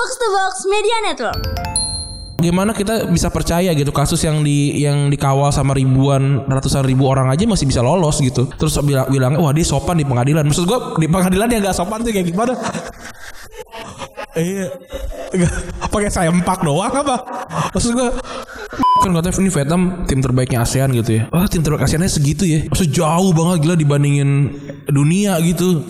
Box 0.00 0.16
to 0.16 0.28
Box 0.32 0.54
Media 0.64 0.96
Network. 1.04 1.40
Gimana 2.40 2.72
kita 2.72 3.04
bisa 3.12 3.28
percaya 3.28 3.68
gitu 3.76 3.92
kasus 3.92 4.24
yang 4.24 4.40
di 4.40 4.80
yang 4.80 5.12
dikawal 5.12 5.52
sama 5.52 5.76
ribuan 5.76 6.48
ratusan 6.48 6.88
ribu 6.88 7.04
orang 7.04 7.28
aja 7.28 7.44
masih 7.44 7.68
bisa 7.68 7.84
lolos 7.84 8.16
gitu. 8.24 8.48
Terus 8.56 8.80
bilang 8.80 9.12
bilang 9.12 9.36
wah 9.36 9.52
dia 9.52 9.60
sopan 9.60 10.00
di 10.00 10.08
pengadilan. 10.08 10.48
Maksud 10.48 10.64
gua 10.64 10.96
di 10.96 11.04
pengadilan 11.04 11.52
yang 11.52 11.60
gak 11.68 11.76
sopan 11.76 12.00
tuh 12.00 12.16
kayak 12.16 12.32
gimana? 12.32 12.56
Iya. 14.30 14.70
Nggak, 15.34 15.52
pakai 15.90 16.06
sempak 16.06 16.62
doang 16.62 16.94
apa? 16.94 17.18
Maksud 17.74 17.98
gua 17.98 18.14
kan 19.02 19.10
katanya 19.10 19.42
ini 19.42 19.50
Vietnam 19.50 19.82
tim 20.06 20.20
terbaiknya 20.22 20.62
ASEAN 20.62 20.94
gitu 20.94 21.10
ya. 21.18 21.22
Wah 21.34 21.50
tim 21.50 21.66
terbaik 21.66 21.84
ASEANnya 21.84 22.06
segitu 22.06 22.46
ya. 22.46 22.62
Maksud 22.70 22.94
jauh 22.94 23.34
banget 23.34 23.66
gila 23.66 23.74
dibandingin 23.74 24.54
dunia 24.86 25.34
gitu. 25.42 25.82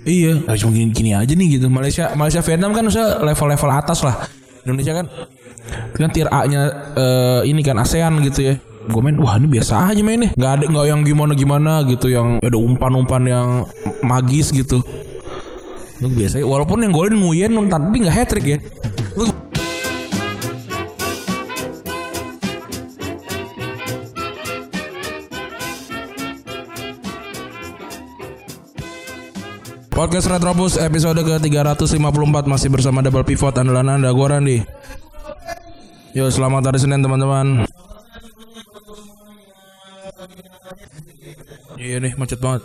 Iya, 0.00 0.40
nah, 0.48 0.56
cuma 0.56 0.72
gini, 0.72 1.12
aja 1.12 1.28
nih 1.28 1.60
gitu. 1.60 1.68
Malaysia, 1.68 2.16
Malaysia 2.16 2.40
Vietnam 2.40 2.72
kan 2.72 2.88
usah 2.88 3.20
level-level 3.20 3.70
atas 3.70 4.00
lah. 4.00 4.16
Indonesia 4.64 4.96
kan 4.96 5.06
kan 5.94 6.10
tier 6.10 6.28
A-nya 6.32 6.92
eh, 6.96 7.40
ini 7.48 7.60
kan 7.60 7.76
ASEAN 7.76 8.16
gitu 8.24 8.40
ya. 8.52 8.54
Gue 8.88 9.00
main, 9.04 9.20
wah 9.20 9.36
ini 9.36 9.44
biasa 9.44 9.92
aja 9.92 10.00
mainnya. 10.00 10.32
Nggak 10.32 10.52
ada 10.56 10.64
nggak 10.72 10.86
yang 10.88 11.00
gimana 11.04 11.32
gimana 11.36 11.72
gitu, 11.84 12.08
yang 12.08 12.40
ada 12.40 12.56
umpan-umpan 12.56 13.22
yang 13.28 13.48
magis 14.00 14.48
gitu. 14.56 14.80
Itu 16.00 16.08
biasa. 16.08 16.40
Walaupun 16.48 16.80
yang 16.80 16.96
golin 16.96 17.20
Nguyen 17.20 17.52
tapi 17.68 17.96
nggak 18.00 18.14
hat 18.16 18.28
trick 18.32 18.56
ya. 18.56 18.58
Lu 19.20 19.28
Podcast 30.00 30.32
Retrobus 30.32 30.80
episode 30.80 31.20
ke-354 31.20 32.48
masih 32.48 32.72
bersama 32.72 33.04
Double 33.04 33.20
Pivot 33.20 33.52
andalan 33.52 34.00
Anda 34.00 34.08
gua 34.16 34.32
Randi. 34.32 34.64
Yo, 36.16 36.24
selamat 36.32 36.72
hari 36.72 36.80
Senin 36.80 37.04
teman-teman. 37.04 37.68
Iya 41.76 42.00
nih, 42.00 42.16
macet 42.16 42.40
banget. 42.40 42.64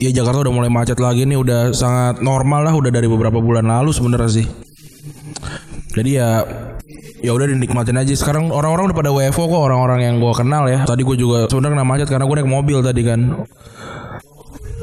Ya 0.00 0.08
Jakarta 0.08 0.48
udah 0.48 0.54
mulai 0.56 0.72
macet 0.72 0.96
lagi 0.96 1.28
nih 1.28 1.36
udah 1.36 1.76
sangat 1.76 2.24
normal 2.24 2.64
lah 2.64 2.72
udah 2.72 2.88
dari 2.88 3.04
beberapa 3.04 3.36
bulan 3.36 3.68
lalu 3.68 3.92
sebenarnya 3.92 4.30
sih. 4.32 4.46
Jadi 5.92 6.16
ya 6.16 6.40
ya 7.20 7.36
udah 7.36 7.44
dinikmatin 7.52 8.00
aja. 8.00 8.16
Sekarang 8.16 8.48
orang-orang 8.48 8.88
udah 8.88 8.96
pada 8.96 9.12
WFO 9.12 9.44
kok 9.44 9.60
orang-orang 9.60 10.00
yang 10.08 10.16
gua 10.16 10.32
kenal 10.32 10.64
ya. 10.72 10.88
Tadi 10.88 11.04
gua 11.04 11.16
juga 11.20 11.38
sebenarnya 11.52 11.76
kena 11.76 11.84
macet 11.84 12.08
karena 12.08 12.24
gua 12.24 12.36
naik 12.40 12.48
mobil 12.48 12.80
tadi 12.80 13.02
kan. 13.04 13.20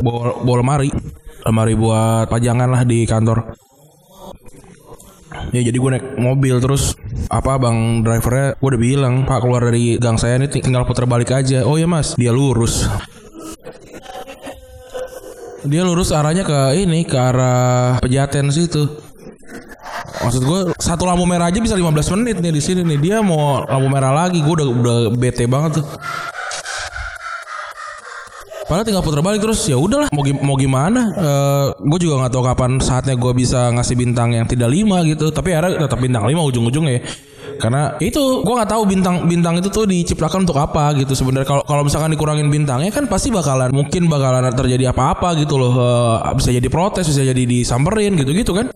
Bawa, 0.06 0.46
bawa 0.46 0.58
lemari. 0.62 0.90
Lemari 1.50 1.74
buat 1.74 2.30
pajangan 2.30 2.70
lah 2.70 2.86
di 2.86 3.02
kantor. 3.10 3.58
Ya 5.56 5.64
jadi 5.64 5.78
gue 5.80 5.90
naik 5.96 6.06
mobil 6.20 6.60
terus 6.60 6.98
apa 7.32 7.56
bang 7.56 8.04
drivernya 8.04 8.60
gue 8.60 8.68
udah 8.68 8.82
bilang 8.82 9.14
pak 9.24 9.40
keluar 9.40 9.64
dari 9.64 9.96
gang 9.96 10.20
saya 10.20 10.36
ini 10.44 10.52
tinggal 10.52 10.84
putar 10.84 11.08
balik 11.08 11.32
aja 11.32 11.64
oh 11.64 11.80
ya 11.80 11.88
mas 11.88 12.20
dia 12.20 12.36
lurus 12.36 12.84
dia 15.68 15.84
lurus 15.84 16.16
arahnya 16.16 16.48
ke 16.48 16.80
ini 16.80 17.04
ke 17.04 17.16
arah 17.16 18.00
pejaten 18.00 18.50
situ. 18.50 18.88
Maksud 20.18 20.42
gue 20.42 20.60
satu 20.82 21.06
lampu 21.06 21.28
merah 21.30 21.52
aja 21.52 21.62
bisa 21.62 21.78
15 21.78 22.16
menit 22.18 22.36
nih 22.42 22.52
di 22.56 22.62
sini 22.64 22.82
nih. 22.82 22.98
Dia 22.98 23.18
mau 23.22 23.62
lampu 23.68 23.88
merah 23.92 24.12
lagi. 24.12 24.42
Gue 24.42 24.64
udah 24.64 24.68
udah 24.68 24.98
bete 25.14 25.46
banget 25.46 25.84
tuh. 25.84 25.86
Padahal 28.68 28.84
tinggal 28.84 29.00
putar 29.00 29.24
balik 29.24 29.40
terus 29.40 29.64
ya 29.64 29.80
udahlah 29.80 30.12
mau 30.12 30.28
mau 30.44 30.60
gimana? 30.60 31.02
Eh 31.16 31.66
gue 31.88 32.00
juga 32.04 32.20
nggak 32.20 32.32
tahu 32.36 32.44
kapan 32.44 32.72
saatnya 32.84 33.16
gue 33.16 33.32
bisa 33.32 33.72
ngasih 33.72 33.96
bintang 33.96 34.36
yang 34.36 34.44
tidak 34.44 34.68
lima 34.68 35.06
gitu. 35.08 35.32
Tapi 35.32 35.56
akhirnya 35.56 35.88
tetap 35.88 36.00
bintang 36.04 36.28
lima 36.28 36.44
ujung-ujungnya. 36.44 37.00
ya. 37.00 37.02
Karena 37.58 37.98
itu. 38.00 38.40
gue 38.48 38.54
nggak 38.54 38.72
tahu 38.72 38.84
bintang 38.88 39.28
bintang 39.28 39.60
itu 39.60 39.68
tuh 39.68 39.84
diciptakan 39.90 40.48
untuk 40.48 40.58
apa 40.58 40.94
gitu 40.96 41.14
sebenarnya. 41.18 41.48
Kalau 41.48 41.64
kalau 41.66 41.84
misalkan 41.84 42.14
dikurangin 42.14 42.48
bintangnya 42.48 42.94
kan 42.94 43.10
pasti 43.10 43.34
bakalan 43.34 43.74
mungkin 43.74 44.08
bakalan 44.08 44.48
terjadi 44.54 44.94
apa-apa 44.96 45.36
gitu 45.42 45.60
loh. 45.60 45.74
Eh, 45.76 46.34
bisa 46.38 46.50
jadi 46.54 46.70
protes 46.72 47.10
bisa 47.10 47.22
jadi 47.26 47.44
disamperin 47.44 48.14
gitu 48.16 48.32
gitu 48.32 48.52
kan 48.56 48.70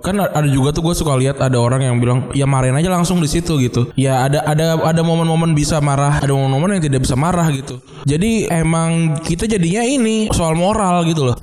kan 0.00 0.16
ada 0.16 0.48
juga 0.48 0.72
tuh 0.72 0.80
gue 0.80 0.94
suka 0.96 1.12
lihat 1.12 1.36
ada 1.44 1.60
orang 1.60 1.84
yang 1.84 2.00
bilang 2.00 2.32
ya 2.32 2.48
marahin 2.48 2.72
aja 2.72 2.88
langsung 2.88 3.20
di 3.20 3.28
situ 3.28 3.60
gitu. 3.60 3.92
Ya 4.00 4.24
ada 4.24 4.40
ada 4.48 4.80
ada 4.80 5.02
momen-momen 5.04 5.52
bisa 5.52 5.76
marah 5.78 6.24
ada 6.24 6.32
momen-momen 6.32 6.80
yang 6.80 6.84
tidak 6.88 7.04
bisa 7.04 7.14
marah 7.20 7.46
gitu. 7.52 7.78
Jadi 8.08 8.48
emang 8.48 9.20
kita 9.20 9.44
jadinya 9.44 9.84
ini 9.84 10.32
soal 10.32 10.56
moral 10.56 11.04
gitu 11.04 11.28
loh 11.30 11.36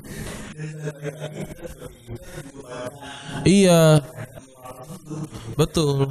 iya 3.46 4.00
betul 5.56 6.10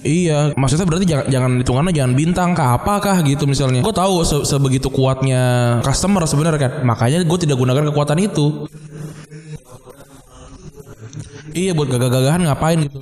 Iya, 0.00 0.56
maksudnya 0.56 0.88
berarti 0.88 1.04
jangan 1.04 1.26
jangan 1.28 1.50
hitungannya 1.60 1.92
jangan 1.92 2.12
bintang 2.16 2.50
kah 2.56 2.72
apakah 2.80 3.20
gitu 3.20 3.44
misalnya. 3.44 3.84
Gue 3.84 3.92
tahu 3.92 4.24
se- 4.24 4.48
sebegitu 4.48 4.88
kuatnya 4.88 5.76
customer 5.84 6.24
sebenarnya 6.24 6.56
kan. 6.56 6.72
Makanya 6.88 7.20
gue 7.20 7.38
tidak 7.44 7.60
gunakan 7.60 7.92
kekuatan 7.92 8.16
itu. 8.16 8.64
Iya 11.52 11.76
buat 11.76 11.92
gagah-gagahan 11.92 12.48
ngapain 12.48 12.80
gitu. 12.88 12.96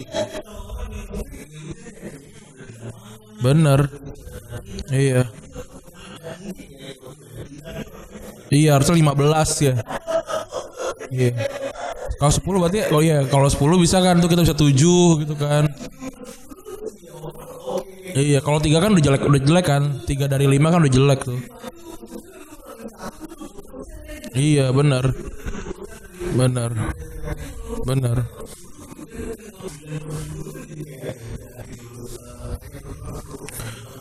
Bener. 3.46 3.80
Iya. 4.90 5.30
Iya 8.48 8.80
harusnya 8.80 8.96
15 8.96 9.48
ya. 9.60 9.74
Iya. 11.12 11.32
Kalau 12.18 12.32
10 12.34 12.62
berarti 12.62 12.78
oh 12.90 13.02
iya 13.04 13.22
kalau 13.28 13.46
10 13.46 13.78
bisa 13.78 14.02
kan 14.02 14.18
tuh 14.18 14.28
kita 14.28 14.42
bisa 14.42 14.56
7 14.56 15.22
gitu 15.24 15.34
kan. 15.38 15.68
Iya, 18.18 18.42
kalau 18.42 18.58
tiga 18.58 18.82
kan 18.82 18.96
udah 18.96 19.04
jelek, 19.04 19.22
udah 19.30 19.42
jelek 19.46 19.66
kan. 19.68 19.82
Tiga 20.02 20.26
dari 20.26 20.50
lima 20.50 20.74
kan 20.74 20.82
udah 20.82 20.90
jelek 20.90 21.20
tuh. 21.22 21.38
Iya, 24.34 24.74
benar, 24.74 25.14
benar, 26.34 26.70
benar. 27.86 28.16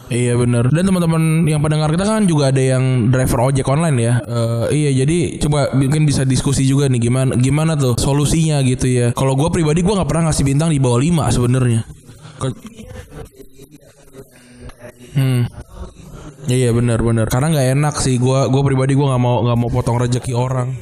Iya 0.08 0.40
benar. 0.40 0.72
Dan 0.72 0.88
teman-teman 0.88 1.44
yang 1.44 1.60
pendengar 1.60 1.92
kita 1.92 2.08
kan 2.08 2.24
juga 2.24 2.56
ada 2.56 2.64
yang 2.64 3.12
driver 3.12 3.52
ojek 3.52 3.68
online 3.68 3.98
ya. 4.00 4.14
Eh, 4.24 4.66
iya 4.88 5.04
jadi 5.04 5.36
coba 5.44 5.76
mungkin 5.76 6.08
bisa 6.08 6.24
diskusi 6.24 6.64
juga 6.64 6.88
nih 6.88 7.12
gimana 7.12 7.36
gimana 7.36 7.76
tuh 7.76 8.00
solusinya 8.00 8.64
gitu 8.64 8.88
ya. 8.88 9.08
Kalau 9.12 9.36
gue 9.36 9.52
pribadi 9.52 9.84
gue 9.84 9.92
nggak 9.92 10.08
pernah 10.08 10.32
ngasih 10.32 10.48
bintang 10.48 10.72
di 10.72 10.80
bawah 10.80 11.00
5 11.04 11.28
sebenarnya. 11.28 11.84
Ke- 12.40 12.56
Hmm. 15.18 15.50
Iya 16.48 16.72
benar 16.72 17.02
benar. 17.02 17.26
Karena 17.28 17.52
nggak 17.52 17.68
enak 17.76 17.96
sih 18.00 18.16
gua 18.22 18.48
gua 18.48 18.62
pribadi 18.64 18.94
gua 18.94 19.12
nggak 19.18 19.24
mau 19.26 19.42
nggak 19.44 19.58
mau 19.60 19.70
potong 19.74 19.98
rezeki 19.98 20.32
orang. 20.38 20.78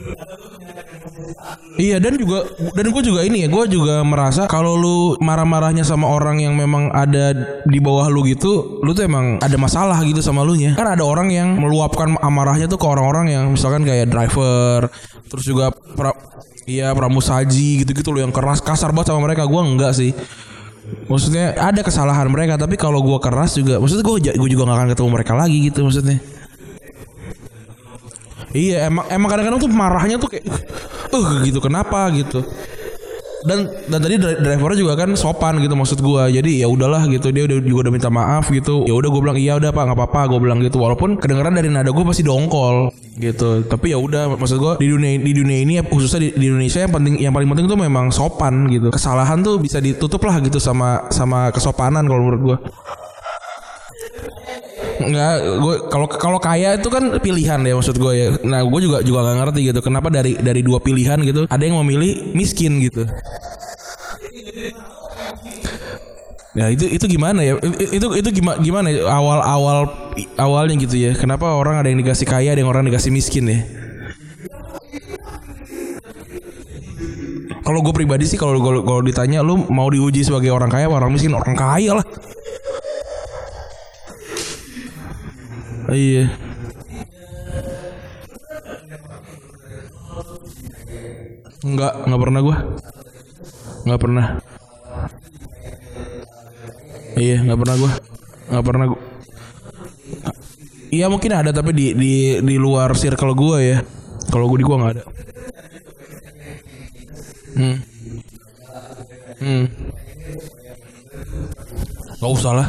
Iya 1.75 1.99
dan 1.99 2.15
juga 2.15 2.47
dan 2.71 2.85
gue 2.91 3.03
juga 3.03 3.21
ini 3.23 3.43
ya 3.43 3.47
gue 3.51 3.63
juga 3.67 3.99
merasa 4.03 4.47
kalau 4.47 4.75
lu 4.79 4.97
marah-marahnya 5.19 5.83
sama 5.83 6.07
orang 6.07 6.39
yang 6.39 6.55
memang 6.55 6.91
ada 6.91 7.35
di 7.67 7.79
bawah 7.79 8.07
lu 8.07 8.23
gitu, 8.27 8.79
lu 8.83 8.91
tuh 8.95 9.07
emang 9.07 9.39
ada 9.39 9.55
masalah 9.59 9.99
gitu 10.07 10.23
sama 10.23 10.43
lu 10.43 10.55
nya. 10.55 10.75
Kan 10.75 10.87
ada 10.87 11.03
orang 11.03 11.31
yang 11.31 11.55
meluapkan 11.59 12.15
amarahnya 12.19 12.67
tuh 12.71 12.79
ke 12.79 12.87
orang-orang 12.87 13.31
yang 13.31 13.45
misalkan 13.51 13.83
kayak 13.83 14.07
driver, 14.07 14.87
terus 15.27 15.43
juga 15.43 15.71
pra, 15.71 16.15
iya 16.67 16.91
pramusaji 16.95 17.83
gitu-gitu 17.83 18.11
loh 18.15 18.23
yang 18.23 18.33
keras 18.35 18.63
kasar 18.63 18.91
banget 18.95 19.11
sama 19.11 19.27
mereka. 19.27 19.43
Gua 19.47 19.63
enggak 19.63 19.95
sih. 19.95 20.15
Maksudnya 21.09 21.57
ada 21.57 21.81
kesalahan 21.81 22.29
mereka 22.29 22.61
tapi 22.61 22.77
kalau 22.77 23.01
gua 23.01 23.17
keras 23.17 23.57
juga 23.57 23.81
maksudnya 23.81 24.05
gue 24.05 24.37
gue 24.37 24.49
juga 24.53 24.69
gak 24.69 24.77
akan 24.77 24.89
ketemu 24.93 25.09
mereka 25.11 25.33
lagi 25.33 25.57
gitu 25.71 25.79
maksudnya. 25.81 26.19
Iya 28.55 28.87
emang 28.87 29.03
emang 29.11 29.27
kadang-kadang 29.27 29.59
tuh 29.59 29.67
marahnya 29.67 30.15
tuh 30.15 30.31
kayak 30.31 30.47
uh 31.11 31.43
gitu 31.43 31.59
kenapa 31.59 32.07
gitu. 32.15 32.39
Dan 33.45 33.69
dan 33.91 34.01
tadi 34.01 34.17
dri- 34.17 34.41
drivernya 34.41 34.79
juga 34.81 34.93
kan 34.97 35.13
sopan 35.13 35.61
gitu 35.61 35.77
maksud 35.77 36.01
gua. 36.01 36.31
Jadi 36.31 36.63
ya 36.63 36.71
udahlah 36.71 37.05
gitu 37.11 37.29
dia 37.29 37.45
udah 37.45 37.61
juga 37.61 37.79
udah 37.85 37.93
minta 37.93 38.09
maaf 38.09 38.49
gitu. 38.49 38.87
Ya 38.89 38.97
udah 38.97 39.05
gue 39.11 39.21
bilang 39.21 39.37
iya 39.37 39.53
udah 39.59 39.69
Pak 39.69 39.83
nggak 39.85 39.97
apa-apa 40.01 40.19
gue 40.33 40.39
bilang 40.41 40.59
gitu. 40.65 40.81
Walaupun 40.81 41.21
kedengeran 41.21 41.53
dari 41.53 41.69
nada 41.69 41.93
gue 41.93 42.03
pasti 42.07 42.25
dongkol 42.25 42.89
gitu. 43.21 43.61
Tapi 43.69 43.93
ya 43.93 44.01
udah 44.01 44.33
maksud 44.33 44.57
gua 44.57 44.73
di 44.81 44.89
dunia 44.89 45.21
di 45.21 45.31
dunia 45.35 45.61
ini 45.61 45.77
khususnya 45.85 46.25
di, 46.25 46.29
di 46.33 46.45
Indonesia 46.49 46.89
yang 46.89 46.93
penting 46.95 47.15
yang 47.21 47.33
paling 47.37 47.49
penting 47.53 47.67
tuh 47.69 47.77
memang 47.77 48.09
sopan 48.09 48.65
gitu. 48.71 48.89
Kesalahan 48.89 49.37
tuh 49.45 49.61
bisa 49.61 49.77
ditutup 49.77 50.25
lah 50.25 50.41
gitu 50.41 50.57
sama 50.57 51.05
sama 51.13 51.53
kesopanan 51.53 52.01
kalau 52.09 52.25
menurut 52.25 52.41
gua. 52.41 52.57
Enggak, 54.95 55.33
gue 55.43 55.75
kalau 55.91 56.07
kalau 56.07 56.39
kaya 56.39 56.79
itu 56.79 56.87
kan 56.87 57.19
pilihan 57.19 57.59
ya 57.63 57.73
maksud 57.75 57.99
gue 57.99 58.13
ya. 58.15 58.27
Nah, 58.47 58.63
gue 58.63 58.79
juga 58.79 59.03
juga 59.03 59.27
gak 59.27 59.37
ngerti 59.43 59.59
gitu. 59.73 59.79
Kenapa 59.83 60.07
dari 60.07 60.39
dari 60.39 60.63
dua 60.63 60.79
pilihan 60.79 61.19
gitu, 61.23 61.47
ada 61.51 61.63
yang 61.63 61.75
memilih 61.83 62.31
miskin 62.31 62.79
gitu. 62.79 63.03
Ya 66.55 66.71
itu 66.71 66.87
itu 66.87 67.05
gimana 67.11 67.43
ya? 67.43 67.59
Itu 67.91 68.15
itu 68.15 68.29
gimana 68.31 68.63
gimana 68.63 68.87
ya? 68.87 69.03
awal 69.11 69.43
awal 69.43 69.77
awalnya 70.39 70.79
gitu 70.79 70.95
ya? 70.95 71.11
Kenapa 71.11 71.51
orang 71.51 71.83
ada 71.83 71.91
yang 71.91 71.99
dikasih 71.99 72.23
kaya, 72.23 72.55
ada 72.55 72.63
yang 72.63 72.71
orang 72.71 72.87
dikasih 72.87 73.11
miskin 73.11 73.51
ya? 73.51 73.59
Kalau 77.65 77.81
gue 77.81 77.93
pribadi 77.97 78.29
sih 78.29 78.39
kalau 78.39 78.61
kalau 78.61 79.01
ditanya 79.03 79.43
lu 79.43 79.67
mau 79.67 79.89
diuji 79.91 80.23
sebagai 80.23 80.53
orang 80.53 80.71
kaya 80.71 80.87
orang 80.87 81.11
miskin 81.11 81.35
orang 81.35 81.57
kaya 81.57 81.99
lah. 81.99 82.05
Iya. 85.85 86.25
Enggak, 91.65 91.93
enggak 92.05 92.21
pernah 92.21 92.39
gua. 92.41 92.57
Enggak 93.85 94.01
pernah. 94.01 94.25
Iya, 97.15 97.37
enggak 97.45 97.59
pernah 97.61 97.75
gua. 97.77 97.91
Enggak 98.49 98.65
pernah 98.65 98.85
gua. 98.89 99.01
Iya 100.95 101.05
mungkin 101.11 101.31
ada 101.35 101.51
tapi 101.51 101.75
di 101.75 101.91
di 101.91 102.13
di 102.39 102.55
luar 102.55 102.93
circle 102.97 103.35
gua 103.35 103.57
ya. 103.61 103.77
Kalau 104.29 104.49
gua 104.49 104.57
di 104.57 104.65
gua 104.65 104.77
nggak 104.81 104.93
ada. 104.97 105.03
Hmm. 107.55 107.77
Hmm. 109.39 109.65
Gak 112.19 112.31
usah 112.31 112.53
lah. 112.57 112.67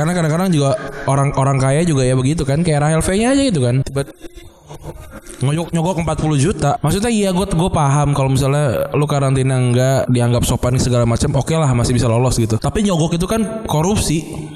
Karena 0.00 0.16
kadang-kadang 0.16 0.48
juga 0.48 0.80
orang-orang 1.04 1.60
kaya 1.60 1.84
juga 1.84 2.08
ya 2.08 2.16
begitu 2.16 2.48
kan 2.48 2.64
kayak 2.64 2.88
Rahel 2.88 3.04
V-nya 3.04 3.36
aja 3.36 3.42
gitu 3.44 3.60
kan. 3.60 3.84
Tiba 3.84 4.08
nyogok 5.44 5.76
nyogok 5.76 5.96
40 6.00 6.40
juta. 6.40 6.80
Maksudnya 6.80 7.12
iya 7.12 7.36
gue 7.36 7.44
gue 7.44 7.70
paham 7.72 8.16
kalau 8.16 8.32
misalnya 8.32 8.88
lu 8.96 9.04
karantina 9.04 9.60
enggak 9.60 10.08
dianggap 10.08 10.48
sopan 10.48 10.80
segala 10.80 11.04
macam, 11.04 11.36
oke 11.36 11.52
lah 11.52 11.68
masih 11.76 11.92
bisa 11.92 12.08
lolos 12.08 12.40
gitu. 12.40 12.56
Tapi 12.56 12.80
nyogok 12.80 13.20
itu 13.20 13.28
kan 13.28 13.68
korupsi. 13.68 14.48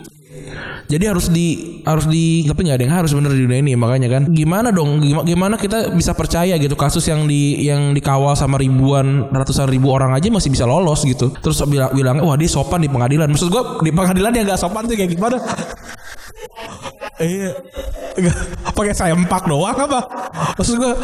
Jadi 0.85 1.05
harus 1.09 1.27
di 1.33 1.81
harus 1.85 2.05
di 2.05 2.45
tapi 2.45 2.69
nggak 2.69 2.77
ada 2.77 2.85
yang 2.85 2.95
harus 2.95 3.11
bener 3.17 3.33
di 3.33 3.41
dunia 3.45 3.59
ini 3.61 3.73
makanya 3.75 4.09
kan. 4.21 4.23
Gimana 4.31 4.69
dong 4.69 5.01
gimana, 5.01 5.57
kita 5.57 5.93
bisa 5.97 6.13
percaya 6.13 6.55
gitu 6.61 6.77
kasus 6.77 7.05
yang 7.09 7.25
di 7.25 7.65
yang 7.65 7.97
dikawal 7.97 8.37
sama 8.37 8.61
ribuan 8.61 9.33
ratusan 9.33 9.69
ribu 9.69 9.91
orang 9.93 10.13
aja 10.13 10.29
masih 10.29 10.53
bisa 10.53 10.69
lolos 10.69 11.05
gitu. 11.05 11.33
Terus 11.41 11.61
bilang 11.69 11.91
bilang 11.97 12.17
wah 12.21 12.37
dia 12.37 12.51
sopan 12.51 12.85
di 12.85 12.91
pengadilan. 12.93 13.33
Maksud 13.33 13.49
gua 13.49 13.81
di 13.81 13.91
pengadilan 13.93 14.33
yang 14.37 14.45
nggak 14.45 14.61
sopan 14.61 14.85
tuh 14.85 14.97
kayak 14.97 15.17
gimana 15.17 15.37
Iya. 17.15 17.51
Pakai 18.75 18.95
sempak 18.95 19.47
doang 19.47 19.79
apa? 19.79 20.01
Maksud 20.59 20.83
gua 20.83 20.99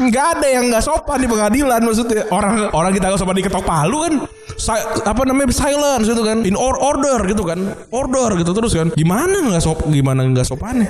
nggak 0.00 0.26
ada 0.38 0.46
yang 0.46 0.70
nggak 0.70 0.84
sopan 0.84 1.18
di 1.18 1.26
pengadilan 1.26 1.80
maksudnya. 1.82 2.22
Orang 2.30 2.70
orang 2.70 2.94
kita 2.94 3.10
nggak 3.10 3.20
sopan 3.20 3.34
diketok 3.34 3.66
palu 3.66 3.98
kan. 4.06 4.14
Si- 4.54 4.86
apa 5.02 5.22
namanya 5.26 5.50
silence 5.50 6.06
gitu 6.06 6.22
kan. 6.22 6.46
In 6.46 6.54
or- 6.54 6.78
order 6.78 7.26
gitu 7.26 7.42
kan. 7.42 7.58
Order 7.90 8.38
gitu 8.38 8.54
terus 8.54 8.72
kan. 8.78 8.94
Gimana 8.94 9.42
nggak 9.42 9.62
sop 9.62 9.82
gimana 9.90 10.22
nggak 10.22 10.46
sopannya? 10.46 10.86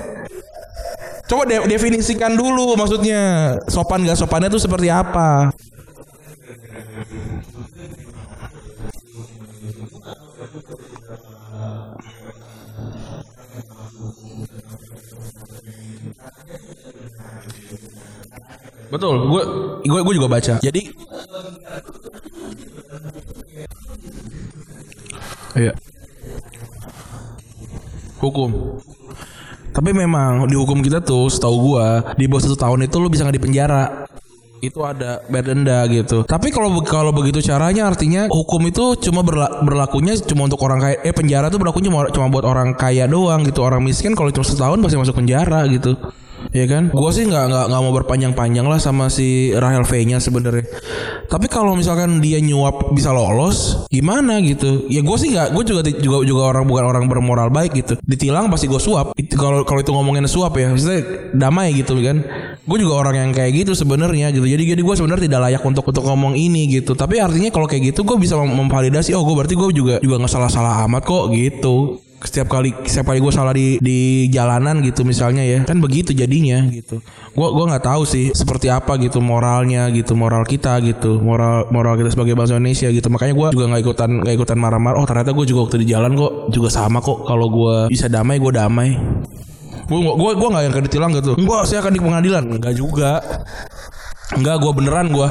Coba 1.24 1.46
de- 1.46 1.64
definisikan 1.70 2.36
dulu 2.36 2.76
maksudnya 2.76 3.54
sopan 3.70 4.04
nggak 4.04 4.18
sopannya 4.18 4.52
itu 4.52 4.60
seperti 4.60 4.92
apa? 4.92 5.54
Betul, 18.90 19.14
gue 19.30 19.42
gue 19.86 20.00
gue 20.02 20.14
juga 20.18 20.28
baca. 20.28 20.54
Jadi 20.58 20.82
Iya. 25.58 25.74
Hukum. 28.22 28.78
Tapi 29.70 29.90
memang 29.94 30.50
di 30.50 30.58
hukum 30.58 30.82
kita 30.82 30.98
tuh, 31.00 31.30
setahu 31.30 31.74
gua, 31.74 32.14
di 32.18 32.26
bawah 32.26 32.42
satu 32.42 32.58
tahun 32.58 32.90
itu 32.90 32.96
lu 32.98 33.08
bisa 33.08 33.22
nggak 33.22 33.38
dipenjara. 33.38 33.84
Itu 34.60 34.84
ada 34.84 35.24
bayar 35.32 35.88
gitu. 35.88 36.20
Tapi 36.28 36.52
kalau 36.52 36.68
kalau 36.84 37.16
begitu 37.16 37.40
caranya 37.40 37.88
artinya 37.88 38.28
hukum 38.28 38.60
itu 38.68 38.92
cuma 39.08 39.24
berla- 39.24 39.64
berlakunya 39.64 40.20
cuma 40.20 40.44
untuk 40.44 40.60
orang 40.60 40.84
kaya. 40.84 40.96
Eh 41.00 41.16
penjara 41.16 41.48
tuh 41.48 41.56
berlakunya 41.56 41.88
cuma, 41.88 42.12
cuma 42.12 42.26
buat 42.28 42.44
orang 42.44 42.76
kaya 42.76 43.08
doang 43.08 43.40
gitu. 43.48 43.64
Orang 43.64 43.80
miskin 43.88 44.12
kalau 44.12 44.28
cuma 44.28 44.44
setahun 44.44 44.76
pasti 44.84 45.00
masuk 45.00 45.16
penjara 45.16 45.64
gitu. 45.70 45.96
Ya 46.50 46.66
kan? 46.66 46.90
Gua 46.90 47.14
sih 47.14 47.30
nggak 47.30 47.44
nggak 47.46 47.64
nggak 47.70 47.82
mau 47.82 47.94
berpanjang-panjang 47.94 48.66
lah 48.66 48.82
sama 48.82 49.06
si 49.06 49.54
Rahel 49.54 49.86
V-nya 49.86 50.18
sebenarnya. 50.18 50.66
Tapi 51.30 51.46
kalau 51.46 51.78
misalkan 51.78 52.18
dia 52.18 52.42
nyuap 52.42 52.90
bisa 52.90 53.14
lolos, 53.14 53.86
gimana 53.86 54.42
gitu? 54.42 54.90
Ya 54.90 54.98
gue 54.98 55.16
sih 55.16 55.30
nggak, 55.30 55.54
gue 55.54 55.62
juga 55.62 55.80
juga 55.86 56.18
juga 56.26 56.42
orang 56.50 56.66
bukan 56.66 56.84
orang 56.90 57.04
bermoral 57.06 57.54
baik 57.54 57.78
gitu. 57.78 57.94
Ditilang 58.02 58.50
pasti 58.50 58.66
gue 58.66 58.82
suap. 58.82 59.14
Kalau 59.14 59.62
kalau 59.62 59.78
itu 59.78 59.94
ngomongin 59.94 60.26
suap 60.26 60.58
ya, 60.58 60.74
maksudnya 60.74 61.30
damai 61.38 61.70
gitu 61.70 61.94
kan. 62.02 62.18
Gue 62.66 62.78
juga 62.82 62.98
orang 62.98 63.14
yang 63.22 63.30
kayak 63.30 63.62
gitu 63.62 63.72
sebenarnya 63.78 64.34
gitu. 64.34 64.42
Jadi 64.42 64.74
jadi 64.74 64.82
gue 64.82 64.94
sebenarnya 64.98 65.30
tidak 65.30 65.40
layak 65.46 65.62
untuk 65.62 65.86
untuk 65.86 66.02
ngomong 66.02 66.34
ini 66.34 66.66
gitu. 66.66 66.98
Tapi 66.98 67.22
artinya 67.22 67.54
kalau 67.54 67.70
kayak 67.70 67.94
gitu 67.94 68.02
gue 68.02 68.18
bisa 68.18 68.34
mem- 68.34 68.58
memvalidasi. 68.66 69.14
Oh 69.14 69.22
gue 69.22 69.38
berarti 69.38 69.54
gue 69.54 69.70
juga 69.70 69.94
juga 70.02 70.16
nggak 70.18 70.32
salah-salah 70.34 70.82
amat 70.90 71.06
kok 71.06 71.30
gitu 71.30 72.02
setiap 72.20 72.52
kali 72.52 72.76
setiap 72.84 73.12
kali 73.12 73.18
gue 73.24 73.32
salah 73.32 73.56
di 73.56 73.80
di 73.80 74.28
jalanan 74.28 74.84
gitu 74.84 75.08
misalnya 75.08 75.40
ya 75.40 75.64
kan 75.64 75.80
begitu 75.80 76.12
jadinya 76.12 76.68
gitu. 76.68 77.00
Gue 77.32 77.48
gua 77.54 77.64
nggak 77.72 77.84
tahu 77.88 78.02
sih 78.04 78.34
seperti 78.36 78.68
apa 78.68 79.00
gitu 79.00 79.24
moralnya 79.24 79.88
gitu 79.88 80.12
moral 80.12 80.44
kita 80.44 80.76
gitu 80.84 81.16
moral 81.16 81.72
moral 81.72 81.96
kita 81.96 82.12
sebagai 82.12 82.36
bangsa 82.36 82.60
Indonesia 82.60 82.92
gitu. 82.92 83.08
Makanya 83.08 83.32
gue 83.32 83.48
juga 83.56 83.64
nggak 83.72 83.82
ikutan 83.82 84.10
nggak 84.20 84.34
ikutan 84.36 84.58
marah-marah 84.60 84.96
oh 85.00 85.06
ternyata 85.08 85.32
gue 85.32 85.46
juga 85.48 85.60
waktu 85.68 85.76
di 85.80 85.86
jalan 85.88 86.12
kok 86.12 86.32
juga 86.52 86.68
sama 86.68 87.00
kok 87.00 87.24
kalau 87.24 87.46
gue 87.48 87.74
bisa 87.88 88.12
damai 88.12 88.36
gue 88.36 88.52
damai. 88.52 88.90
Gue 89.88 89.98
gue 90.04 90.30
gue 90.36 90.48
nggak 90.52 90.62
yang 90.62 90.72
akan 90.76 90.84
ditilang 90.86 91.10
gitu. 91.16 91.32
Gue 91.40 91.56
saya 91.64 91.80
akan 91.82 91.92
di 91.96 92.00
pengadilan. 92.04 92.44
Nggak 92.46 92.74
juga 92.76 93.18
Enggak, 94.30 94.62
gue 94.62 94.72
beneran 94.78 95.10
gue, 95.10 95.28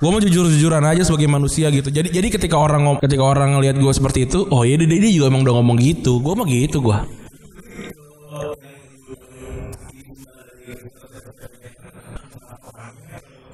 gue 0.00 0.08
mau 0.08 0.20
jujur-jujuran 0.24 0.80
aja 0.80 1.04
sebagai 1.04 1.28
manusia 1.28 1.68
gitu. 1.68 1.92
Jadi 1.92 2.08
jadi 2.08 2.28
ketika 2.32 2.56
orang 2.56 2.96
ketika 2.96 3.20
orang 3.20 3.60
ngelihat 3.60 3.76
gue 3.76 3.92
seperti 3.92 4.24
itu, 4.24 4.48
oh 4.48 4.64
iya 4.64 4.80
dia, 4.80 4.88
dia 4.88 5.12
juga 5.12 5.28
emang 5.28 5.44
udah 5.44 5.54
ngomong 5.60 5.76
gitu. 5.76 6.24
Gue 6.24 6.32
mah 6.32 6.48
gitu 6.48 6.80
gue. 6.80 6.98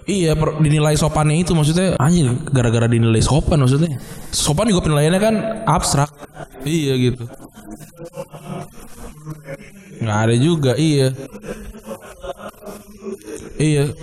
Iya, 0.04 0.36
per, 0.36 0.60
dinilai 0.60 1.00
sopannya 1.00 1.40
itu 1.40 1.56
maksudnya 1.56 1.96
anjir 1.96 2.28
gara-gara 2.52 2.84
dinilai 2.84 3.24
sopan 3.24 3.56
maksudnya. 3.56 3.96
Sopan 4.28 4.68
juga 4.68 4.84
penilaiannya 4.84 5.20
kan 5.20 5.34
abstrak. 5.64 6.12
Iya 6.60 6.92
gitu. 7.00 7.24
Nggak 10.04 10.18
ada 10.28 10.34
juga, 10.36 10.72
iya. 10.76 11.08
Iya. 13.56 13.96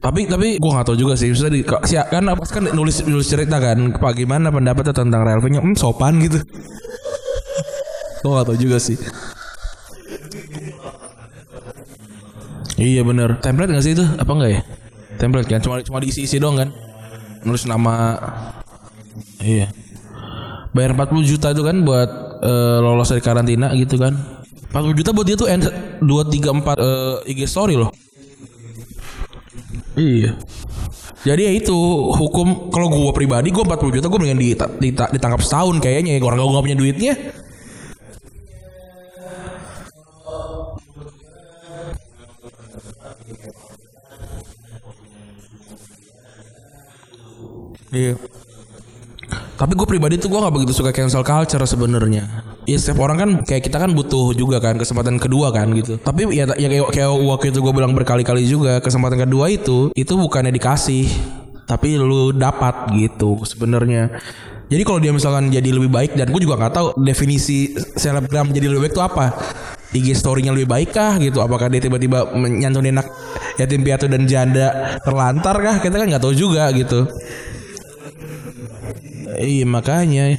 Tapi 0.00 0.26
tapi 0.26 0.48
gue 0.56 0.70
gak 0.70 0.86
tahu 0.88 0.96
juga 0.96 1.14
sih. 1.14 1.28
Maksudnya 1.28 1.52
di, 1.52 1.62
si, 1.84 1.94
kan 1.96 2.24
apa 2.24 2.42
kan 2.48 2.64
nulis 2.72 3.04
nulis 3.04 3.28
cerita 3.28 3.60
kan. 3.60 3.94
Pak 3.96 4.12
gimana 4.16 4.48
pendapatnya 4.48 4.96
tentang 4.96 5.22
Real 5.22 5.40
V-nya? 5.44 5.60
Hmm, 5.60 5.76
sopan 5.76 6.20
gitu. 6.20 6.40
gue 8.24 8.30
gak 8.30 8.46
tahu 8.48 8.58
juga 8.58 8.80
sih. 8.80 8.96
Iya 12.80 13.04
bener 13.04 13.36
Template 13.44 13.76
gak 13.76 13.84
sih 13.84 13.92
itu? 13.92 14.04
Apa 14.16 14.32
enggak 14.32 14.50
ya? 14.56 14.60
Template 15.20 15.48
kan 15.52 15.60
Cuma 15.60 15.84
cuma 15.84 16.00
diisi-isi 16.00 16.40
doang 16.40 16.56
kan 16.56 16.72
Nulis 17.44 17.68
nama 17.68 18.16
Iya 19.44 19.68
Bayar 20.72 20.96
40 20.96 21.28
juta 21.28 21.52
itu 21.52 21.60
kan 21.60 21.84
buat 21.84 22.08
eh, 22.40 22.78
lolos 22.80 23.12
dari 23.12 23.20
karantina 23.20 23.76
gitu 23.76 24.00
kan 24.00 24.16
40 24.70 24.96
juta 24.96 25.10
buat 25.10 25.26
dia 25.26 25.36
tuh 25.36 25.50
N 25.50 25.60
2 25.60 26.08
3 26.08 26.62
4 26.62 27.28
eh, 27.28 27.32
IG 27.36 27.40
story 27.44 27.76
loh 27.76 27.92
Iya. 30.00 30.32
Jadi 31.20 31.42
ya 31.44 31.52
itu 31.52 31.76
hukum 32.16 32.72
kalau 32.72 32.88
gua 32.88 33.12
pribadi 33.12 33.52
gua 33.52 33.68
40 33.68 34.00
juta 34.00 34.08
gua 34.08 34.18
mendingan 34.24 34.40
dita- 34.40 34.72
dita- 34.80 35.10
ditangkap 35.12 35.44
setahun 35.44 35.76
kayaknya 35.84 36.16
ya 36.16 36.24
orang 36.24 36.40
gua 36.40 36.56
nggak 36.56 36.64
punya 36.64 36.78
duitnya. 36.80 37.12
Iya. 47.90 48.14
Tapi 49.58 49.72
gue 49.76 49.84
pribadi 49.84 50.16
tuh 50.16 50.30
gue 50.30 50.40
nggak 50.40 50.54
begitu 50.56 50.72
suka 50.72 50.94
cancel 50.94 51.26
culture 51.26 51.60
sebenarnya. 51.66 52.24
Ya 52.70 52.78
setiap 52.78 53.02
orang 53.02 53.18
kan 53.18 53.30
kayak 53.42 53.66
kita 53.66 53.82
kan 53.82 53.90
butuh 53.90 54.30
juga 54.38 54.62
kan 54.62 54.78
kesempatan 54.78 55.18
kedua 55.18 55.50
kan 55.50 55.74
gitu. 55.74 55.98
Tapi 55.98 56.30
ya, 56.30 56.46
ya 56.54 56.70
kayak, 56.70 56.94
kayak 56.94 57.10
waktu 57.10 57.50
itu 57.50 57.58
gue 57.58 57.72
bilang 57.74 57.98
berkali-kali 57.98 58.46
juga 58.46 58.78
kesempatan 58.78 59.26
kedua 59.26 59.50
itu 59.50 59.90
itu 59.98 60.12
bukannya 60.14 60.54
dikasih, 60.54 61.10
tapi 61.66 61.98
lu 61.98 62.30
dapat 62.30 62.94
gitu 62.94 63.42
sebenarnya. 63.42 64.22
Jadi 64.70 64.86
kalau 64.86 65.02
dia 65.02 65.10
misalkan 65.10 65.50
jadi 65.50 65.66
lebih 65.74 65.90
baik 65.90 66.14
dan 66.14 66.30
gue 66.30 66.38
juga 66.46 66.54
nggak 66.62 66.74
tahu 66.78 66.86
definisi 67.02 67.74
selebgram 67.98 68.54
jadi 68.54 68.70
lebih 68.70 68.86
baik 68.86 68.94
itu 68.94 69.02
apa. 69.02 69.26
IG 69.90 70.14
story-nya 70.14 70.54
lebih 70.54 70.70
baik 70.70 70.94
kah 70.94 71.18
gitu 71.18 71.42
apakah 71.42 71.66
dia 71.66 71.82
tiba-tiba 71.82 72.30
menyantunin 72.38 72.94
anak 72.94 73.10
yatim 73.58 73.82
piatu 73.82 74.06
dan 74.06 74.22
janda 74.30 74.94
terlantar 75.02 75.58
kah 75.58 75.76
kita 75.82 75.98
kan 75.98 76.06
nggak 76.06 76.22
tahu 76.22 76.30
juga 76.30 76.70
gitu 76.70 77.10
iya 79.34 79.66
makanya 79.66 80.38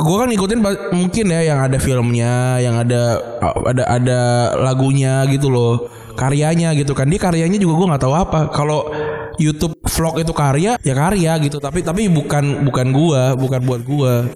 gue 0.00 0.16
kan 0.18 0.28
ngikutin 0.30 0.60
mungkin 0.94 1.26
ya 1.30 1.40
yang 1.54 1.58
ada 1.64 1.78
filmnya 1.82 2.62
yang 2.62 2.78
ada 2.78 3.18
ada 3.66 3.84
ada 3.86 4.20
lagunya 4.58 5.26
gitu 5.30 5.50
loh 5.50 5.88
karyanya 6.18 6.74
gitu 6.74 6.98
kan. 6.98 7.06
Dia 7.06 7.22
karyanya 7.22 7.62
juga 7.62 7.74
gue 7.78 7.86
nggak 7.94 8.02
tahu 8.02 8.14
apa. 8.18 8.40
Kalau 8.50 8.90
YouTube 9.38 9.78
vlog 9.86 10.18
itu 10.18 10.34
karya 10.34 10.74
ya 10.82 10.94
karya 10.98 11.32
gitu. 11.46 11.62
Tapi 11.62 11.86
tapi 11.86 12.10
bukan 12.10 12.66
bukan 12.66 12.86
gua 12.90 13.38
bukan 13.38 13.60
buat 13.62 13.82
gua. 13.86 14.26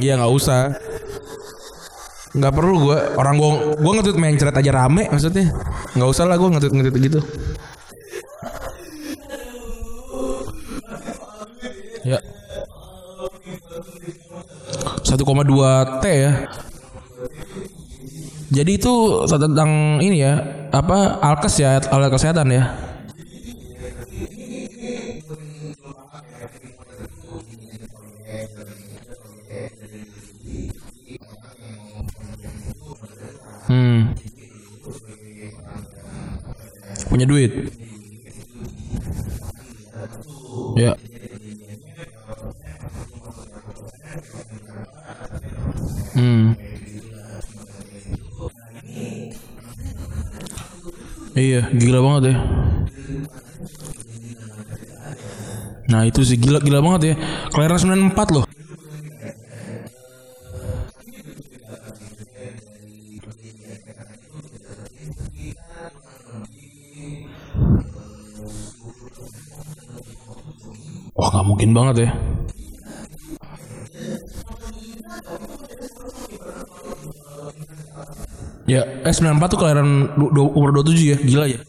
Iya 0.00 0.16
nggak 0.16 0.32
usah. 0.32 0.72
Nggak 2.34 2.52
perlu 2.56 2.74
gua 2.88 2.98
orang 3.20 3.36
gua 3.36 3.50
gua 3.76 3.92
ngetweet 4.00 4.18
main 4.18 4.34
ceret 4.40 4.56
aja 4.56 4.72
rame 4.72 5.12
maksudnya. 5.12 5.52
Nggak 5.92 6.08
usah 6.08 6.24
lah 6.24 6.40
gua 6.40 6.56
ngetweet 6.56 6.72
ngetweet 6.72 7.04
gitu 7.12 7.20
1,2 15.14 16.02
T 16.02 16.04
ya 16.10 16.32
jadi 18.54 18.70
itu 18.76 18.94
tentang 19.26 19.98
ini 19.98 20.22
ya 20.22 20.34
apa 20.70 21.18
alkes 21.22 21.58
ya 21.58 21.78
alat 21.90 22.10
kesehatan 22.10 22.50
ya 22.50 22.64
Hmm. 33.64 34.12
Punya 37.08 37.24
duit. 37.24 37.72
Ya. 40.76 40.92
Hmm. 46.14 46.54
Iya, 51.34 51.66
gila 51.74 51.98
banget 51.98 52.22
ya. 52.30 52.36
Nah 55.90 56.06
itu 56.06 56.22
sih 56.22 56.38
gila 56.38 56.62
gila 56.62 56.78
banget 56.78 57.02
ya. 57.02 57.14
Kelahiran 57.50 58.14
94 58.14 58.30
loh. 58.30 58.46
Wah 71.14 71.28
nggak 71.30 71.46
mungkin 71.46 71.70
banget 71.74 71.96
ya. 72.06 72.10
Ya, 78.64 78.80
eh 79.04 79.12
94 79.12 79.52
tuh 79.52 79.58
kelahiran 79.60 80.16
umur 80.32 80.72
27 80.72 81.12
ya, 81.12 81.16
gila 81.20 81.46
ya. 81.48 81.60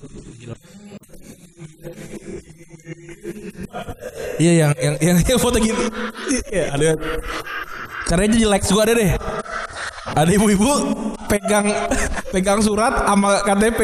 Iya 4.35 4.51
yang 4.51 4.71
yang 4.79 4.95
yang, 5.23 5.39
foto 5.39 5.59
gitu. 5.59 5.79
Iya 6.51 6.75
ada. 6.75 6.89
Caranya 8.07 8.35
jelek 8.35 8.63
gua 8.67 8.83
ada 8.83 8.93
deh. 8.95 9.11
Ada 10.15 10.31
ibu-ibu 10.35 10.71
pegang 11.27 11.67
pegang 12.33 12.59
surat 12.63 13.07
sama 13.07 13.43
KTP. 13.43 13.79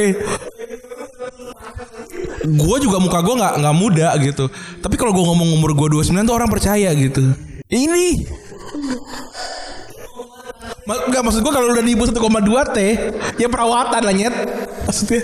Gue 2.42 2.78
juga 2.82 2.98
muka 2.98 3.22
gue 3.22 3.36
nggak 3.38 3.54
nggak 3.64 3.76
muda 3.76 4.08
gitu. 4.20 4.50
Tapi 4.82 4.96
kalau 4.98 5.14
gue 5.14 5.24
ngomong 5.24 5.62
umur 5.62 5.72
gue 5.78 5.88
29 6.04 6.26
tuh 6.26 6.36
orang 6.36 6.50
percaya 6.52 6.90
gitu. 6.96 7.32
Ini 7.72 8.28
Enggak 11.08 11.22
maksud 11.24 11.42
gue 11.46 11.54
kalau 11.54 11.68
udah 11.72 11.84
ibu 11.84 12.04
1,2 12.04 12.76
T 12.76 12.80
Ya 13.40 13.48
perawatan 13.48 14.02
lah 14.02 14.14
nyet. 14.16 14.36
Maksudnya. 14.88 15.22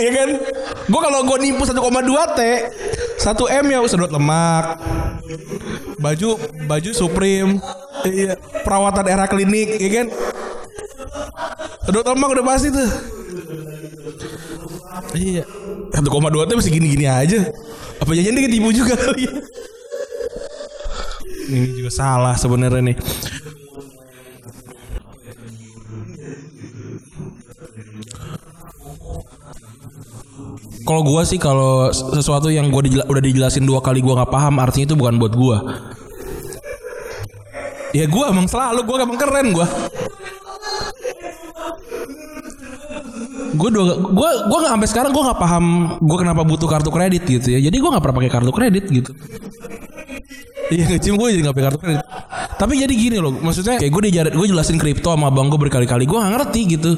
Iya 0.00 0.10
kan? 0.16 0.28
Gue 0.88 1.00
kalau 1.00 1.20
gue 1.28 1.38
nipu 1.44 1.62
1,2 1.64 1.76
T 2.36 2.40
1 3.20 3.56
M 3.60 3.64
ya 3.68 3.78
sedot 3.88 4.12
lemak. 4.12 4.80
Baju 6.00 6.40
Baju 6.64 6.90
Supreme. 6.96 7.60
Iya 8.00 8.40
Perawatan 8.64 9.04
era 9.12 9.28
klinik 9.28 9.76
Iya 9.76 9.90
kan? 10.00 10.06
Sedot 11.84 12.06
lemak 12.06 12.28
udah 12.32 12.44
pasti 12.44 12.68
tuh. 12.72 12.90
Iya. 15.16 15.44
1,2 15.90 16.48
T 16.48 16.50
masih 16.56 16.72
gini-gini 16.72 17.04
aja. 17.04 17.50
Apa 18.00 18.16
jangan 18.16 18.32
dia 18.40 18.44
ketipu 18.48 18.72
juga 18.72 18.96
kali 18.96 19.28
ya 19.28 19.49
ini 21.50 21.82
juga 21.82 21.90
salah 21.90 22.38
sebenarnya 22.38 22.94
nih. 22.94 22.96
Kalau 30.80 31.02
gua 31.06 31.22
sih 31.22 31.38
kalau 31.38 31.90
sesuatu 31.94 32.50
yang 32.50 32.70
gua 32.70 32.82
dijela- 32.82 33.06
udah 33.06 33.22
dijelasin 33.22 33.62
dua 33.62 33.78
kali 33.78 34.02
gua 34.02 34.22
nggak 34.22 34.32
paham 34.32 34.54
artinya 34.58 34.90
itu 34.90 34.96
bukan 34.98 35.18
buat 35.18 35.34
gua. 35.34 35.58
Ya 37.90 38.06
gua 38.06 38.30
emang 38.30 38.46
selalu 38.46 38.86
gua 38.86 38.96
emang 39.02 39.18
keren 39.18 39.54
gua. 39.54 39.66
Gue 43.50 43.66
dua, 43.68 43.98
gue 43.98 44.30
gue 44.46 44.58
nggak 44.62 44.72
sampai 44.72 44.88
sekarang 44.88 45.10
gue 45.10 45.20
nggak 45.20 45.40
paham 45.42 45.64
gue 46.00 46.16
kenapa 46.16 46.46
butuh 46.46 46.64
kartu 46.70 46.88
kredit 46.88 47.28
gitu 47.28 47.50
ya. 47.50 47.60
Jadi 47.60 47.76
gue 47.76 47.90
nggak 47.92 48.00
pernah 48.00 48.16
pakai 48.22 48.32
kartu 48.32 48.52
kredit 48.54 48.84
gitu. 48.88 49.12
Iya 50.70 50.84
ngecim 50.86 51.14
gue 51.18 51.28
jadi 51.34 51.42
gak 51.50 51.54
pakai 51.54 51.66
kartu 51.66 51.78
kredit. 51.82 52.04
Tapi 52.56 52.72
jadi 52.78 52.94
gini 52.94 53.16
loh, 53.18 53.34
maksudnya 53.34 53.82
kayak 53.82 53.90
gue 53.90 54.02
dijarin 54.06 54.32
gue 54.38 54.46
jelasin 54.46 54.78
kripto 54.78 55.10
sama 55.10 55.26
abang 55.28 55.50
gue 55.50 55.58
berkali-kali, 55.58 56.06
gue 56.06 56.18
gak 56.18 56.32
ngerti 56.38 56.60
gitu. 56.78 56.90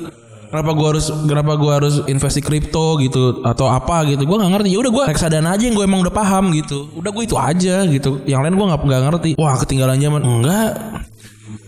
Kenapa 0.52 0.76
gue 0.76 0.84
harus 0.84 1.08
kenapa 1.08 1.52
gue 1.56 1.72
harus 1.72 1.94
investasi 2.04 2.44
kripto 2.44 3.00
gitu 3.00 3.40
atau 3.40 3.72
apa 3.72 4.04
gitu? 4.04 4.28
Gue 4.28 4.36
nggak 4.36 4.52
ngerti. 4.52 4.68
Ya 4.76 4.84
udah 4.84 4.92
gue 4.92 5.04
reksadana 5.08 5.48
aja 5.56 5.64
yang 5.64 5.72
gue 5.72 5.80
emang 5.88 6.04
udah 6.04 6.12
paham 6.12 6.52
gitu. 6.52 6.92
Udah 6.92 7.08
gue 7.08 7.24
itu 7.24 7.40
aja 7.40 7.88
gitu. 7.88 8.20
Yang 8.28 8.40
lain 8.44 8.54
gue 8.60 8.66
nggak 8.68 8.80
nggak 8.84 9.02
ngerti. 9.08 9.30
Wah 9.40 9.56
ketinggalan 9.56 9.96
zaman. 9.96 10.20
Enggak. 10.20 10.70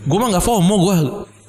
Gue 0.05 0.17
mah 0.21 0.37
nggak 0.37 0.45
FOMO 0.45 0.75
gue. 0.85 0.95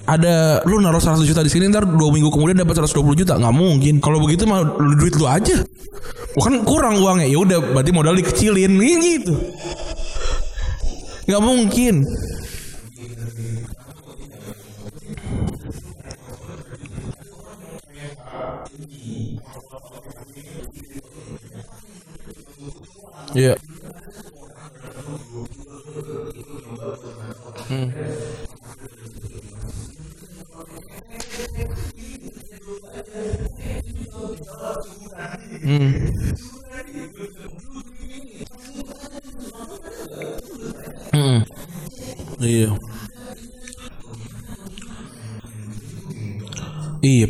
Ada 0.08 0.64
lu 0.64 0.80
naruh 0.80 0.96
100 0.96 1.28
juta 1.28 1.44
di 1.44 1.52
sini 1.52 1.68
ntar 1.68 1.84
dua 1.84 2.08
minggu 2.08 2.32
kemudian 2.32 2.56
dapat 2.56 2.80
120 2.80 3.04
juta 3.20 3.36
nggak 3.36 3.52
mungkin. 3.52 4.00
Kalau 4.00 4.16
begitu 4.16 4.48
mah 4.48 4.64
duit 4.96 5.12
lu 5.20 5.28
aja. 5.28 5.60
Wah, 6.40 6.44
kan 6.48 6.64
kurang 6.64 7.04
uangnya. 7.04 7.28
Ya 7.28 7.36
udah 7.36 7.58
berarti 7.60 7.92
modal 7.92 8.16
dikecilin 8.16 8.80
gitu. 8.80 9.36
Nggak 11.26 11.42
mungkin. 11.42 11.96
Iya. 23.34 23.54
Hmm. 27.68 27.90
Hmm. 35.62 35.86
Hmm. 35.90 36.55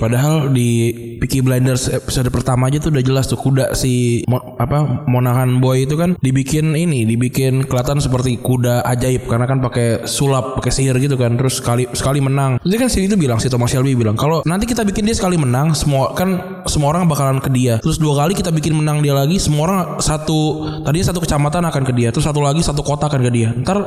Padahal 0.06 0.54
di 0.54 0.94
Peaky 1.18 1.42
Blinders 1.42 1.90
episode 1.90 2.30
pertama 2.30 2.70
aja 2.70 2.78
tuh 2.78 2.94
udah 2.94 3.02
jelas 3.02 3.26
tuh 3.26 3.34
kuda 3.34 3.74
si 3.74 4.22
mo- 4.30 4.54
apa 4.62 5.02
Monahan 5.10 5.58
Boy 5.58 5.90
itu 5.90 5.98
kan 5.98 6.14
dibikin 6.22 6.78
ini, 6.78 7.02
dibikin 7.02 7.66
kelihatan 7.66 7.98
seperti 7.98 8.38
kuda 8.38 8.86
ajaib 8.86 9.26
karena 9.26 9.50
kan 9.50 9.58
pakai 9.58 10.06
sulap, 10.06 10.62
pakai 10.62 10.70
sihir 10.70 10.94
gitu 11.02 11.18
kan. 11.18 11.34
Terus 11.34 11.58
sekali 11.58 11.90
sekali 11.90 12.22
menang. 12.22 12.62
Jadi 12.62 12.76
kan 12.78 12.88
si 12.92 13.02
itu 13.02 13.18
bilang 13.18 13.42
si 13.42 13.50
Thomas 13.50 13.74
Shelby 13.74 13.98
bilang 13.98 14.14
kalau 14.14 14.46
nanti 14.46 14.70
kita 14.70 14.86
bikin 14.86 15.02
dia 15.02 15.16
sekali 15.18 15.34
menang, 15.34 15.74
semua 15.74 16.14
kan 16.14 16.62
semua 16.70 16.94
orang 16.94 17.10
bakalan 17.10 17.42
ke 17.42 17.50
dia. 17.50 17.82
Terus 17.82 17.98
dua 17.98 18.22
kali 18.22 18.38
kita 18.38 18.54
bikin 18.54 18.76
menang 18.78 19.02
dia 19.02 19.16
lagi, 19.16 19.42
semua 19.42 19.66
orang 19.66 19.80
satu 19.98 20.68
tadinya 20.86 21.10
satu 21.10 21.18
kecamatan 21.18 21.66
akan 21.66 21.82
ke 21.82 21.92
dia, 21.96 22.14
terus 22.14 22.28
satu 22.28 22.38
lagi 22.44 22.62
satu 22.62 22.86
kota 22.86 23.10
akan 23.10 23.20
ke 23.26 23.30
dia. 23.34 23.50
Ntar 23.56 23.78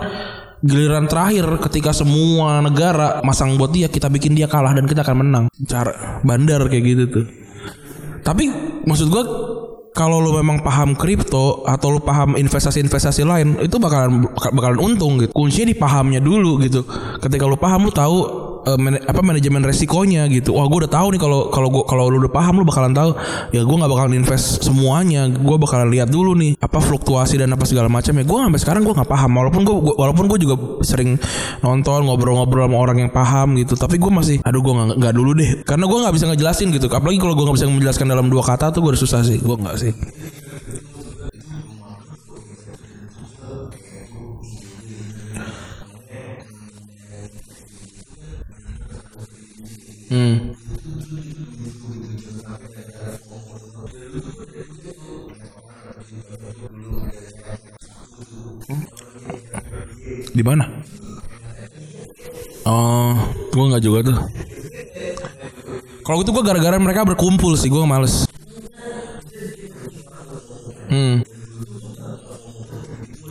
giliran 0.59 1.07
terakhir 1.07 1.45
ketika 1.69 1.95
semua 1.95 2.59
negara 2.59 3.23
masang 3.23 3.55
buat 3.55 3.71
dia 3.71 3.87
kita 3.87 4.11
bikin 4.11 4.35
dia 4.35 4.51
kalah 4.51 4.75
dan 4.75 4.85
kita 4.85 5.03
akan 5.07 5.17
menang 5.23 5.45
cara 5.67 6.19
bandar 6.23 6.67
kayak 6.67 6.83
gitu 6.83 7.03
tuh 7.07 7.25
tapi 8.23 8.51
maksud 8.83 9.07
gua 9.07 9.23
kalau 9.95 10.21
lu 10.23 10.31
memang 10.31 10.63
paham 10.63 10.95
kripto 10.95 11.65
atau 11.65 11.97
lu 11.97 11.99
paham 11.99 12.37
investasi-investasi 12.39 13.27
lain 13.27 13.59
itu 13.59 13.75
bakalan 13.81 14.23
bakalan 14.31 14.79
untung 14.79 15.19
gitu. 15.19 15.33
Kuncinya 15.33 15.67
di 15.67 15.75
pahamnya 15.75 16.21
dulu 16.23 16.61
gitu. 16.63 16.85
Ketika 17.19 17.43
lu 17.43 17.59
paham 17.59 17.89
lu 17.89 17.91
tahu 17.91 18.17
uh, 18.69 18.77
man- 18.77 19.01
apa 19.01 19.21
manajemen 19.25 19.65
resikonya 19.65 20.29
gitu. 20.29 20.53
Wah, 20.53 20.69
gue 20.69 20.85
udah 20.85 20.91
tahu 20.91 21.17
nih 21.17 21.21
kalau 21.21 21.49
kalau 21.49 21.67
gua 21.73 21.83
kalau 21.89 22.13
lu 22.13 22.21
udah 22.21 22.33
paham 22.33 22.61
lu 22.61 22.65
bakalan 22.69 22.93
tahu 22.93 23.17
ya 23.49 23.65
gue 23.65 23.75
nggak 23.81 23.91
bakalan 23.91 24.13
invest 24.13 24.61
semuanya. 24.61 25.25
Gue 25.25 25.57
bakalan 25.57 25.89
lihat 25.89 26.13
dulu 26.13 26.37
nih 26.37 26.61
apa 26.61 26.77
fluktuasi 26.77 27.41
dan 27.41 27.49
apa 27.49 27.65
segala 27.65 27.89
macam 27.89 28.13
ya. 28.13 28.23
Gue 28.23 28.37
sampai 28.37 28.61
sekarang 28.61 28.81
gue 28.85 28.93
nggak 28.93 29.09
paham 29.09 29.31
walaupun 29.33 29.61
gue 29.65 29.75
walaupun 29.97 30.25
gue 30.29 30.39
juga 30.45 30.55
sering 30.85 31.17
nonton 31.65 32.05
ngobrol-ngobrol 32.05 32.69
sama 32.69 32.77
orang 32.77 32.97
yang 33.07 33.11
paham 33.11 33.57
gitu. 33.57 33.73
Tapi 33.73 33.97
gue 33.97 34.11
masih 34.13 34.37
aduh 34.45 34.61
gue 34.61 34.73
nggak 34.99 35.13
dulu 35.17 35.31
deh. 35.33 35.65
Karena 35.65 35.89
gue 35.89 35.97
nggak 35.97 36.13
bisa 36.13 36.25
ngejelasin 36.29 36.67
gitu. 36.75 36.85
Apalagi 36.93 37.17
kalau 37.17 37.33
gue 37.33 37.45
nggak 37.49 37.57
bisa 37.57 37.67
menjelaskan 37.67 38.07
dalam 38.11 38.27
dua 38.29 38.43
kata 38.45 38.69
tuh 38.69 38.85
gue 38.85 38.93
susah 38.93 39.25
sih. 39.25 39.41
Gue 39.41 39.57
nggak 39.57 39.77
sih. 39.79 39.93
Hmm. 50.09 50.57
Di 60.33 60.43
mana? 60.45 60.65
Oh, 62.65 63.13
gue 63.53 63.65
nggak 63.69 63.83
juga 63.85 63.99
tuh. 64.09 64.17
Kalau 66.05 66.25
gitu 66.25 66.33
gue 66.33 66.43
gara-gara 66.45 66.77
mereka 66.81 67.05
berkumpul 67.05 67.53
sih, 67.53 67.69
gue 67.69 67.85
males. 67.85 68.25
Hmm. 70.89 71.21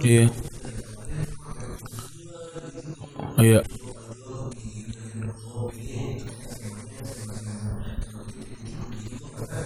Iya. 0.07 0.31
Iya. 3.39 3.61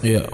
Iya. 0.03 0.27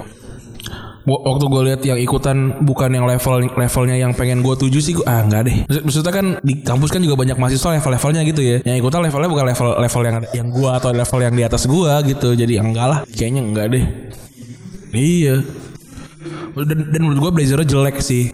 Wa- 1.07 1.23
Waktu 1.25 1.45
gue 1.47 1.61
lihat 1.71 1.81
yang 1.81 1.97
ikutan 1.97 2.59
bukan 2.61 2.89
yang 2.91 3.05
level 3.07 3.47
levelnya 3.55 3.95
yang 3.95 4.11
pengen 4.13 4.43
gue 4.43 4.53
tuju 4.53 4.77
sih, 4.77 4.93
gua, 4.93 5.05
ah 5.07 5.21
nggak 5.23 5.41
deh. 5.45 5.57
Maksud- 5.65 5.83
Maksudnya 5.87 6.13
kan 6.13 6.25
di 6.43 6.53
kampus 6.61 6.89
kan 6.91 7.01
juga 7.01 7.15
banyak 7.15 7.37
mahasiswa 7.39 7.79
level-levelnya 7.79 8.21
gitu 8.27 8.41
ya. 8.43 8.57
Yang 8.61 8.77
ikutan 8.83 8.99
levelnya 9.01 9.29
bukan 9.29 9.45
level 9.47 9.67
level 9.79 10.01
yang 10.03 10.17
yang 10.35 10.47
gue 10.49 10.69
atau 10.69 10.89
level 10.91 11.19
yang 11.23 11.33
di 11.33 11.43
atas 11.45 11.63
gue 11.65 11.91
gitu. 12.05 12.29
Jadi 12.35 12.57
ya 12.57 12.61
enggak 12.61 12.87
lah, 12.87 12.99
kayaknya 13.07 13.41
enggak 13.41 13.65
deh. 13.71 13.85
Iya. 14.91 15.35
Dan, 16.59 16.91
dan 16.91 16.99
menurut 16.99 17.19
gue 17.23 17.31
blazernya 17.31 17.65
jelek 17.65 18.03
sih. 18.03 18.29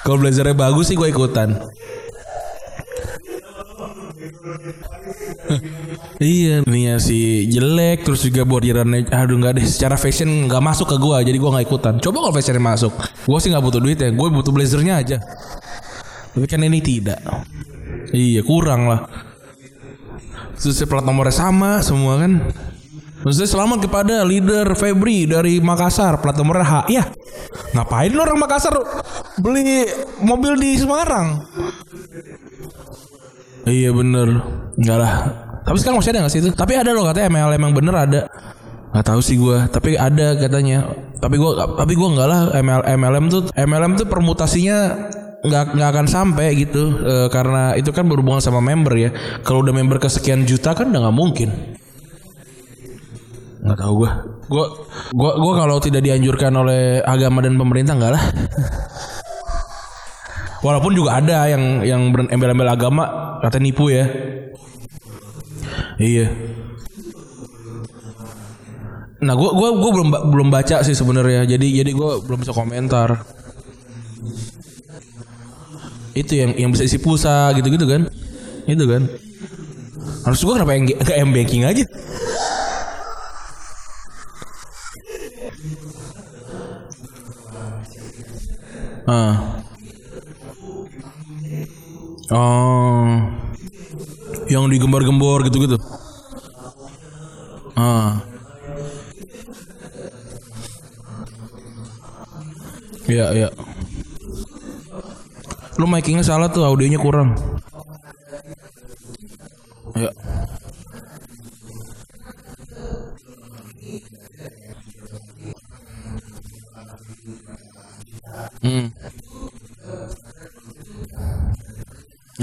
Kalau 0.00 0.18
blazernya 0.18 0.52
bagus 0.52 0.90
sih 0.90 0.96
gue 0.96 1.08
ikutan. 1.08 1.54
Iya, 6.20 6.64
nih 6.64 6.82
ya 6.92 6.96
si 7.00 7.48
jelek 7.48 8.04
terus 8.04 8.24
juga 8.24 8.44
bordirannya 8.44 9.08
aduh 9.08 9.36
nggak 9.40 9.60
deh 9.60 9.66
secara 9.66 9.96
fashion 9.96 10.48
nggak 10.48 10.60
masuk 10.60 10.92
ke 10.92 10.96
gua 11.00 11.24
jadi 11.24 11.36
gua 11.40 11.56
nggak 11.56 11.66
ikutan. 11.68 11.94
Coba 12.00 12.28
kalau 12.28 12.34
fashionnya 12.36 12.62
masuk, 12.62 12.92
gua 13.24 13.38
sih 13.40 13.48
nggak 13.52 13.64
butuh 13.64 13.80
duit 13.80 13.98
ya, 14.00 14.12
gue 14.12 14.26
butuh 14.28 14.52
blazernya 14.52 15.00
aja. 15.00 15.16
Tapi 16.36 16.46
kan 16.46 16.62
ini 16.62 16.78
tidak. 16.80 17.20
Iya 18.14 18.40
kurang 18.46 18.86
lah. 18.86 19.00
Terus 20.60 20.84
plat 20.84 21.04
nomornya 21.04 21.34
sama 21.34 21.80
semua 21.80 22.20
kan. 22.20 22.52
Maksudnya 23.20 23.50
selamat 23.52 23.78
kepada 23.84 24.24
leader 24.24 24.72
Febri 24.72 25.28
dari 25.28 25.60
Makassar 25.60 26.20
plat 26.24 26.36
nomornya 26.36 26.64
H. 26.64 26.74
Ya 26.88 27.04
ngapain 27.76 28.12
orang 28.16 28.40
Makassar 28.40 28.76
beli 29.40 29.84
mobil 30.24 30.56
di 30.56 30.70
Semarang? 30.80 31.44
Iya 33.68 33.90
bener. 33.92 34.28
Enggak 34.76 34.98
lah. 35.00 35.14
Tapi 35.60 35.76
sekarang 35.76 36.00
masih 36.00 36.10
ada 36.16 36.20
gak 36.24 36.32
sih 36.32 36.40
itu? 36.40 36.50
Tapi 36.56 36.72
ada 36.76 36.90
loh 36.96 37.04
katanya 37.04 37.28
MLM 37.28 37.60
yang 37.60 37.74
bener 37.76 37.94
ada. 37.96 38.20
Gak 38.90 39.06
tahu 39.06 39.20
sih 39.22 39.38
gue 39.38 39.70
Tapi 39.70 39.94
ada 39.94 40.34
katanya. 40.34 40.88
Tapi 41.20 41.36
gue 41.36 41.50
Tapi 41.56 41.92
gue 41.92 42.08
enggak 42.08 42.28
lah 42.28 42.40
ML, 42.56 42.82
MLM 42.96 43.24
tuh 43.28 43.42
MLM 43.52 43.92
tuh 44.00 44.06
permutasinya 44.08 45.08
nggak 45.40 45.72
nggak 45.72 45.88
akan 45.96 46.06
sampai 46.08 46.52
gitu. 46.56 47.00
Eh, 47.00 47.28
karena 47.32 47.72
itu 47.76 47.92
kan 47.92 48.04
berhubungan 48.08 48.44
sama 48.44 48.60
member 48.60 48.92
ya. 48.96 49.10
Kalau 49.44 49.64
udah 49.64 49.72
member 49.72 50.00
kesekian 50.00 50.44
juta 50.44 50.72
kan 50.72 50.88
udah 50.92 51.08
nggak 51.08 51.16
mungkin. 51.16 51.48
Nggak 53.60 53.76
tahu 53.76 53.94
gue 54.04 54.12
gue 54.50 54.66
gue 55.14 55.32
gue 55.38 55.52
kalau 55.54 55.78
tidak 55.78 56.02
dianjurkan 56.02 56.50
oleh 56.58 56.98
agama 57.06 57.38
dan 57.38 57.54
pemerintah 57.54 57.94
enggak 57.94 58.18
lah 58.18 58.24
Walaupun 60.60 60.92
juga 60.92 61.16
ada 61.16 61.48
yang 61.48 61.80
yang 61.80 62.12
berembel-embel 62.12 62.68
agama 62.68 63.04
kata 63.40 63.56
nipu 63.56 63.88
ya. 63.88 64.04
Iya. 65.96 66.28
Nah, 69.20 69.36
gua 69.36 69.52
gua 69.52 69.68
gua 69.76 69.90
belum 69.92 70.08
belum 70.32 70.48
baca 70.52 70.84
sih 70.84 70.96
sebenarnya. 70.96 71.48
Jadi 71.48 71.80
jadi 71.80 71.90
gua 71.96 72.20
belum 72.20 72.44
bisa 72.44 72.52
komentar. 72.52 73.24
Itu 76.12 76.36
yang 76.36 76.52
yang 76.56 76.70
bisa 76.72 76.84
isi 76.84 77.00
pulsa 77.00 77.56
gitu-gitu 77.56 77.88
kan. 77.88 78.08
Itu 78.68 78.84
kan. 78.84 79.08
Harus 80.28 80.40
gua 80.44 80.60
kenapa 80.60 80.76
ke 81.08 81.12
M 81.16 81.32
banking 81.32 81.64
aja? 81.64 81.84
Ah. 89.08 89.69
Oh. 92.30 93.26
Yang 94.46 94.78
digembar-gembor 94.78 95.42
gitu-gitu. 95.50 95.78
Ah. 97.74 98.22
Iya, 103.10 103.26
iya. 103.34 103.48
Lu 105.74 105.90
makingnya 105.90 106.22
salah 106.22 106.46
tuh, 106.52 106.62
audionya 106.62 107.02
kurang. 107.02 107.34
Ya. 109.98 110.14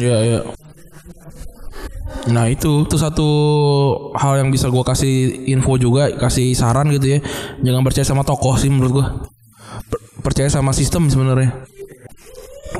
Iya, 0.07 0.17
iya. 0.23 0.39
Nah 2.31 2.47
itu 2.47 2.87
itu 2.87 2.95
satu 2.95 3.29
hal 4.15 4.39
yang 4.43 4.49
bisa 4.51 4.71
gue 4.71 4.83
kasih 4.83 5.47
info 5.51 5.75
juga 5.75 6.11
kasih 6.15 6.55
saran 6.55 6.87
gitu 6.95 7.17
ya. 7.17 7.19
Jangan 7.63 7.83
percaya 7.83 8.05
sama 8.07 8.23
tokoh 8.23 8.55
sih 8.55 8.71
menurut 8.71 9.03
gue 9.03 9.05
Per- 9.91 10.03
percaya 10.23 10.47
sama 10.47 10.71
sistem 10.71 11.11
sebenarnya. 11.11 11.51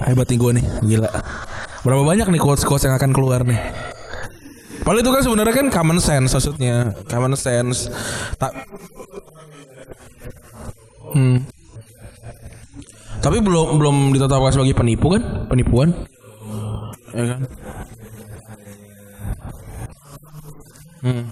Hebat 0.04 0.28
nih 0.32 0.40
gue 0.40 0.52
nih 0.60 0.66
gila. 0.84 1.10
Berapa 1.84 2.04
banyak 2.04 2.28
nih 2.32 2.42
quotes 2.42 2.64
quotes 2.64 2.88
yang 2.88 2.96
akan 2.96 3.12
keluar 3.12 3.44
nih? 3.44 3.60
Padahal 4.84 5.04
itu 5.04 5.12
kan 5.12 5.24
sebenarnya 5.24 5.56
kan 5.56 5.68
common 5.68 6.00
sense 6.00 6.32
maksudnya 6.32 6.96
common 7.12 7.36
sense. 7.36 7.92
Tak 8.40 8.52
hmm. 11.12 11.44
tapi 13.18 13.44
belum 13.44 13.76
belum 13.82 13.96
ditetapkan 14.16 14.56
sebagai 14.56 14.76
penipu 14.76 15.12
kan? 15.12 15.48
Penipuan 15.52 15.92
ya 17.18 17.24
kan 17.26 17.42
Hmm. 20.98 21.30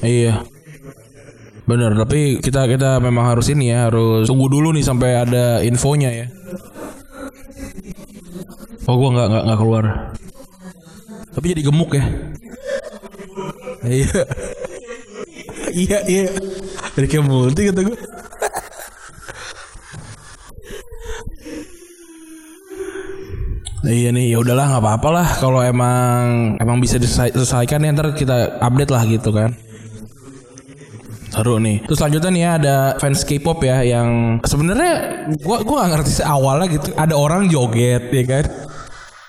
Iya. 0.00 0.44
Bener, 1.64 1.96
tapi 1.96 2.40
kita 2.44 2.68
kita 2.68 3.00
memang 3.00 3.36
harus 3.36 3.48
ini 3.48 3.72
ya, 3.72 3.88
harus 3.88 4.28
tunggu 4.28 4.52
dulu 4.52 4.72
nih 4.76 4.84
sampai 4.84 5.10
ada 5.16 5.64
infonya 5.64 6.10
ya. 6.12 6.26
Oh, 8.84 9.00
gua 9.00 9.16
nggak 9.16 9.28
nggak 9.32 9.44
nggak 9.48 9.58
keluar. 9.60 9.84
Tapi 11.32 11.46
jadi 11.56 11.62
gemuk 11.64 11.90
ya. 11.96 12.04
Iya. 13.84 14.20
iya, 15.84 15.98
iya. 16.04 16.26
Jadi 16.96 17.06
kayak 17.08 17.24
multi 17.24 17.62
kata. 17.72 17.80
Iya 23.84 24.16
nih, 24.16 24.32
ya 24.32 24.40
udahlah 24.40 24.64
nggak 24.72 24.82
apa-apa 24.82 25.08
lah 25.12 25.28
kalau 25.36 25.60
emang 25.60 26.56
emang 26.56 26.80
bisa 26.80 26.96
diselesaikan 26.96 27.84
ya 27.84 27.92
ntar 27.92 28.16
kita 28.16 28.56
update 28.56 28.88
lah 28.88 29.04
gitu 29.04 29.28
kan. 29.28 29.52
Seru 31.28 31.60
nih. 31.60 31.84
Terus 31.84 31.98
selanjutnya 32.00 32.30
nih 32.32 32.42
ya 32.42 32.50
ada 32.56 32.76
fans 32.96 33.20
K-pop 33.28 33.60
ya 33.60 33.84
yang 33.84 34.40
sebenarnya 34.40 34.92
gua 35.42 35.60
gua 35.66 35.84
gak 35.84 36.00
ngerti 36.00 36.10
sih 36.22 36.24
awalnya 36.24 36.66
gitu 36.72 36.96
ada 36.96 37.14
orang 37.18 37.52
joget 37.52 38.08
ya 38.08 38.24
kan. 38.24 38.44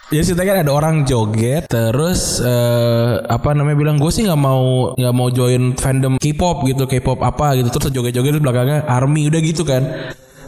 Jadi 0.06 0.22
ceritanya 0.22 0.48
kan 0.54 0.60
ada 0.70 0.74
orang 0.78 0.96
joget 1.04 1.64
terus 1.68 2.40
eh, 2.40 3.12
apa 3.26 3.58
namanya 3.58 3.74
bilang 3.74 3.98
gue 3.98 4.14
sih 4.14 4.22
nggak 4.22 4.38
mau 4.38 4.94
nggak 4.94 5.16
mau 5.18 5.28
join 5.34 5.74
fandom 5.74 6.22
K-pop 6.22 6.62
gitu 6.70 6.86
K-pop 6.86 7.26
apa 7.26 7.58
gitu 7.58 7.74
terus 7.74 7.90
joget-joget 7.90 8.38
terus 8.38 8.44
belakangnya 8.46 8.86
army 8.88 9.28
udah 9.28 9.42
gitu 9.42 9.66
kan. 9.68 9.84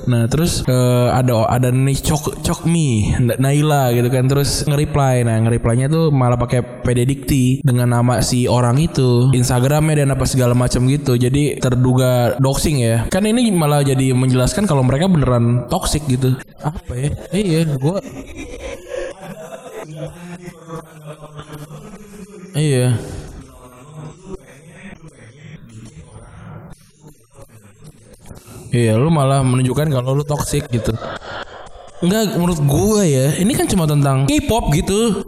Nah 0.07 0.25
terus 0.31 0.63
eh, 0.65 1.07
ada 1.11 1.45
ada 1.47 1.69
nih 1.69 1.99
cok 1.99 2.41
cok 2.41 2.59
mi 2.65 3.11
Naila 3.19 3.91
gitu 3.93 4.07
kan. 4.07 4.25
Terus 4.25 4.63
nge-reply. 4.65 5.27
Nah 5.27 5.35
nge-replynya 5.45 5.87
tuh 5.91 6.09
malah 6.09 6.39
pakai 6.39 6.83
PD 6.83 7.03
Dikti 7.03 7.45
dengan 7.61 7.91
nama 7.91 8.23
si 8.23 8.47
orang 8.47 8.79
itu 8.79 9.29
Instagramnya 9.35 10.03
dan 10.03 10.15
apa 10.15 10.25
segala 10.25 10.55
macam 10.55 10.87
gitu. 10.87 11.19
Jadi 11.19 11.59
terduga 11.59 12.39
doxing 12.39 12.81
ya. 12.81 13.05
Kan 13.11 13.27
ini 13.27 13.51
malah 13.51 13.83
jadi 13.83 14.15
menjelaskan 14.15 14.65
kalau 14.65 14.81
mereka 14.81 15.11
beneran 15.11 15.67
toxic 15.67 16.03
gitu. 16.07 16.33
Apa 16.63 16.93
ya? 16.95 17.09
Eh, 17.35 17.43
iya 17.43 17.61
gue 17.67 17.97
iya 22.57 22.87
Iya, 28.77 28.93
lu 28.93 29.09
malah 29.09 29.41
menunjukkan 29.41 29.89
kalau 29.89 30.13
lu 30.13 30.21
toxic 30.21 30.69
gitu. 30.69 30.93
Enggak, 32.05 32.37
menurut 32.37 32.61
gue 32.61 33.01
ya, 33.09 33.27
ini 33.41 33.57
kan 33.57 33.65
cuma 33.65 33.89
tentang 33.89 34.29
K-pop 34.29 34.69
gitu. 34.69 35.25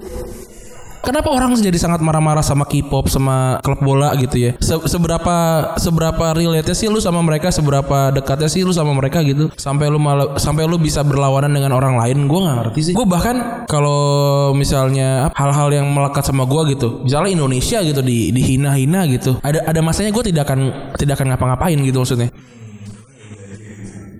Kenapa 0.99 1.31
orang 1.31 1.55
jadi 1.57 1.73
sangat 1.79 2.03
marah-marah 2.03 2.45
sama 2.45 2.67
K-pop 2.69 3.09
sama 3.09 3.57
klub 3.65 3.81
bola 3.81 4.13
gitu 4.19 4.35
ya? 4.37 4.51
Se- 4.61 4.85
seberapa 4.85 5.35
seberapa 5.79 6.35
relate 6.35 6.75
sih 6.77 6.91
lu 6.91 7.01
sama 7.01 7.25
mereka? 7.25 7.49
Seberapa 7.49 8.13
dekatnya 8.13 8.51
sih 8.51 8.61
lu 8.61 8.69
sama 8.69 8.93
mereka 8.93 9.23
gitu? 9.25 9.49
Sampai 9.57 9.89
lu 9.89 9.97
malah 9.97 10.37
sampai 10.37 10.69
lu 10.69 10.77
bisa 10.77 11.01
berlawanan 11.01 11.49
dengan 11.49 11.73
orang 11.73 11.97
lain? 11.97 12.29
Gue 12.29 12.39
nggak 12.45 12.57
ngerti 12.61 12.81
sih. 12.83 12.93
Gue 12.93 13.07
bahkan 13.09 13.65
kalau 13.65 14.51
misalnya 14.53 15.33
hal-hal 15.33 15.73
yang 15.73 15.89
melekat 15.89 16.21
sama 16.21 16.45
gue 16.45 16.77
gitu, 16.77 17.01
misalnya 17.01 17.31
Indonesia 17.31 17.79
gitu 17.81 18.03
di 18.05 18.29
dihina-hina 18.29 19.07
gitu, 19.09 19.39
ada 19.41 19.65
ada 19.65 19.79
masanya 19.81 20.13
gue 20.13 20.23
tidak 20.29 20.51
akan 20.51 20.93
tidak 20.99 21.17
akan 21.17 21.33
ngapa-ngapain 21.33 21.79
gitu 21.79 21.97
maksudnya. 21.97 22.29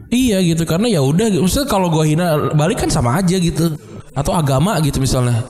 Iya 0.10 0.42
gitu 0.42 0.66
karena 0.66 0.90
ya 0.90 1.06
udah 1.06 1.30
maksudnya 1.38 1.70
kalau 1.70 1.94
gua 1.94 2.02
hina 2.02 2.50
balik 2.58 2.82
kan 2.82 2.90
sama 2.90 3.22
aja 3.22 3.38
gitu 3.38 3.78
atau 4.18 4.34
agama 4.34 4.74
gitu 4.82 4.98
misalnya. 4.98 5.46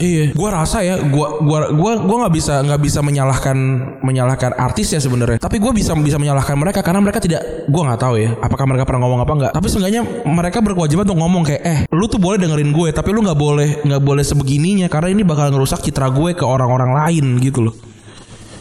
Iya, 0.00 0.32
gua 0.32 0.64
rasa 0.64 0.80
ya, 0.80 0.96
gua 0.96 1.44
gua 1.44 1.76
gua 1.76 1.92
gua 2.00 2.16
nggak 2.24 2.32
bisa 2.32 2.64
nggak 2.64 2.80
bisa 2.80 3.04
menyalahkan 3.04 3.52
menyalahkan 4.00 4.56
artis 4.56 4.96
ya 4.96 5.00
sebenarnya. 5.04 5.36
Tapi 5.36 5.60
gua 5.60 5.76
bisa 5.76 5.92
bisa 5.92 6.16
menyalahkan 6.16 6.56
mereka 6.56 6.80
karena 6.80 7.04
mereka 7.04 7.20
tidak, 7.20 7.68
gua 7.68 7.92
nggak 7.92 8.00
tahu 8.00 8.16
ya, 8.16 8.32
apakah 8.40 8.64
mereka 8.64 8.88
pernah 8.88 9.04
ngomong 9.04 9.20
apa 9.20 9.32
nggak. 9.36 9.52
Tapi 9.52 9.66
seenggaknya 9.68 10.24
mereka 10.24 10.64
berkewajiban 10.64 11.04
untuk 11.04 11.20
ngomong 11.20 11.42
kayak, 11.44 11.62
eh, 11.68 11.78
lu 11.92 12.08
tuh 12.08 12.16
boleh 12.16 12.40
dengerin 12.40 12.72
gue, 12.72 12.88
tapi 12.96 13.12
lu 13.12 13.20
nggak 13.20 13.36
boleh 13.36 13.84
nggak 13.84 14.00
boleh 14.00 14.24
sebegininya 14.24 14.88
karena 14.88 15.12
ini 15.12 15.20
bakal 15.20 15.52
ngerusak 15.52 15.84
citra 15.84 16.08
gue 16.08 16.32
ke 16.32 16.48
orang-orang 16.48 16.96
lain 16.96 17.36
gitu 17.44 17.68
loh 17.68 17.76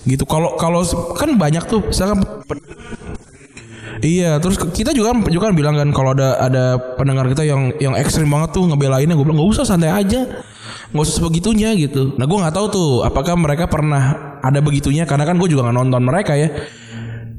gitu 0.10 0.26
kalau 0.26 0.58
kalau 0.58 0.82
kan 1.14 1.38
banyak 1.38 1.64
tuh 1.70 1.86
misalkan 1.86 2.26
Iya, 4.00 4.40
terus 4.40 4.56
kita 4.56 4.96
juga 4.96 5.12
juga 5.28 5.52
kan 5.52 5.56
bilang 5.56 5.76
kan 5.76 5.92
kalau 5.92 6.16
ada 6.16 6.40
ada 6.40 6.80
pendengar 6.96 7.28
kita 7.28 7.44
yang 7.44 7.76
yang 7.84 8.00
ekstrim 8.00 8.32
banget 8.32 8.56
tuh 8.56 8.64
ngebelainnya 8.64 9.12
gue 9.12 9.26
bilang 9.28 9.44
nggak 9.44 9.52
usah 9.60 9.68
santai 9.68 9.92
aja, 9.92 10.24
nggak 10.96 11.04
usah 11.04 11.16
sebegitunya 11.20 11.76
gitu. 11.76 12.16
Nah 12.16 12.24
gue 12.24 12.38
nggak 12.40 12.56
tahu 12.56 12.68
tuh 12.72 12.90
apakah 13.04 13.36
mereka 13.36 13.68
pernah 13.68 14.40
ada 14.40 14.64
begitunya 14.64 15.04
karena 15.04 15.28
kan 15.28 15.36
gue 15.36 15.52
juga 15.52 15.68
nggak 15.68 15.78
nonton 15.84 16.04
mereka 16.08 16.40
ya. 16.40 16.48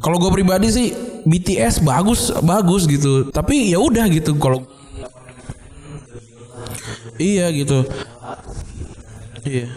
Kalau 0.05 0.21
gue 0.21 0.29
pribadi 0.33 0.69
sih 0.69 0.93
BTS 1.25 1.81
bagus 1.81 2.29
bagus 2.45 2.85
gitu, 2.85 3.33
tapi 3.33 3.73
ya 3.73 3.81
udah 3.81 4.05
gitu 4.13 4.37
kalau 4.37 4.61
iya 7.17 7.49
gitu. 7.57 7.89
Iya. 9.49 9.73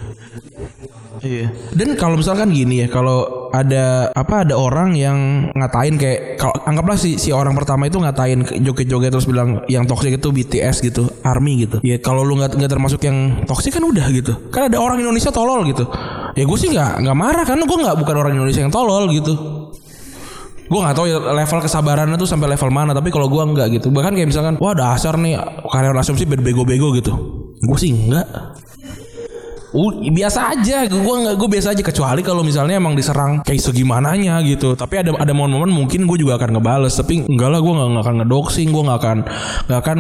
Iya. 1.23 1.47
Dan 1.71 1.95
kalau 1.95 2.19
misalkan 2.19 2.51
gini 2.51 2.83
ya, 2.83 2.87
kalau 2.91 3.47
ada 3.55 4.11
apa 4.11 4.43
ada 4.43 4.59
orang 4.59 4.91
yang 4.91 5.47
ngatain 5.55 5.95
kayak 5.95 6.35
kalau 6.35 6.51
anggaplah 6.67 6.99
si 6.99 7.15
si 7.15 7.31
orang 7.31 7.55
pertama 7.55 7.87
itu 7.87 7.95
ngatain 7.95 8.43
joget-joget 8.59 9.07
terus 9.07 9.23
bilang 9.23 9.63
yang 9.71 9.87
toksik 9.87 10.19
itu 10.19 10.29
BTS 10.35 10.83
gitu, 10.83 11.07
ARMY 11.23 11.53
gitu. 11.63 11.77
Ya 11.79 11.95
kalau 12.03 12.27
lu 12.27 12.35
nggak 12.35 12.59
nggak 12.59 12.71
termasuk 12.71 12.99
yang 13.07 13.47
toksik 13.47 13.71
kan 13.71 13.87
udah 13.87 14.03
gitu. 14.11 14.35
Kan 14.51 14.67
ada 14.67 14.77
orang 14.83 14.99
Indonesia 14.99 15.31
tolol 15.31 15.63
gitu. 15.71 15.87
Ya 16.35 16.43
gue 16.43 16.57
sih 16.59 16.69
nggak 16.75 17.07
nggak 17.07 17.17
marah 17.17 17.47
karena 17.47 17.63
gue 17.63 17.77
nggak 17.79 17.97
bukan 18.03 18.15
orang 18.19 18.33
Indonesia 18.35 18.59
yang 18.59 18.73
tolol 18.73 19.07
gitu. 19.15 19.33
Gue 20.67 20.79
nggak 20.79 20.95
tahu 20.95 21.05
ya 21.07 21.23
level 21.23 21.59
kesabarannya 21.63 22.17
tuh 22.19 22.27
sampai 22.27 22.51
level 22.51 22.71
mana 22.73 22.91
tapi 22.91 23.13
kalau 23.13 23.31
gue 23.31 23.39
nggak 23.39 23.67
gitu 23.79 23.87
bahkan 23.93 24.15
kayak 24.15 24.31
misalkan 24.31 24.57
wah 24.57 24.73
dasar 24.73 25.15
nih 25.19 25.37
karyawan 25.69 26.01
asumsi 26.01 26.25
bego-bego 26.25 26.89
gitu 26.97 27.13
gue 27.61 27.77
sih 27.77 27.93
enggak 27.93 28.25
Uh, 29.73 29.89
biasa 30.13 30.53
aja, 30.53 30.85
gue 30.85 31.01
nggak 31.01 31.33
gue 31.33 31.49
biasa 31.49 31.73
aja 31.73 31.81
kecuali 31.81 32.21
kalau 32.21 32.45
misalnya 32.45 32.77
emang 32.77 32.93
diserang 32.93 33.41
kayak 33.41 33.57
segimananya 33.57 34.37
gitu. 34.45 34.77
Tapi 34.77 35.01
ada 35.01 35.17
ada 35.17 35.33
momen-momen 35.33 35.73
mungkin 35.73 36.05
gue 36.05 36.21
juga 36.21 36.37
akan 36.37 36.61
ngebales. 36.61 36.93
Tapi 36.93 37.25
enggak 37.25 37.49
lah, 37.49 37.57
gue 37.57 37.73
nggak 37.73 38.05
akan 38.05 38.15
ngedoxing, 38.21 38.69
gue 38.69 38.83
nggak 38.85 38.99
akan 39.01 39.17
nggak 39.65 39.79
akan 39.81 39.97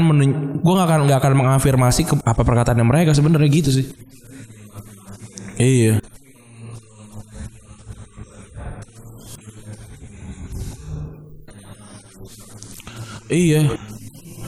gue 0.61 0.73
nggak 0.77 0.87
akan 0.93 0.99
nggak 1.09 1.19
akan 1.25 1.33
mengafirmasi 1.33 2.01
ke, 2.05 2.13
apa 2.21 2.41
perkataannya 2.45 2.85
mereka 2.85 3.17
sebenarnya 3.17 3.49
gitu 3.49 3.73
sih. 3.73 3.85
Iya. 5.57 5.97
Iya. 13.33 13.92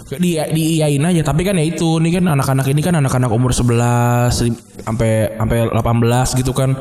Di 0.05 0.37
diiyain 0.37 1.01
aja 1.01 1.21
tapi 1.25 1.41
kan 1.41 1.57
ya 1.57 1.65
itu 1.65 1.97
nih 1.97 2.21
kan 2.21 2.25
anak-anak 2.29 2.69
ini 2.69 2.81
kan 2.85 2.93
anak-anak 2.93 3.31
umur 3.33 3.49
11 3.49 4.37
lim- 4.45 4.61
sampai 4.85 5.33
sampai 5.33 5.57
18 5.73 6.37
gitu 6.37 6.53
kan. 6.53 6.77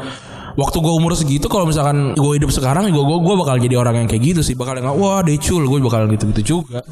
Waktu 0.55 0.77
gue 0.79 0.95
umur 0.95 1.19
segitu 1.19 1.51
kalau 1.51 1.67
misalkan 1.67 2.15
gue 2.15 2.33
hidup 2.39 2.53
sekarang 2.55 2.87
gue 2.87 2.95
gue 2.95 3.19
gue 3.27 3.35
bakal 3.35 3.59
jadi 3.59 3.75
orang 3.75 4.05
yang 4.05 4.09
kayak 4.09 4.23
gitu 4.23 4.41
sih 4.45 4.55
bakal 4.55 4.79
yang 4.79 4.87
wah 4.87 5.19
decul 5.25 5.67
gue 5.67 5.79
bakal 5.83 6.07
gitu-gitu 6.07 6.43
juga. 6.63 6.85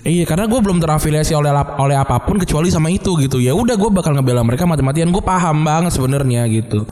Iya 0.00 0.24
karena 0.24 0.48
gue 0.48 0.60
belum 0.64 0.80
terafiliasi 0.80 1.36
oleh 1.36 1.52
oleh 1.52 1.96
apa 1.96 2.16
pun 2.24 2.40
kecuali 2.40 2.72
sama 2.72 2.88
itu 2.88 3.20
gitu. 3.20 3.36
Ya 3.36 3.52
udah 3.52 3.76
gue 3.76 3.90
bakal 3.92 4.16
ngebela 4.16 4.40
mereka 4.40 4.64
mati-matian. 4.64 5.12
Gue 5.12 5.20
paham 5.20 5.60
banget 5.60 5.92
sebenarnya 5.92 6.48
gitu. 6.48 6.88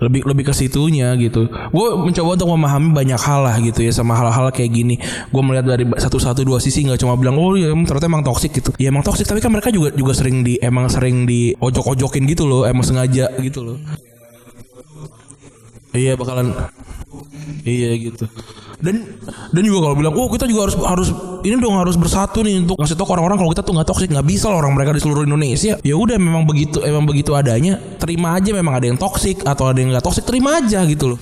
Lebih 0.00 0.24
lebih 0.24 0.48
ke 0.48 0.54
situnya 0.56 1.12
gitu. 1.20 1.44
Gue 1.48 1.88
mencoba 2.00 2.40
untuk 2.40 2.48
memahami 2.48 2.96
banyak 2.96 3.20
hal 3.20 3.40
lah 3.44 3.56
gitu 3.60 3.84
ya 3.84 3.92
sama 3.92 4.16
hal-hal 4.16 4.48
kayak 4.48 4.72
gini. 4.72 4.96
Gue 5.28 5.42
melihat 5.44 5.76
dari 5.76 5.84
satu 6.00 6.16
satu 6.16 6.40
dua 6.40 6.56
sisi 6.56 6.88
nggak 6.88 7.04
cuma 7.04 7.20
bilang 7.20 7.36
oh 7.36 7.52
ya 7.52 7.68
ternyata 7.84 8.08
emang 8.08 8.24
toksik 8.24 8.56
gitu. 8.56 8.72
Ya 8.80 8.88
emang 8.88 9.04
toksik 9.04 9.28
tapi 9.28 9.44
kan 9.44 9.52
mereka 9.52 9.68
juga 9.68 9.92
juga 9.92 10.16
sering 10.16 10.40
di 10.40 10.56
emang 10.64 10.88
sering 10.88 11.28
di 11.28 11.52
ojok-ojokin 11.52 12.24
gitu 12.32 12.48
loh 12.48 12.64
emang 12.64 12.84
sengaja 12.86 13.28
gitu 13.44 13.60
loh. 13.60 13.76
Iya 15.92 16.16
bakalan. 16.16 16.56
Iya 17.68 17.92
gitu. 18.08 18.24
Dan 18.78 19.18
dan 19.50 19.62
juga 19.66 19.90
kalau 19.90 19.96
bilang, 19.98 20.14
oh 20.14 20.30
kita 20.30 20.46
juga 20.46 20.70
harus 20.70 20.76
harus 20.78 21.08
ini 21.42 21.58
dong 21.58 21.74
harus 21.74 21.98
bersatu 21.98 22.46
nih 22.46 22.62
untuk 22.62 22.78
ngasih 22.78 22.94
tau 22.94 23.10
orang-orang 23.10 23.42
kalau 23.42 23.50
kita 23.50 23.62
tuh 23.66 23.74
nggak 23.74 23.88
toksik 23.90 24.08
nggak 24.14 24.26
bisa 24.26 24.46
loh 24.46 24.62
orang 24.62 24.72
mereka 24.78 24.94
di 24.94 25.02
seluruh 25.02 25.26
Indonesia. 25.26 25.74
Ya 25.82 25.94
udah 25.98 26.14
memang 26.14 26.46
begitu 26.46 26.78
emang 26.86 27.02
begitu 27.02 27.34
adanya. 27.34 27.78
Terima 27.98 28.38
aja 28.38 28.54
memang 28.54 28.78
ada 28.78 28.86
yang 28.86 28.98
toksik 28.98 29.42
atau 29.42 29.74
ada 29.74 29.82
yang 29.82 29.90
nggak 29.90 30.06
toksik 30.06 30.22
terima 30.22 30.62
aja 30.62 30.86
gitu 30.86 31.14
loh. 31.14 31.20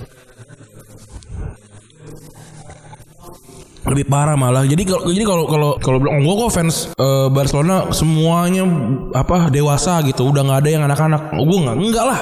lebih 3.87 4.03
parah 4.11 4.35
malah 4.35 4.67
jadi 4.67 4.83
kalau 4.83 5.07
jadi 5.07 5.23
kalau 5.23 5.43
kalau 5.47 5.69
kalau 5.79 5.97
bilang 6.03 6.19
gue 6.19 6.35
kok 6.35 6.51
fans 6.51 6.91
eh, 6.91 7.27
Barcelona 7.31 7.87
semuanya 7.95 8.67
apa 9.15 9.47
dewasa 9.47 10.03
gitu 10.03 10.27
udah 10.27 10.43
nggak 10.43 10.59
ada 10.59 10.69
yang 10.69 10.83
anak-anak 10.83 11.31
gue 11.31 11.59
nggak 11.63 11.77
enggak 11.79 12.05
lah 12.05 12.19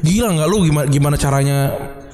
gila 0.00 0.28
nggak 0.32 0.48
lu 0.48 0.56
gimana 0.64 0.86
gimana 0.88 1.16
caranya 1.20 1.58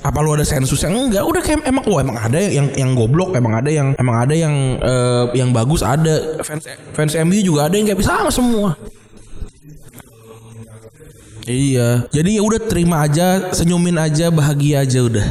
apa 0.05 0.21
lu 0.21 0.37
ada 0.37 0.45
sensus 0.45 0.85
yang 0.85 0.93
enggak 0.93 1.25
udah 1.25 1.41
kayak 1.41 1.65
emang 1.65 1.85
oh 1.89 1.97
emang 1.97 2.21
ada 2.21 2.37
yang 2.37 2.69
yang 2.77 2.93
goblok 2.93 3.33
emang 3.33 3.57
ada 3.57 3.73
yang 3.73 3.97
emang 3.97 4.17
ada 4.21 4.35
yang 4.37 4.55
eh, 4.77 5.25
yang 5.33 5.49
bagus 5.49 5.81
ada 5.81 6.45
fans 6.45 6.69
fans 6.93 7.17
MU 7.25 7.41
juga 7.41 7.73
ada 7.73 7.75
yang 7.81 7.89
kayak 7.89 8.05
sama 8.05 8.29
semua 8.29 8.77
Iya, 11.45 12.09
jadi 12.09 12.41
ya 12.41 12.43
udah 12.43 12.57
terima 12.57 13.05
aja, 13.05 13.53
senyumin 13.53 14.01
aja, 14.01 14.33
bahagia 14.33 14.81
aja 14.81 15.05
udah. 15.05 15.29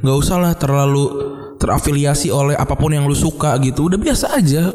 nggak 0.00 0.16
usah 0.16 0.40
lah 0.40 0.56
terlalu 0.56 1.04
terafiliasi 1.60 2.32
oleh 2.32 2.56
apa 2.56 2.72
pun 2.72 2.88
yang 2.88 3.04
lu 3.04 3.12
suka 3.12 3.60
gitu. 3.60 3.92
Udah 3.92 4.00
biasa 4.00 4.40
aja. 4.40 4.72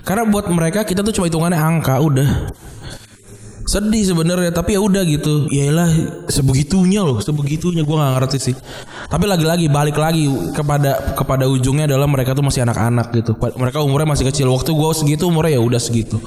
Karena 0.00 0.24
buat 0.24 0.48
mereka 0.48 0.80
kita 0.88 1.04
tuh 1.04 1.12
cuma 1.12 1.28
hitungannya 1.28 1.60
angka, 1.60 2.00
udah. 2.00 2.48
Sedih 3.64 4.04
sebenarnya, 4.04 4.52
tapi 4.52 4.76
ya 4.76 4.80
udah 4.84 5.00
gitu. 5.08 5.48
Yaelah 5.48 5.88
sebegitunya 6.28 7.00
loh, 7.00 7.16
sebegitunya 7.24 7.80
gua 7.80 8.04
nggak 8.04 8.12
ngerti 8.20 8.38
sih. 8.52 8.54
Tapi 9.08 9.24
lagi-lagi 9.24 9.72
balik 9.72 9.96
lagi 9.96 10.28
kepada 10.52 11.16
kepada 11.16 11.48
ujungnya 11.48 11.88
adalah 11.88 12.04
mereka 12.04 12.36
tuh 12.36 12.44
masih 12.44 12.60
anak-anak 12.68 13.08
gitu. 13.16 13.32
Mereka 13.40 13.80
umurnya 13.80 14.12
masih 14.12 14.28
kecil. 14.28 14.52
Waktu 14.52 14.76
gua 14.76 14.92
segitu 14.92 15.32
umurnya 15.32 15.56
ya 15.56 15.62
udah 15.64 15.80
segitu. 15.80 16.20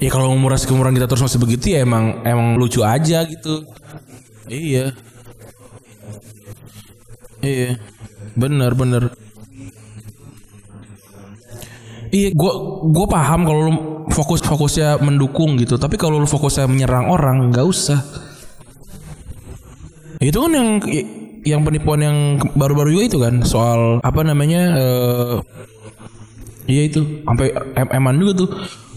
Ya 0.00 0.08
kalau 0.08 0.32
menguras 0.32 0.64
keumuran 0.64 0.96
kita 0.96 1.04
terus 1.04 1.20
masih 1.20 1.36
begitu 1.36 1.76
ya 1.76 1.84
emang 1.84 2.24
emang 2.24 2.56
lucu 2.56 2.80
aja 2.80 3.20
gitu. 3.28 3.68
Iya. 4.48 4.96
Iya. 7.44 7.76
Bener 8.32 8.72
bener. 8.72 9.19
Iya, 12.10 12.34
gua 12.34 12.82
gua 12.90 13.06
paham 13.06 13.46
kalau 13.46 13.60
lu 13.70 13.74
fokus 14.10 14.42
fokusnya 14.42 14.98
mendukung 14.98 15.54
gitu, 15.62 15.78
tapi 15.78 15.94
kalau 15.94 16.18
lu 16.18 16.26
fokusnya 16.26 16.66
menyerang 16.66 17.06
orang 17.06 17.54
nggak 17.54 17.66
usah. 17.66 18.02
Itu 20.18 20.42
kan 20.42 20.52
yang 20.52 20.68
yang 21.46 21.60
penipuan 21.64 22.00
yang 22.04 22.16
baru-baru 22.52 22.92
juga 22.98 23.04
itu 23.06 23.18
kan 23.22 23.34
soal 23.46 24.02
apa 24.04 24.20
namanya 24.20 24.62
eh 24.76 25.36
Iya 26.70 26.82
itu 26.86 27.00
sampai 27.26 27.50
em 27.74 27.88
eman 27.98 28.14
juga 28.14 28.46
tuh. 28.46 28.48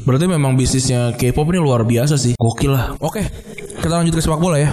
Berarti 0.06 0.30
memang 0.30 0.54
bisnisnya 0.54 1.15
K-pop 1.17 1.49
ini 1.49 1.60
luar 1.63 1.82
biasa 1.88 2.19
sih. 2.19 2.38
Gokil 2.38 2.76
lah. 2.76 2.93
Oke, 3.02 3.26
kita 3.82 3.89
lanjut 3.89 4.13
ke 4.13 4.21
sepak 4.21 4.38
bola 4.38 4.62
ya. 4.62 4.69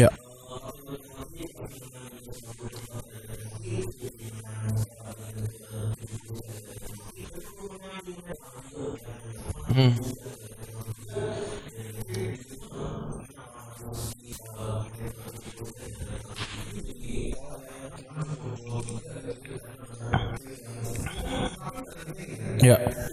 Ya. 0.00 0.08
Hmm. 9.68 9.92
Ya. 22.62 23.09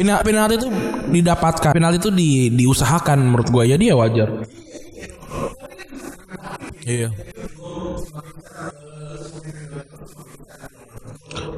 Pina, 0.00 0.16
penalti 0.24 0.56
itu 0.56 0.68
didapatkan, 1.12 1.76
penalti 1.76 2.00
itu 2.00 2.08
di, 2.08 2.48
diusahakan 2.56 3.20
menurut 3.20 3.52
gua 3.52 3.68
ya 3.68 3.76
dia 3.76 3.92
wajar. 3.92 4.32
Iya. 6.88 7.12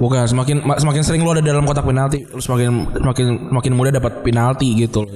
Bukan 0.02 0.26
semakin 0.26 0.66
ma- 0.66 0.74
semakin 0.74 1.07
sering 1.07 1.22
lu 1.22 1.31
ada 1.31 1.38
dalam 1.38 1.62
kotak 1.62 1.87
penalti, 1.87 2.26
lu 2.35 2.42
semakin 2.42 2.98
semakin 2.98 3.26
semakin 3.55 3.72
mudah 3.78 3.94
dapat 3.94 4.26
penalti 4.26 4.74
gitu. 4.74 5.07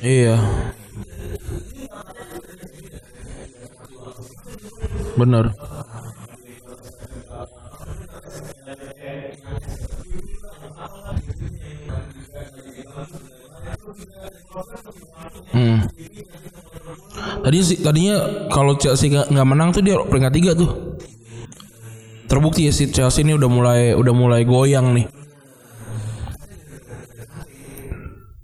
Iya. 0.00 0.40
Bener. 5.20 5.52
Tadi 17.48 17.80
tadinya 17.80 18.44
kalau 18.52 18.76
Chelsea 18.76 19.08
nggak 19.08 19.48
menang 19.48 19.72
tuh 19.72 19.80
dia 19.80 19.96
peringkat 19.96 20.32
tiga 20.36 20.52
tuh. 20.52 21.00
Terbukti 22.28 22.68
ya 22.68 22.72
si 22.76 22.92
Chelsea 22.92 23.24
ini 23.24 23.32
udah 23.40 23.48
mulai 23.48 23.96
udah 23.96 24.12
mulai 24.12 24.44
goyang 24.44 24.92
nih. 24.92 25.08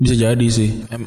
Bisa 0.00 0.16
jadi 0.16 0.46
sih. 0.48 0.88
Em- 0.88 1.04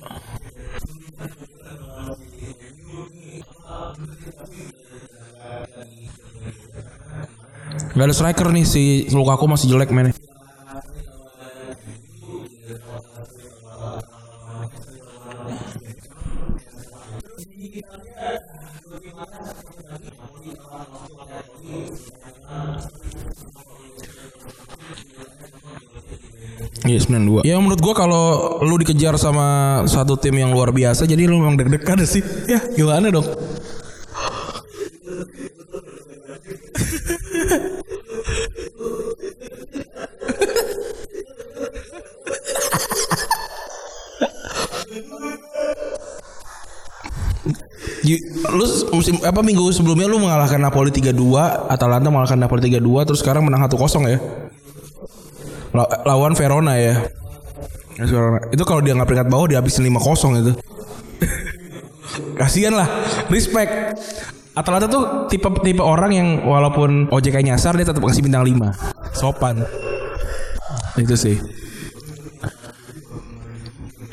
Gak 7.98 8.06
ada 8.06 8.14
striker 8.14 8.54
nih 8.54 8.62
si 8.62 9.10
Lukaku 9.10 9.50
masih 9.50 9.74
jelek 9.74 9.90
mainnya. 9.90 10.17
Ya 27.58 27.66
menurut 27.66 27.82
gua 27.82 27.98
kalau 27.98 28.62
lu 28.62 28.78
dikejar 28.78 29.18
sama 29.18 29.82
satu 29.90 30.14
tim 30.14 30.38
yang 30.38 30.54
luar 30.54 30.70
biasa 30.70 31.10
Jadi 31.10 31.26
lu 31.26 31.42
memang 31.42 31.58
deg-degan 31.58 31.98
sih 32.06 32.22
Ya 32.46 32.62
gimana 32.78 33.10
dong 33.10 33.26
lu 48.54 48.66
musim 48.94 49.18
apa 49.26 49.42
minggu 49.42 49.66
sebelumnya 49.74 50.06
lu 50.06 50.22
mengalahkan 50.22 50.62
Napoli 50.62 50.94
3-2, 50.94 51.68
Atalanta 51.68 52.08
mengalahkan 52.08 52.40
Napoli 52.40 52.70
3-2 52.70 53.08
terus 53.10 53.20
sekarang 53.20 53.44
menang 53.44 53.66
1-0 53.68 53.78
ya. 54.08 54.20
La- 55.76 55.92
lawan 56.08 56.34
Verona 56.38 56.80
ya. 56.80 57.17
Ya, 57.98 58.06
Verona. 58.06 58.40
Itu 58.54 58.64
kalau 58.64 58.86
dia 58.86 58.94
nggak 58.94 59.10
peringkat 59.10 59.30
bawah 59.30 59.50
dia 59.50 59.58
habisin 59.58 59.90
5-0 59.90 60.42
itu. 60.46 60.54
Kasihan 62.40 62.78
lah, 62.78 62.88
respect. 63.34 63.98
Atalanta 64.58 64.90
tuh 64.90 65.30
tipe 65.30 65.46
tipe 65.62 65.82
orang 65.86 66.12
yang 66.14 66.28
walaupun 66.46 67.10
OJK 67.14 67.46
nyasar 67.46 67.78
dia 67.78 67.86
tetap 67.86 68.02
kasih 68.02 68.26
bintang 68.26 68.46
5. 68.46 69.18
Sopan. 69.18 69.62
Itu 70.98 71.14
sih. 71.14 71.38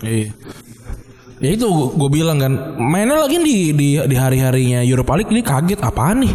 Iya. 0.05 0.29
Ya 1.41 1.51
itu 1.53 1.69
gue 1.69 2.11
bilang 2.13 2.41
kan 2.41 2.77
mainnya 2.81 3.21
lagi 3.21 3.37
di 3.41 3.73
di 3.77 4.01
di 4.01 4.17
hari 4.17 4.41
harinya 4.41 4.81
Europa 4.81 5.13
League 5.17 5.33
ini 5.33 5.45
kaget 5.45 5.81
apaan 5.83 6.25
nih 6.25 6.33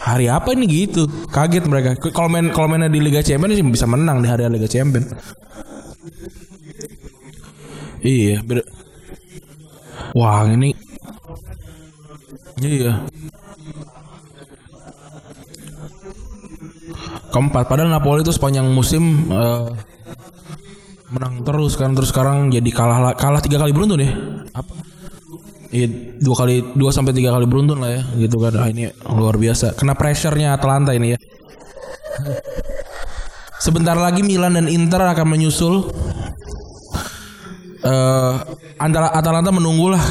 hari 0.00 0.32
apa 0.32 0.56
ini 0.56 0.64
gitu 0.64 1.04
kaget 1.28 1.68
mereka 1.68 1.98
kalau 2.14 2.32
main 2.32 2.48
kalau 2.48 2.70
mainnya 2.70 2.88
di 2.88 2.96
Liga 2.96 3.20
Champions 3.20 3.60
sih 3.60 3.66
bisa 3.66 3.84
menang 3.84 4.24
di 4.24 4.28
hari 4.30 4.48
Liga 4.48 4.64
Champions 4.64 5.12
iya 8.00 8.40
beda. 8.40 8.64
Wah 10.16 10.48
ini. 10.48 10.74
Iya. 12.60 13.04
Keempat 17.30 17.70
padahal 17.70 17.94
Napoli 17.94 18.26
itu 18.26 18.34
sepanjang 18.34 18.66
musim 18.74 19.30
eh, 19.30 19.70
menang 21.14 21.46
terus 21.46 21.78
kan 21.78 21.94
terus 21.94 22.10
sekarang 22.10 22.50
jadi 22.50 22.70
kalah 22.74 23.14
kalah 23.14 23.38
tiga 23.38 23.62
kali 23.62 23.70
beruntun 23.70 24.02
ya? 24.02 24.10
Apa? 24.56 24.74
Iya 25.70 25.86
dua 26.18 26.34
kali 26.34 26.74
dua 26.74 26.90
sampai 26.90 27.14
tiga 27.14 27.30
kali 27.30 27.46
beruntun 27.46 27.78
lah 27.78 27.90
ya 27.94 28.02
gitu 28.26 28.42
kan. 28.42 28.52
Ah, 28.58 28.66
ini 28.66 28.90
luar 29.06 29.38
biasa. 29.38 29.78
Kena 29.78 29.94
pressure-nya 29.94 30.58
Atalanta 30.58 30.90
ini 30.90 31.14
ya 31.14 31.18
sebentar 33.60 33.94
lagi 33.94 34.24
Milan 34.24 34.56
dan 34.56 34.66
Inter 34.66 35.04
akan 35.04 35.26
menyusul. 35.28 35.92
Eh 37.84 38.34
antara 38.80 39.12
Atalanta 39.12 39.52
menunggu 39.52 39.92
lah. 39.92 40.04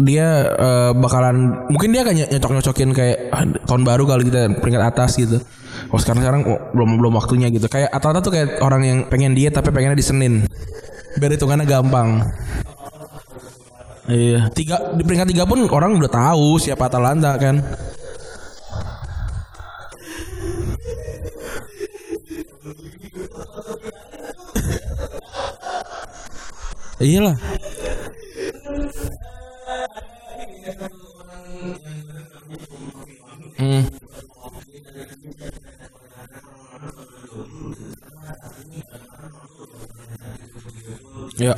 Dia 0.00 0.48
eh, 0.56 0.92
bakalan 0.96 1.68
mungkin 1.68 1.92
dia 1.92 2.00
akan 2.04 2.14
nyocok 2.16 2.52
nyocokin 2.56 2.90
kayak 2.96 3.16
ah, 3.32 3.44
tahun 3.68 3.82
baru 3.84 4.04
kali 4.08 4.22
kita 4.28 4.60
peringkat 4.60 4.82
atas 4.84 5.20
gitu. 5.20 5.40
Oh 5.92 6.00
sekarang 6.00 6.20
sekarang 6.24 6.42
oh, 6.48 6.60
belum 6.72 7.00
belum 7.00 7.12
waktunya 7.16 7.48
gitu. 7.52 7.68
Kayak 7.68 7.92
Atalanta 7.92 8.20
tuh 8.24 8.32
kayak 8.32 8.60
orang 8.64 8.82
yang 8.84 8.98
pengen 9.08 9.32
dia 9.36 9.48
tapi 9.52 9.72
pengennya 9.72 9.96
di 9.96 10.06
Senin. 10.06 10.32
Biar 11.16 11.36
hitungannya 11.36 11.68
gampang. 11.68 12.24
Iya. 14.08 14.48
Tiga 14.56 14.96
di 14.96 15.04
peringkat 15.04 15.28
tiga 15.28 15.44
pun 15.44 15.60
orang 15.68 16.00
udah 16.00 16.10
tahu 16.10 16.56
siapa 16.56 16.88
Atalanta 16.88 17.36
kan 17.36 17.60
iyalah 27.02 27.36
Hmm. 33.62 33.86
Ya. 41.38 41.54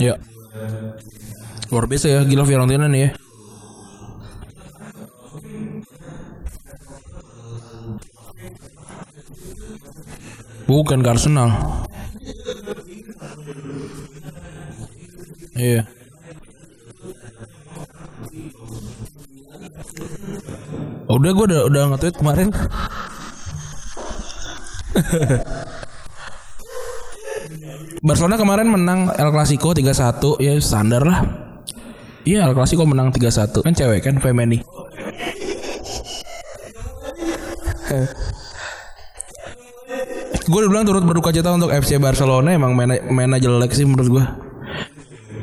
Ya. 0.00 0.14
Luar 1.70 1.84
biasa 1.88 2.08
ya 2.08 2.20
gila 2.24 2.44
Fiorentina 2.44 2.88
nih 2.88 3.00
ya. 3.00 3.10
Bukan 10.72 11.04
ke 11.04 11.08
Arsenal. 11.12 11.52
Iya. 15.52 15.84
Udah 21.12 21.30
gue 21.36 21.44
udah 21.44 21.68
udah 21.68 21.92
nge-tweet 21.92 22.16
kemarin. 22.16 22.48
Barcelona 28.00 28.40
kemarin 28.40 28.72
menang 28.72 29.12
El 29.12 29.28
Clasico 29.28 29.76
3-1 29.76 30.40
ya 30.40 30.56
standar 30.56 31.04
lah. 31.04 31.20
Iya 32.24 32.48
El 32.48 32.56
Clasico 32.56 32.88
menang 32.88 33.12
3-1 33.12 33.60
kan 33.60 33.76
cewek 33.76 34.00
kan 34.00 34.16
Femeni. 34.24 34.64
gue 40.52 40.58
udah 40.60 40.70
bilang 40.70 40.84
turut 40.84 41.00
berduka 41.00 41.32
cita 41.32 41.48
untuk 41.48 41.72
FC 41.72 41.96
Barcelona 41.96 42.52
emang 42.52 42.76
mainnya, 42.76 43.00
mainnya 43.08 43.40
jelek 43.40 43.72
sih 43.72 43.88
menurut 43.88 44.20
gue. 44.20 44.24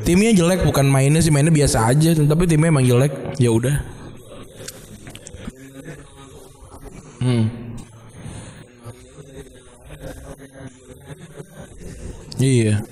Timnya 0.05 0.37
jelek 0.37 0.61
bukan 0.61 0.85
mainnya 0.85 1.17
sih 1.17 1.33
mainnya 1.33 1.49
biasa 1.49 1.89
aja 1.89 2.13
tapi 2.13 2.45
timnya 2.45 2.69
emang 2.69 2.85
jelek 2.85 3.13
ya 3.41 3.49
udah. 3.49 3.75
Hmm. 7.19 7.49
Iya. 12.39 12.85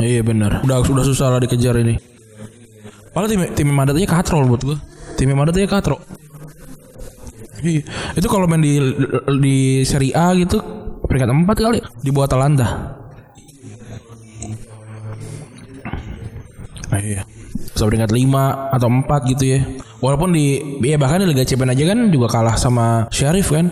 Iya 0.00 0.20
benar. 0.24 0.64
Udah 0.64 0.80
sudah 0.80 1.04
susah 1.04 1.28
lah 1.28 1.44
dikejar 1.44 1.76
ini. 1.76 2.00
Padahal 3.12 3.28
tim 3.28 3.40
tim 3.52 3.68
Madrid 3.68 4.00
aja 4.00 4.16
katrol 4.16 4.48
buat 4.48 4.64
gue. 4.64 4.78
Tim 5.20 5.36
Madrid 5.36 5.60
aja 5.60 5.68
katro. 5.76 6.00
Iya. 7.60 7.82
Itu 8.16 8.26
kalau 8.28 8.48
main 8.48 8.64
di 8.64 8.80
di 9.40 9.56
Serie 9.84 10.16
A 10.16 10.32
gitu 10.36 10.60
peringkat 11.04 11.28
4 11.28 11.46
kali 11.58 11.78
di 12.00 12.10
bawah 12.14 12.28
Atalanta. 12.30 12.68
Ah, 16.90 16.98
iya. 16.98 17.22
Bisa 17.70 17.86
peringkat 17.86 18.10
5 18.10 18.74
atau 18.74 18.88
4 18.90 19.30
gitu 19.30 19.44
ya. 19.46 19.60
Walaupun 20.00 20.32
di 20.32 20.58
ya 20.80 20.96
bahkan 20.96 21.22
di 21.22 21.28
Liga 21.28 21.44
Champions 21.44 21.76
aja 21.76 21.84
kan 21.92 22.00
juga 22.08 22.26
kalah 22.32 22.56
sama 22.56 23.06
Sheriff 23.12 23.52
kan. 23.52 23.68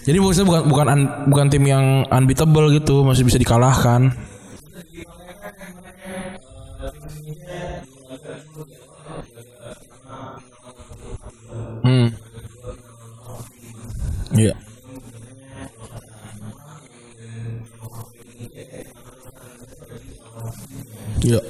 Jadi 0.00 0.16
maksudnya 0.16 0.48
bukan 0.48 0.62
bukan 0.68 0.86
un, 0.88 1.02
bukan 1.28 1.46
tim 1.52 1.64
yang 1.68 2.08
unbeatable 2.08 2.72
gitu, 2.72 3.04
masih 3.04 3.24
bisa 3.24 3.36
dikalahkan. 3.36 4.12
Hmm. 11.80 12.19
Iya. 14.30 14.54
Iya. 21.20 21.40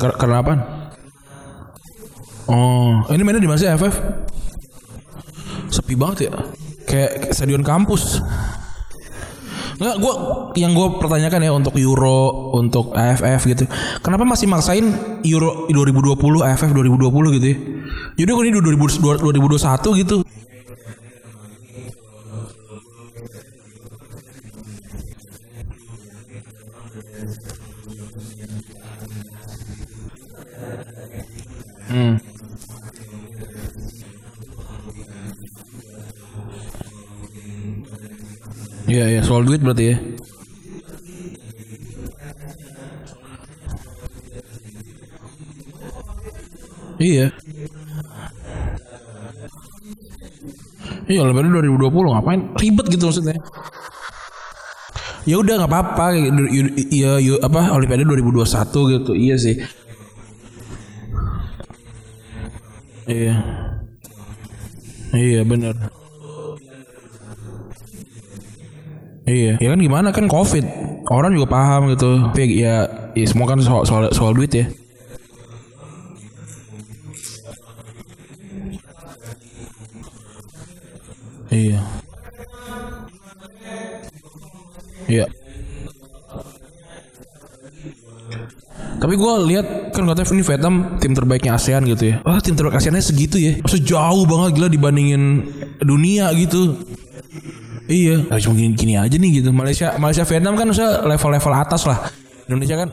Karena 0.00 0.40
apa? 0.40 0.54
Oh, 2.50 3.06
ini 3.14 3.22
mainnya 3.22 3.38
di 3.38 3.46
mana 3.46 3.60
sih 3.60 3.70
FF? 3.70 3.94
Sepi 5.70 5.94
banget 5.94 6.26
ya. 6.26 6.34
Kayak 6.88 7.30
stadion 7.30 7.62
kampus. 7.62 8.18
Enggak, 9.80 9.96
gua 9.96 10.12
yang 10.60 10.76
gue 10.76 10.86
pertanyakan 11.00 11.40
ya 11.40 11.56
untuk 11.56 11.72
Euro, 11.80 12.52
untuk 12.52 12.92
AFF 12.92 13.48
gitu. 13.48 13.64
Kenapa 14.04 14.28
masih 14.28 14.44
maksain 14.44 14.84
Euro 15.24 15.72
2020, 15.72 16.44
AFF 16.44 16.76
2020 16.76 17.36
gitu 17.40 17.46
ya? 17.48 17.56
Jadi 18.20 18.28
ini 18.28 18.60
2000 18.60 18.76
2021 19.24 20.04
gitu. 20.04 20.20
Hmm. 31.90 32.29
Iya 38.90 39.04
iya 39.06 39.20
soal 39.22 39.46
duit 39.46 39.62
berarti 39.62 39.84
ya. 39.94 39.96
Iya. 47.00 47.26
Iya 51.06 51.20
Olimpiade 51.22 51.48
2020 51.48 52.14
ngapain 52.18 52.40
ribet 52.58 52.86
gitu 52.90 53.06
maksudnya. 53.06 53.38
Ya 55.22 55.36
udah 55.38 55.54
nggak 55.62 55.70
apa-apa 55.70 56.06
ya, 56.90 57.22
ya 57.22 57.34
apa 57.46 57.70
Olimpiade 57.78 58.02
2021 58.02 58.90
gitu. 58.98 59.12
Iya 59.14 59.36
sih. 59.38 59.54
Iya. 63.06 63.34
Iya 65.14 65.42
benar. 65.46 65.79
Iya, 69.40 69.52
ya 69.56 69.68
kan 69.72 69.80
gimana 69.80 70.08
kan 70.12 70.28
covid 70.28 70.64
orang 71.08 71.32
juga 71.32 71.48
paham 71.48 71.88
gitu. 71.96 72.28
Tapi 72.28 72.60
ya, 72.60 72.84
ya 73.16 73.26
semua 73.26 73.48
kan 73.48 73.58
soal 73.64 73.88
soal, 73.88 74.12
soal 74.12 74.36
duit 74.36 74.52
ya. 74.52 74.66
Iya. 81.50 81.80
Iya. 85.10 85.26
Tapi 89.00 89.14
gue 89.16 89.32
lihat 89.48 89.96
kan 89.96 90.04
katanya 90.04 90.28
ini 90.30 90.44
Vietnam 90.44 90.74
tim 91.00 91.12
terbaiknya 91.16 91.56
ASEAN 91.56 91.88
gitu 91.88 92.14
ya. 92.14 92.16
Wah 92.22 92.38
tim 92.38 92.54
terbaik 92.54 92.78
ASEANnya 92.78 93.02
segitu 93.02 93.40
ya. 93.40 93.56
Maksudnya 93.58 93.96
jauh 93.96 94.24
banget 94.28 94.60
gila 94.60 94.68
dibandingin 94.68 95.22
dunia 95.80 96.30
gitu. 96.36 96.76
Iya, 97.90 98.22
cuma 98.38 98.54
gini, 98.54 98.70
gini 98.78 98.94
aja 98.94 99.18
nih 99.18 99.42
gitu. 99.42 99.50
Malaysia, 99.50 99.98
Malaysia 99.98 100.22
Vietnam 100.22 100.54
kan 100.54 100.70
usah 100.70 101.02
level-level 101.02 101.52
atas 101.58 101.82
lah. 101.90 101.98
Indonesia 102.46 102.86
kan 102.86 102.88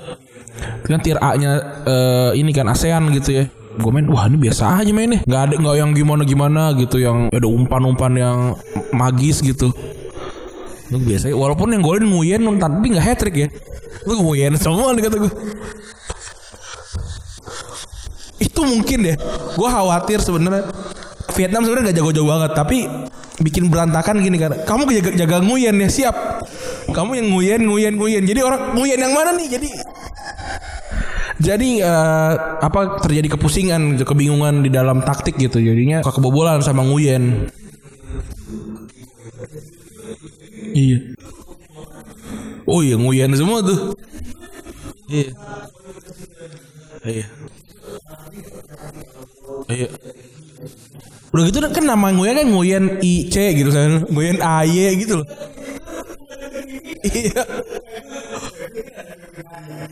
kan 0.89 0.99
tier 1.05 1.21
A-nya 1.21 1.61
uh, 1.85 2.31
ini 2.33 2.49
kan 2.49 2.65
ASEAN 2.65 3.13
gitu 3.13 3.29
ya. 3.37 3.45
Gue 3.77 3.93
main, 3.93 4.09
wah 4.09 4.25
ini 4.25 4.41
biasa 4.41 4.81
aja 4.81 4.89
mainnya. 4.89 5.21
Gak 5.21 5.41
ada 5.53 5.55
nggak 5.61 5.75
yang 5.77 5.93
gimana-gimana 5.93 6.73
gitu, 6.81 6.97
yang 6.97 7.29
ada 7.29 7.45
umpan-umpan 7.45 8.13
yang 8.17 8.37
magis 8.89 9.37
gitu. 9.45 9.69
Lu 10.89 10.97
biasa, 10.97 11.29
walaupun 11.29 11.77
yang 11.77 11.85
golin 11.85 12.09
Nguyen 12.09 12.41
tapi 12.57 12.89
nggak 12.89 13.05
hat 13.05 13.21
trick 13.21 13.37
ya. 13.37 13.47
Lu 14.09 14.17
Nguyen 14.17 14.57
semua 14.57 14.97
nih 14.97 15.05
kata 15.05 15.21
gue. 15.21 15.33
Itu 18.41 18.65
mungkin 18.65 19.05
deh. 19.05 19.17
Gue 19.53 19.69
khawatir 19.69 20.25
sebenarnya 20.25 20.73
Vietnam 21.37 21.61
sebenarnya 21.69 21.93
gak 21.93 21.97
jago-jago 22.01 22.27
banget, 22.33 22.51
tapi 22.57 22.77
bikin 23.41 23.69
berantakan 23.69 24.21
gini 24.21 24.37
kan. 24.41 24.53
Kamu 24.65 24.89
jaga, 24.89 25.11
jaga 25.13 25.37
Nguyen 25.41 25.77
ya, 25.77 25.89
siap. 25.89 26.15
Kamu 26.89 27.17
yang 27.19 27.27
Nguyen, 27.33 27.61
Nguyen, 27.67 27.93
Nguyen. 27.97 28.23
Jadi 28.25 28.39
orang 28.41 28.73
Nguyen 28.73 28.99
yang 28.99 29.13
mana 29.13 29.31
nih? 29.35 29.47
Jadi 29.51 29.69
jadi 31.37 31.85
uh, 31.85 32.33
apa 32.65 32.97
terjadi 33.05 33.37
kepusingan 33.37 34.01
kebingungan 34.01 34.65
di 34.65 34.73
dalam 34.73 35.05
taktik 35.05 35.37
gitu. 35.37 35.61
Jadinya 35.61 36.01
kebobolan 36.01 36.65
sama 36.65 36.81
Nguyen. 36.81 37.53
Iya. 40.73 40.97
Oh 42.65 42.81
iya 42.81 42.97
Nguyen 42.97 43.31
semua 43.37 43.61
tuh. 43.61 43.93
Iya. 45.07 45.29
Iya. 47.05 47.25
Iya. 49.69 49.87
Udah 51.35 51.43
gitu 51.51 51.59
kan 51.59 51.83
nama 51.83 52.07
Nguyen 52.15 52.39
kan 52.39 52.47
Nguyen 52.47 52.85
IC 53.03 53.35
gitu 53.59 53.69
kan. 53.71 54.07
Nguyen 54.07 54.39
AY 54.39 54.95
gitu 55.01 55.23
loh. 55.23 55.27
Iya. 57.07 57.41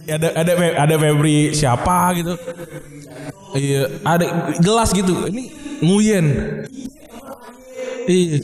Ya, 0.05 0.21
ada 0.21 0.29
ada 0.37 0.51
ada 0.85 0.95
Febri 1.01 1.51
siapa 1.57 2.13
gitu. 2.17 2.33
Iya, 3.55 3.89
ada 4.05 4.25
gelas 4.61 4.89
gitu. 4.93 5.27
Ini 5.27 5.43
Nguyen. 5.83 6.25
Iya. 8.05 8.37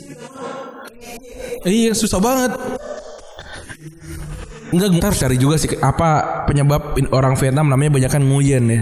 Iya, 1.61 1.91
susah 1.93 2.17
banget. 2.17 2.57
Enggak, 4.71 4.87
ntar 4.97 5.13
cari 5.13 5.35
juga 5.35 5.59
sih 5.59 5.67
apa 5.83 6.47
penyebab 6.47 6.95
orang 7.11 7.35
Vietnam 7.35 7.67
namanya 7.67 7.91
banyak 7.91 8.11
kan 8.11 8.23
Nguyen 8.23 8.65
ya. 8.71 8.81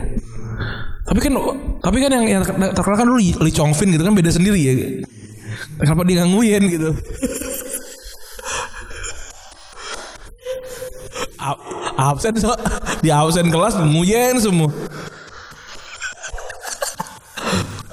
Tapi 1.10 1.20
kan 1.26 1.34
tapi 1.82 1.98
kan 2.06 2.12
yang, 2.14 2.26
yang 2.30 2.44
terkenal 2.46 2.98
kan 2.98 3.08
dulu 3.10 3.18
Lee 3.18 3.50
Chong 3.54 3.74
gitu 3.74 4.04
kan 4.06 4.14
beda 4.14 4.30
sendiri 4.30 4.60
ya. 4.62 4.74
Kenapa 5.82 6.06
dia 6.06 6.22
Nguyen 6.30 6.70
gitu? 6.70 6.94
absen 12.00 12.36
so, 12.40 12.54
di 13.02 13.10
absen 13.10 13.50
kelas 13.50 13.76
Nguyen 13.82 14.38
semua. 14.38 14.70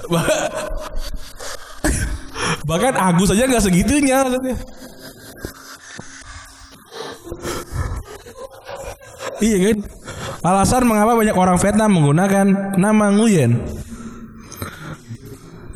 Bah- 0.07 0.29
Bahkan 2.67 2.93
Agus 2.99 3.31
aja 3.31 3.47
nggak 3.47 3.63
segitunya 3.63 4.27
maksudnya. 4.27 4.55
Iya 9.39 9.57
kan? 9.71 9.77
Alasan 10.45 10.85
mengapa 10.85 11.17
banyak 11.17 11.33
orang 11.33 11.57
Vietnam 11.57 11.89
menggunakan 11.97 12.77
nama 12.77 13.09
Nguyen. 13.09 13.57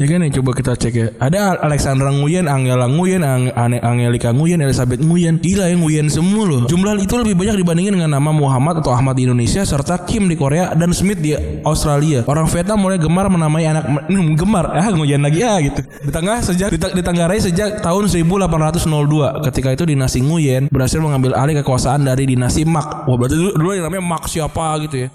Ya 0.02 0.10
kan 0.10 0.26
ya 0.26 0.34
coba 0.42 0.58
kita 0.58 0.74
cek 0.74 0.94
ya. 0.98 1.08
Ada 1.22 1.62
Alexandra 1.62 2.10
Nguyen, 2.10 2.50
Angela 2.50 2.90
Nguyen, 2.90 3.22
Ang 3.22 3.54
Angelika 3.54 4.34
Nguyen, 4.34 4.58
Elizabeth 4.58 4.98
Nguyen. 4.98 5.38
Gila 5.38 5.70
ya 5.70 5.78
Nguyen 5.78 6.10
semua 6.10 6.42
loh. 6.50 6.66
Jumlah 6.66 6.98
itu 6.98 7.14
lebih 7.22 7.38
banyak 7.38 7.62
dibandingin 7.62 7.94
dengan 8.02 8.18
nama 8.18 8.34
Muhammad 8.34 8.82
atau 8.82 8.90
Ahmad 8.98 9.14
di 9.14 9.30
Indonesia 9.30 9.62
serta 9.62 10.02
Kim 10.10 10.26
di 10.26 10.34
Korea 10.34 10.74
dan 10.74 10.90
Smith 10.90 11.22
di 11.22 11.38
Australia. 11.62 12.26
Orang 12.26 12.50
Vietnam 12.50 12.82
mulai 12.82 12.98
gemar 12.98 13.30
menamai 13.30 13.70
anak 13.70 14.10
hmm, 14.10 14.34
gemar 14.42 14.74
ah 14.74 14.90
Nguyen 14.90 15.22
lagi 15.22 15.46
ah 15.46 15.62
gitu. 15.62 15.86
Di 15.86 16.10
tengah 16.10 16.42
sejak 16.42 16.74
di, 16.74 16.82
ditenggarai 16.82 17.38
sejak 17.38 17.86
tahun 17.86 18.10
1802. 18.10 19.46
Ketika 19.54 19.70
itu 19.70 19.86
dinasti 19.86 20.26
Nguyen 20.26 20.66
berhasil 20.74 20.98
mengambil 20.98 21.38
alih 21.38 21.62
kekuasaan 21.62 22.02
dari 22.10 22.26
dinasti 22.26 22.66
Mak. 22.66 23.06
Wah 23.06 23.16
berarti 23.22 23.38
dulu, 23.38 23.54
dulu 23.54 23.70
yang 23.78 23.86
namanya 23.86 24.18
Mak 24.18 24.26
siapa 24.26 24.82
gitu 24.82 25.06
ya. 25.06 25.14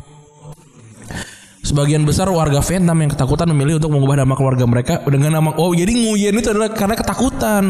Sebagian 1.67 2.07
besar 2.07 2.31
warga 2.31 2.63
Vietnam 2.63 2.95
yang 3.03 3.11
ketakutan 3.11 3.51
memilih 3.51 3.83
untuk 3.83 3.91
mengubah 3.91 4.23
nama 4.23 4.39
keluarga 4.39 4.71
mereka 4.71 5.03
dengan 5.11 5.43
nama 5.43 5.51
oh 5.59 5.75
jadi 5.75 5.91
Nguyen 5.91 6.39
itu 6.39 6.55
adalah 6.55 6.71
karena 6.71 6.95
ketakutan. 6.95 7.65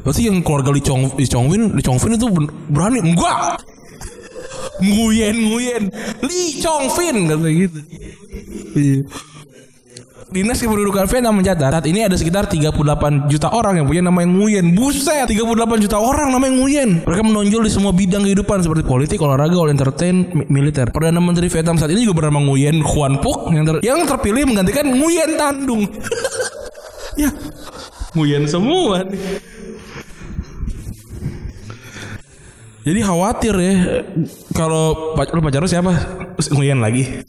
Berarti 0.00 0.24
yang 0.24 0.40
keluarga 0.40 0.72
Lee 0.72 0.80
Chong 0.80 1.12
Lee 1.20 1.28
Chong 1.28 1.52
Win 1.52 1.76
Lee 1.76 1.84
Chong 1.84 2.00
Fin 2.00 2.16
itu 2.16 2.32
berani 2.72 3.04
enggak. 3.04 3.60
Nguyen 4.80 5.36
Nguyen 5.52 5.84
Lee 6.24 6.56
Chong 6.64 6.88
Fin 6.96 7.28
kata 7.28 7.48
gitu. 7.52 7.80
Dinas 10.32 10.64
Kependudukan 10.64 11.04
Vietnam 11.12 11.36
mencatat 11.36 11.76
saat 11.76 11.84
ini 11.84 12.08
ada 12.08 12.16
sekitar 12.16 12.48
38 12.48 13.28
juta 13.28 13.52
orang 13.52 13.76
yang 13.76 13.86
punya 13.86 14.00
nama 14.00 14.24
yang 14.24 14.32
Nguyen. 14.32 14.72
Buset, 14.72 15.28
38 15.28 15.84
juta 15.84 16.00
orang 16.00 16.32
namanya 16.32 16.56
Nguyen. 16.56 16.90
Mereka 17.04 17.20
menonjol 17.20 17.68
di 17.68 17.72
semua 17.72 17.92
bidang 17.92 18.24
kehidupan 18.24 18.64
seperti 18.64 18.80
politik, 18.80 19.20
olahraga, 19.20 19.52
all 19.60 19.68
entertain, 19.68 20.24
mi- 20.32 20.48
militer. 20.48 20.88
Perdana 20.88 21.20
Menteri 21.20 21.52
Vietnam 21.52 21.76
saat 21.76 21.92
ini 21.92 22.08
juga 22.08 22.24
bernama 22.24 22.48
Nguyen 22.48 22.80
Huan 22.80 23.20
Phuc 23.20 23.52
yang, 23.52 23.64
ter- 23.68 23.82
yang 23.84 24.00
terpilih 24.08 24.48
menggantikan 24.48 24.88
Nguyen 24.88 25.36
Tandung. 25.36 25.84
ya, 27.22 27.28
Nguyen 28.16 28.48
semua 28.48 29.04
nih. 29.04 29.20
Jadi 32.82 32.98
khawatir 32.98 33.54
ya 33.62 33.74
kalau 34.56 35.14
pac- 35.14 35.30
lu 35.30 35.38
pacar 35.38 35.60
lu 35.60 35.68
siapa? 35.68 35.92
Nguyen 36.50 36.80
lagi. 36.80 37.20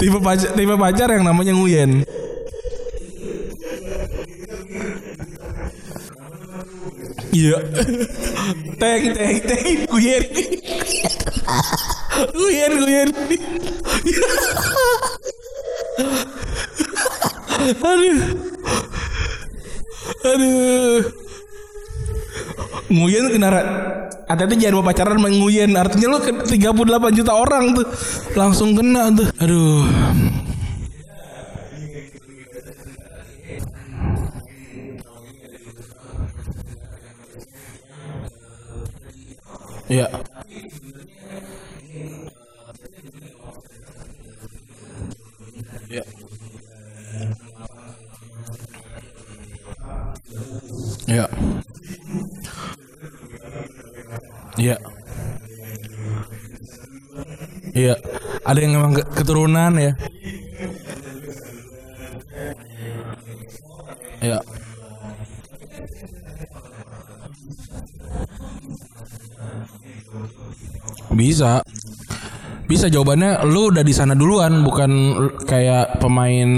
Tipe 0.00 0.18
pacar 0.24 0.50
tipe 0.56 0.74
pacar 0.80 1.08
yang 1.12 1.24
namanya 1.28 1.52
Nguyen. 1.52 2.08
Iya. 7.30 7.58
Teng 8.80 9.02
teng 9.14 9.38
teng 9.44 9.66
Nguyen. 9.86 10.24
Nguyen 12.32 12.72
Nguyen. 12.80 13.08
Aduh. 17.84 18.18
Aduh. 20.24 21.19
Nguyen 22.90 23.30
kenara 23.30 23.62
Hati-hati 24.30 24.62
jangan 24.62 24.78
mau 24.78 24.86
pacaran 24.86 25.18
sama 25.18 25.26
Nguyen. 25.26 25.74
Artinya 25.74 26.06
lu 26.14 26.18
ke 26.22 26.30
38 26.30 27.18
juta 27.18 27.34
orang 27.34 27.74
tuh. 27.74 27.86
Langsung 28.38 28.78
kena 28.78 29.10
tuh. 29.10 29.26
Aduh. 29.42 29.90
Iya. 39.90 40.06
Iya. 45.90 46.04
Iya 51.10 51.26
Iya. 54.60 54.76
Iya. 57.72 57.94
Ada 58.44 58.58
yang 58.60 58.72
memang 58.76 58.92
ke- 58.98 59.08
keturunan 59.16 59.72
ya. 59.80 59.92
Iya. 64.20 64.38
Bisa. 71.10 71.64
Bisa 72.70 72.86
jawabannya 72.86 73.42
lu 73.50 73.74
udah 73.74 73.82
di 73.82 73.90
sana 73.90 74.14
duluan 74.14 74.62
bukan 74.62 74.90
kayak 75.42 75.98
pemain 75.98 76.50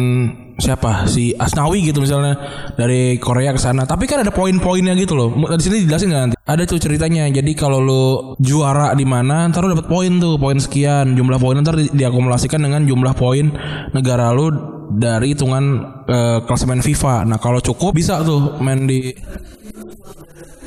siapa 0.60 1.08
si 1.08 1.32
Asnawi 1.32 1.88
gitu 1.88 2.02
misalnya 2.02 2.36
dari 2.76 3.16
Korea 3.16 3.52
ke 3.52 3.60
sana. 3.60 3.84
Tapi 3.88 4.04
kan 4.04 4.20
ada 4.24 4.32
poin-poinnya 4.34 4.92
gitu 4.96 5.16
loh. 5.16 5.32
Di 5.56 5.62
sini 5.62 5.84
dijelasin 5.84 6.08
nggak 6.12 6.22
nanti? 6.22 6.36
Ada 6.42 6.62
tuh 6.68 6.78
ceritanya. 6.80 7.28
Jadi 7.30 7.52
kalau 7.56 7.78
lu 7.80 8.04
juara 8.38 8.92
di 8.92 9.06
mana, 9.06 9.48
ntar 9.48 9.64
lu 9.64 9.72
dapat 9.72 9.88
poin 9.88 10.12
tuh, 10.20 10.36
poin 10.36 10.58
sekian. 10.58 11.14
Jumlah 11.16 11.38
poin 11.40 11.56
ntar 11.60 11.76
di- 11.78 11.92
diakumulasikan 11.92 12.60
dengan 12.60 12.84
jumlah 12.84 13.14
poin 13.16 13.48
negara 13.96 14.30
lu 14.34 14.50
dari 14.92 15.32
hitungan 15.32 15.64
eh, 16.08 16.38
klasemen 16.44 16.84
FIFA. 16.84 17.24
Nah 17.24 17.38
kalau 17.40 17.60
cukup 17.64 17.96
bisa 17.96 18.20
tuh 18.20 18.60
main 18.60 18.84
di 18.84 19.12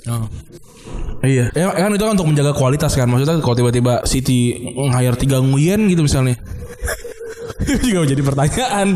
Oh. 0.06 0.30
Iya, 1.26 1.50
ya 1.58 1.74
kan 1.74 1.90
itu 1.98 2.06
kan 2.06 2.14
untuk 2.14 2.30
menjaga 2.30 2.54
kualitas 2.54 2.94
kan. 2.94 3.10
Maksudnya 3.10 3.42
kalau 3.42 3.58
tiba-tiba 3.58 4.06
City 4.06 4.54
nge-hire 4.78 5.18
tiga 5.18 5.42
Nguyen 5.42 5.90
gitu 5.90 6.06
misalnya. 6.06 6.38
Juga 7.86 8.06
menjadi 8.06 8.22
pertanyaan. 8.22 8.88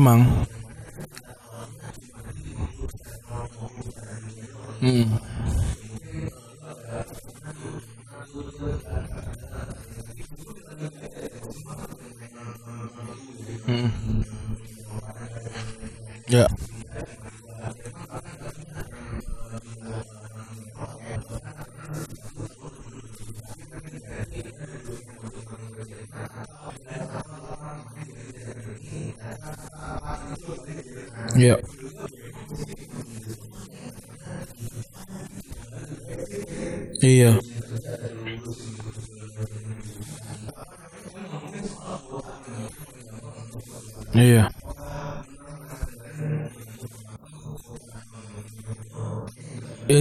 忙。 0.00 0.47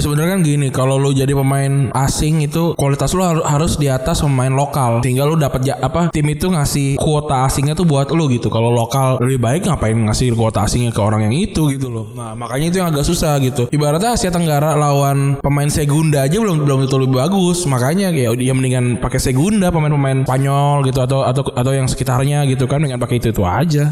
Sebenarnya 0.08 0.40
kan 0.40 0.42
gini, 0.42 0.68
kalau 0.72 0.96
lu 0.96 1.12
jadi 1.12 1.36
pemain 1.36 1.92
asing 1.92 2.48
itu 2.48 2.72
kualitas 2.80 3.12
lu 3.12 3.28
har- 3.28 3.44
harus 3.44 3.76
di 3.76 3.92
atas 3.92 4.24
pemain 4.24 4.50
lokal. 4.50 5.04
Sehingga 5.04 5.28
lu 5.28 5.36
dapat 5.36 5.68
ja- 5.68 5.76
apa 5.84 6.08
tim 6.16 6.24
itu 6.32 6.48
ngasih 6.48 6.96
kuota 6.96 7.44
asingnya 7.44 7.76
tuh 7.76 7.84
buat 7.84 8.08
lu 8.16 8.32
gitu. 8.32 8.48
Kalau 8.48 8.72
lokal 8.72 9.20
lebih 9.20 9.44
baik 9.44 9.68
ngapain 9.68 10.00
ngasih 10.08 10.32
kuota 10.32 10.64
asingnya 10.64 10.96
ke 10.96 11.02
orang 11.04 11.28
yang 11.28 11.36
itu 11.36 11.76
gitu 11.76 11.92
loh. 11.92 12.08
Nah, 12.16 12.32
makanya 12.40 12.72
itu 12.72 12.78
yang 12.80 12.90
agak 12.96 13.04
susah 13.04 13.36
gitu. 13.44 13.68
Ibaratnya 13.68 14.16
Asia 14.16 14.32
Tenggara 14.32 14.80
lawan 14.80 15.44
pemain 15.44 15.68
Segunda 15.68 16.24
aja 16.24 16.40
belum 16.40 16.64
belum 16.64 16.88
itu 16.88 16.96
lebih 16.96 17.20
bagus. 17.20 17.68
Makanya 17.68 18.16
ya 18.16 18.32
dia 18.32 18.54
mendingan 18.56 19.04
pakai 19.04 19.20
Segunda 19.20 19.68
pemain-pemain 19.68 20.24
Spanyol 20.24 20.88
gitu 20.88 21.04
atau 21.04 21.28
atau 21.28 21.44
atau 21.52 21.72
yang 21.76 21.92
sekitarnya 21.92 22.48
gitu 22.48 22.64
kan 22.64 22.80
dengan 22.80 22.96
pakai 22.96 23.20
itu 23.20 23.36
itu 23.36 23.44
aja. 23.44 23.92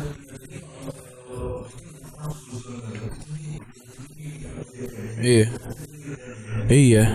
Iya. 5.26 5.55
Iya. 6.76 7.06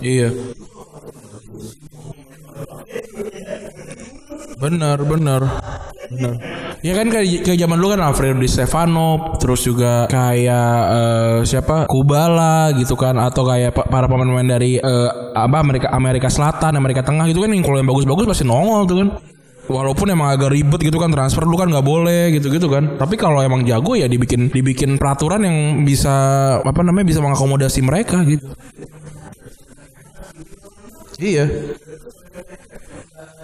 Iya. 0.00 0.28
Benar, 4.56 4.98
benar. 5.04 5.42
Benar. 6.08 6.34
Ya 6.80 6.96
kan 6.96 7.12
kayak, 7.12 7.44
kayak 7.44 7.60
zaman 7.60 7.76
dulu 7.76 7.92
kan 7.92 8.00
Alfredo 8.08 8.40
Di 8.40 8.48
Stefano, 8.48 9.36
terus 9.36 9.60
juga 9.60 10.08
kayak 10.08 10.80
uh, 10.88 11.38
siapa 11.44 11.84
Kubala 11.84 12.72
gitu 12.72 12.96
kan 12.96 13.20
atau 13.20 13.44
kayak 13.44 13.76
para 13.76 14.08
pemain-pemain 14.08 14.48
dari 14.48 14.80
uh, 14.80 15.36
apa 15.36 15.60
Amerika 15.60 15.92
Amerika 15.92 16.28
Selatan, 16.32 16.80
Amerika 16.80 17.04
Tengah 17.04 17.28
gitu 17.28 17.44
kan 17.44 17.52
yang 17.52 17.60
kalau 17.60 17.76
yang 17.84 17.88
bagus-bagus 17.92 18.24
pasti 18.32 18.44
nongol 18.48 18.88
tuh 18.88 18.96
kan. 19.04 19.08
Walaupun 19.70 20.10
emang 20.10 20.34
agak 20.34 20.50
ribet 20.50 20.82
gitu 20.82 20.98
kan 20.98 21.14
transfer 21.14 21.46
dulu 21.46 21.62
kan 21.62 21.70
nggak 21.70 21.86
boleh 21.86 22.34
gitu-gitu 22.34 22.66
kan. 22.66 22.98
Tapi 22.98 23.14
kalau 23.14 23.38
emang 23.38 23.62
jago 23.62 23.94
ya 23.94 24.10
dibikin 24.10 24.50
dibikin 24.50 24.98
peraturan 24.98 25.46
yang 25.46 25.86
bisa 25.86 26.10
apa 26.58 26.80
namanya 26.82 27.06
bisa 27.06 27.22
mengakomodasi 27.22 27.80
mereka 27.86 28.26
gitu. 28.26 28.50
Iya. 31.20 31.46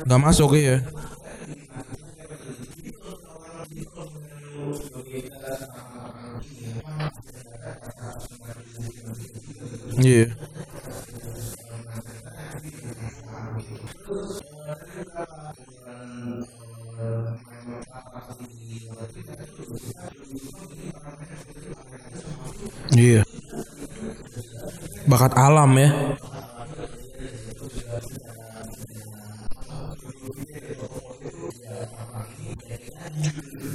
Gak 0.06 0.20
masuk 0.22 0.58
iya. 0.58 0.82
Iya. 10.00 10.55
Iya. 22.96 23.22
Bakat 25.06 25.32
alam 25.36 25.70
ya. 25.76 25.90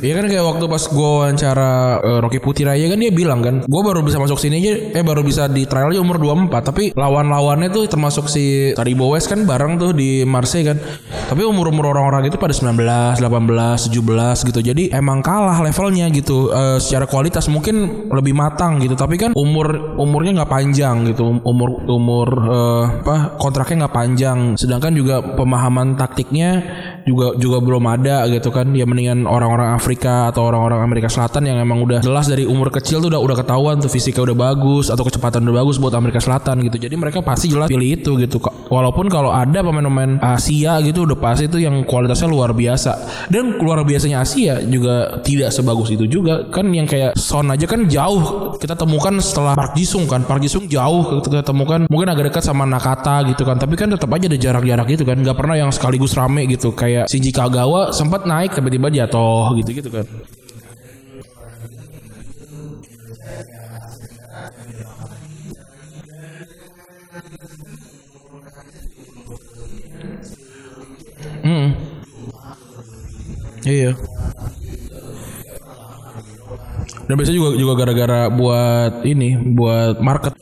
Iya 0.02 0.14
kan 0.18 0.26
kayak 0.28 0.46
waktu 0.46 0.66
pas 0.66 0.84
gue 0.90 1.10
wawancara 1.22 1.72
eh, 2.02 2.20
Rocky 2.26 2.40
Putiraya 2.42 2.86
kan 2.90 3.00
dia 3.00 3.14
bilang 3.14 3.40
kan 3.46 3.56
gue 3.64 3.82
baru 3.82 4.02
bisa 4.02 4.18
masuk 4.18 4.42
sini 4.42 4.58
aja 4.62 4.74
eh 4.98 5.04
baru 5.06 5.22
bisa 5.22 5.46
di 5.46 5.70
trial 5.70 5.94
aja 5.94 6.02
umur 6.02 6.18
24 6.18 6.50
tapi 6.66 6.84
lawan-lawannya 6.98 7.70
tuh 7.70 7.86
termasuk 7.86 8.26
si 8.26 8.74
Taribo 8.74 9.14
West 9.14 9.30
kan 9.30 9.46
bareng 9.46 9.78
tuh 9.78 9.92
di 9.94 10.26
Marseille 10.26 10.68
kan. 10.74 10.78
Tapi 11.32 11.48
umur-umur 11.48 11.96
orang-orang 11.96 12.28
itu 12.28 12.36
pada 12.36 12.52
19, 12.52 13.22
18, 13.24 13.88
17 13.88 14.48
gitu. 14.52 14.60
Jadi 14.60 14.92
emang 14.92 15.24
kalah 15.24 15.64
levelnya 15.64 16.12
gitu 16.12 16.52
Eh, 16.52 16.78
secara 16.84 17.08
kualitas 17.08 17.48
mungkin 17.48 18.08
lebih 18.12 18.36
matang 18.36 18.82
gitu. 18.84 18.98
Tapi 18.98 19.16
kan 19.16 19.32
umur 19.38 19.96
umurnya 19.96 20.42
nggak 20.42 20.52
panjang 20.52 21.08
gitu. 21.08 21.24
Um- 21.32 21.44
umur 21.46 21.70
umur 21.88 22.28
eh, 22.50 22.86
apa 23.06 23.38
kontraknya 23.40 23.86
nggak 23.88 23.96
panjang. 23.96 24.40
Sedangkan 24.60 24.92
juga 24.92 25.24
pemahaman 25.24 25.96
taktiknya 25.96 26.64
juga 27.06 27.38
juga 27.38 27.58
belum 27.64 27.84
ada 27.88 28.28
gitu 28.30 28.50
kan. 28.54 28.72
Ya 28.76 28.86
mendingan 28.88 29.26
orang-orang 29.26 29.76
Afrika 29.76 30.30
atau 30.30 30.48
orang-orang 30.48 30.84
Amerika 30.84 31.08
Selatan 31.12 31.48
yang 31.48 31.58
emang 31.62 31.82
udah 31.84 32.00
jelas 32.04 32.28
dari 32.30 32.46
umur 32.46 32.70
kecil 32.70 33.02
tuh 33.02 33.10
udah 33.12 33.22
udah 33.22 33.36
ketahuan 33.42 33.78
tuh 33.82 33.92
fisiknya 33.92 34.32
udah 34.32 34.38
bagus 34.38 34.88
atau 34.90 35.04
kecepatan 35.06 35.44
udah 35.48 35.64
bagus 35.64 35.78
buat 35.78 35.94
Amerika 35.98 36.22
Selatan 36.22 36.64
gitu. 36.66 36.78
Jadi 36.78 36.96
mereka 36.96 37.20
pasti 37.24 37.52
jelas 37.52 37.68
pilih 37.72 38.00
itu 38.00 38.18
gitu 38.20 38.38
walaupun 38.72 39.12
kalau 39.12 39.36
ada 39.36 39.60
pemain-pemain 39.60 40.22
Asia 40.22 40.80
gitu 40.80 41.04
udah 41.04 41.18
pasti 41.20 41.52
itu 41.52 41.60
yang 41.64 41.84
kualitasnya 41.84 42.28
luar 42.32 42.56
biasa. 42.56 42.92
Dan 43.28 43.60
luar 43.60 43.84
biasanya 43.84 44.24
Asia 44.24 44.62
juga 44.64 45.20
tidak 45.26 45.52
sebagus 45.52 45.92
itu 45.92 46.06
juga. 46.08 46.48
Kan 46.48 46.72
yang 46.72 46.88
kayak 46.88 47.18
Son 47.18 47.48
aja 47.52 47.66
kan 47.68 47.88
jauh. 47.88 48.56
Kita 48.58 48.78
temukan 48.78 49.18
setelah 49.20 49.54
Park 49.58 49.76
Jisung 49.76 50.08
kan. 50.08 50.24
Park 50.24 50.44
Jisung 50.44 50.68
jauh. 50.68 51.24
Kita 51.24 51.44
temukan 51.44 51.88
mungkin 51.88 52.08
agak 52.12 52.32
dekat 52.32 52.44
sama 52.46 52.64
Nakata 52.64 53.28
gitu 53.28 53.44
kan. 53.44 53.60
Tapi 53.60 53.74
kan 53.76 53.92
tetap 53.92 54.10
aja 54.12 54.26
ada 54.28 54.40
jarak-jarak 54.40 54.86
gitu 54.88 55.04
kan. 55.04 55.18
Nggak 55.20 55.38
pernah 55.38 55.56
yang 55.58 55.70
sekaligus 55.74 56.16
rame 56.16 56.48
gitu. 56.48 56.72
Kayak 56.72 56.91
Shinji 57.10 57.32
Kagawa 57.32 57.92
sempat 57.96 58.26
naik 58.26 58.56
tiba-tiba 58.56 58.88
jatuh 58.92 59.56
gitu-gitu 59.60 59.90
kan 59.92 60.06
Hmm. 71.42 71.74
Iya. 73.66 73.98
Dan 77.06 77.14
biasanya 77.18 77.38
juga 77.38 77.50
juga 77.58 77.74
gara-gara 77.82 78.22
buat 78.30 79.04
ini, 79.04 79.36
buat 79.58 80.00
market. 80.00 80.41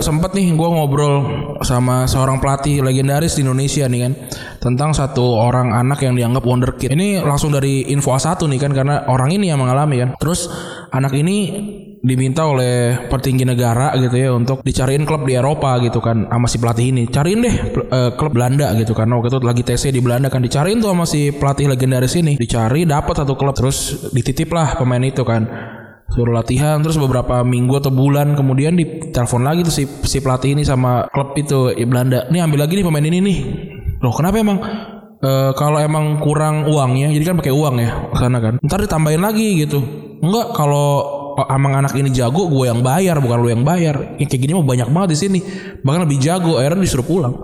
Sempat 0.00 0.34
nih 0.34 0.54
gue 0.54 0.68
ngobrol 0.68 1.14
sama 1.62 2.06
seorang 2.08 2.38
pelatih 2.38 2.80
legendaris 2.80 3.36
di 3.36 3.44
Indonesia 3.44 3.84
nih 3.86 4.00
kan 4.06 4.12
tentang 4.58 4.90
satu 4.94 5.38
orang 5.38 5.74
anak 5.74 6.02
yang 6.02 6.14
dianggap 6.14 6.42
wonderkid. 6.42 6.90
Ini 6.90 7.22
langsung 7.22 7.54
dari 7.54 7.86
info 7.90 8.14
A1 8.14 8.38
nih 8.38 8.60
kan 8.60 8.72
karena 8.74 9.06
orang 9.06 9.30
ini 9.34 9.50
yang 9.50 9.62
mengalami 9.62 10.02
kan. 10.02 10.10
Terus 10.18 10.50
anak 10.90 11.14
ini 11.14 11.36
diminta 11.98 12.46
oleh 12.46 13.10
petinggi 13.10 13.42
negara 13.42 13.90
gitu 13.98 14.14
ya 14.14 14.30
untuk 14.30 14.62
dicariin 14.62 15.02
klub 15.02 15.26
di 15.26 15.34
Eropa 15.34 15.82
gitu 15.82 15.98
kan 15.98 16.30
sama 16.30 16.46
si 16.46 16.56
pelatih 16.62 16.86
ini. 16.94 17.04
Cariin 17.10 17.40
deh 17.42 17.54
eh, 17.78 18.10
klub 18.14 18.32
Belanda 18.32 18.72
gitu 18.78 18.94
kan. 18.94 19.10
Waktu 19.10 19.28
itu 19.34 19.38
lagi 19.44 19.62
TC 19.66 19.90
di 19.90 20.00
Belanda 20.00 20.30
kan 20.30 20.40
dicariin 20.40 20.78
tuh 20.80 20.94
sama 20.94 21.04
si 21.04 21.34
pelatih 21.34 21.68
legendaris 21.68 22.14
ini. 22.18 22.38
Dicari 22.38 22.86
dapat 22.86 23.14
satu 23.26 23.34
klub 23.34 23.54
terus 23.54 24.10
dititip 24.14 24.50
lah 24.54 24.78
pemain 24.78 25.02
itu 25.02 25.22
kan 25.26 25.67
suruh 26.08 26.32
latihan 26.32 26.80
terus 26.80 26.96
beberapa 26.96 27.44
minggu 27.44 27.84
atau 27.84 27.92
bulan 27.92 28.32
kemudian 28.32 28.74
ditelepon 28.74 29.44
lagi 29.44 29.60
tuh 29.62 29.74
si 29.74 29.84
si 30.08 30.24
pelatih 30.24 30.56
ini 30.56 30.64
sama 30.64 31.06
klub 31.12 31.36
itu 31.36 31.72
ya, 31.76 31.84
Belanda. 31.84 32.26
Nih 32.32 32.40
ambil 32.40 32.64
lagi 32.64 32.80
nih 32.80 32.84
pemain 32.86 33.04
ini 33.04 33.18
nih. 33.20 33.38
Loh 33.98 34.14
kenapa 34.14 34.40
emang 34.40 34.58
Eh, 35.18 35.50
kalau 35.58 35.82
emang 35.82 36.22
kurang 36.22 36.70
uangnya 36.70 37.10
jadi 37.10 37.34
kan 37.34 37.36
pakai 37.42 37.50
uang 37.50 37.74
ya 37.82 37.90
sana 38.14 38.38
kan. 38.38 38.62
Ntar 38.62 38.86
ditambahin 38.86 39.18
lagi 39.18 39.66
gitu. 39.66 39.82
Enggak 40.22 40.54
kalau 40.54 41.02
emang 41.50 41.82
anak 41.82 41.98
ini 41.98 42.14
jago 42.14 42.46
gue 42.46 42.70
yang 42.70 42.86
bayar 42.86 43.18
bukan 43.18 43.38
lu 43.42 43.50
yang 43.50 43.66
bayar. 43.66 44.14
Yang 44.22 44.30
kayak 44.30 44.42
gini 44.46 44.52
mah 44.54 44.62
banyak 44.62 44.88
banget 44.94 45.08
di 45.10 45.18
sini. 45.18 45.38
Bahkan 45.82 46.06
lebih 46.06 46.22
jago 46.22 46.62
akhirnya 46.62 46.86
disuruh 46.86 47.02
pulang. 47.02 47.34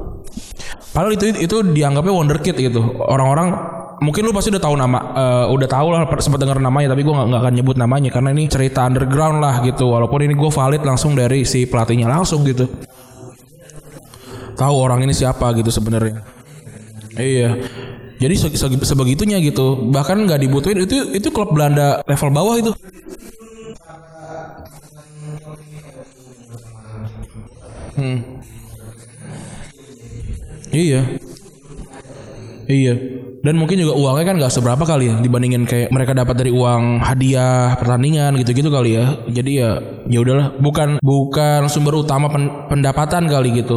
Padahal 0.94 1.18
itu 1.18 1.34
itu 1.34 1.56
dianggapnya 1.74 2.14
wonderkid 2.14 2.54
gitu. 2.54 2.78
Orang-orang 3.02 3.73
mungkin 4.04 4.28
lu 4.28 4.32
pasti 4.36 4.52
udah 4.52 4.60
tahu 4.60 4.76
nama, 4.76 4.98
eh, 5.16 5.46
udah 5.48 5.68
tahu 5.68 5.88
lah 5.88 6.04
sempat 6.20 6.36
dengar 6.38 6.60
namanya, 6.60 6.92
tapi 6.92 7.00
gue 7.00 7.14
nggak 7.16 7.40
akan 7.40 7.54
nyebut 7.56 7.76
namanya 7.80 8.12
karena 8.12 8.30
ini 8.36 8.44
cerita 8.52 8.84
underground 8.84 9.40
lah 9.40 9.64
gitu. 9.64 9.88
Walaupun 9.88 10.20
ini 10.28 10.36
gue 10.36 10.50
valid 10.52 10.84
langsung 10.84 11.16
dari 11.16 11.48
si 11.48 11.64
pelatihnya 11.64 12.06
langsung 12.06 12.44
gitu. 12.44 12.68
Tahu 14.54 14.74
orang 14.78 15.02
ini 15.02 15.16
siapa 15.16 15.50
gitu 15.56 15.72
sebenarnya. 15.72 16.22
Iya. 17.18 17.50
Jadi 18.20 18.34
se- 18.38 18.54
se- 18.54 18.86
sebegitunya 18.86 19.42
gitu. 19.42 19.90
Bahkan 19.90 20.28
nggak 20.28 20.40
dibutuhin 20.44 20.86
itu 20.86 21.10
itu 21.10 21.28
klub 21.34 21.50
Belanda 21.50 22.04
level 22.06 22.30
bawah 22.30 22.54
itu. 22.60 22.70
Hmm. 27.94 28.18
Iya. 30.74 31.00
Iya. 32.66 32.94
Dan 33.44 33.60
mungkin 33.60 33.76
juga 33.76 33.92
uangnya 33.92 34.24
kan 34.24 34.36
nggak 34.40 34.54
seberapa 34.56 34.84
kali 34.88 35.12
ya 35.12 35.14
dibandingin 35.20 35.68
kayak 35.68 35.92
mereka 35.92 36.16
dapat 36.16 36.32
dari 36.40 36.48
uang 36.48 37.04
hadiah 37.04 37.76
pertandingan 37.76 38.40
gitu-gitu 38.40 38.72
kali 38.72 38.96
ya. 38.96 39.20
Jadi 39.28 39.60
ya 39.60 39.84
ya 40.08 40.18
udahlah, 40.24 40.56
bukan 40.56 40.96
bukan 41.04 41.68
sumber 41.68 42.00
utama 42.00 42.32
pen- 42.32 42.72
pendapatan 42.72 43.28
kali 43.28 43.60
gitu. 43.60 43.76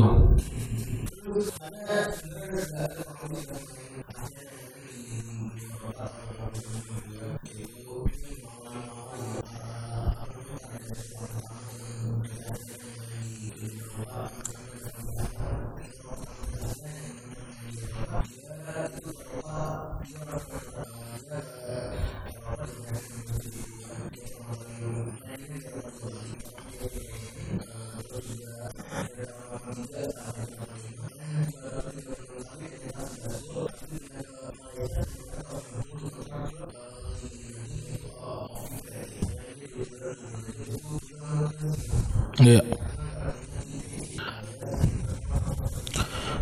Iya. 42.47 42.61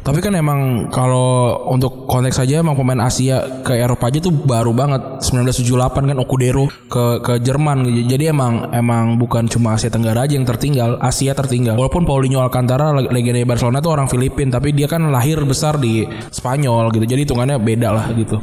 Tapi 0.06 0.22
kan 0.22 0.38
emang 0.38 0.94
kalau 0.94 1.66
untuk 1.74 2.06
konteks 2.06 2.38
aja 2.38 2.62
emang 2.62 2.78
pemain 2.78 3.10
Asia 3.10 3.66
ke 3.66 3.74
Eropa 3.74 4.14
aja 4.14 4.22
tuh 4.22 4.30
baru 4.30 4.70
banget 4.70 5.26
1978 5.26 6.14
kan 6.14 6.18
Okudero 6.22 6.70
ke 6.70 7.26
ke 7.26 7.34
Jerman 7.42 8.06
jadi 8.06 8.30
emang 8.30 8.70
emang 8.70 9.18
bukan 9.18 9.50
cuma 9.50 9.74
Asia 9.74 9.90
Tenggara 9.90 10.30
aja 10.30 10.38
yang 10.38 10.46
tertinggal 10.46 11.02
Asia 11.02 11.34
tertinggal 11.34 11.74
walaupun 11.74 12.06
Paulinho 12.06 12.38
Alcantara 12.38 12.94
legenda 12.94 13.42
Barcelona 13.50 13.82
tuh 13.82 13.98
orang 13.98 14.06
Filipin 14.06 14.54
tapi 14.54 14.78
dia 14.78 14.86
kan 14.86 15.10
lahir 15.10 15.42
besar 15.42 15.82
di 15.82 16.06
Spanyol 16.30 16.94
gitu 16.94 17.10
jadi 17.10 17.26
hitungannya 17.26 17.58
beda 17.58 17.90
lah 17.90 18.06
gitu. 18.14 18.38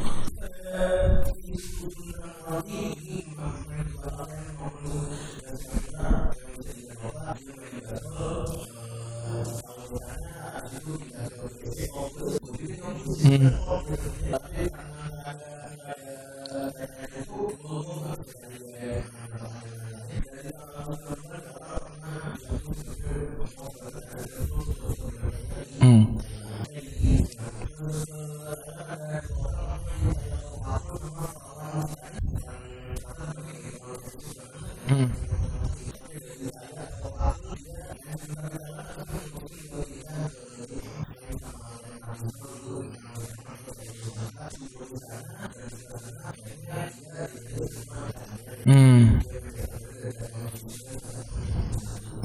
Hmm. 13.22 13.46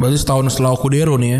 Berarti 0.07 0.23
setahun 0.23 0.55
setelah 0.55 0.71
Okudero 0.71 1.19
nih 1.19 1.35
ya. 1.35 1.39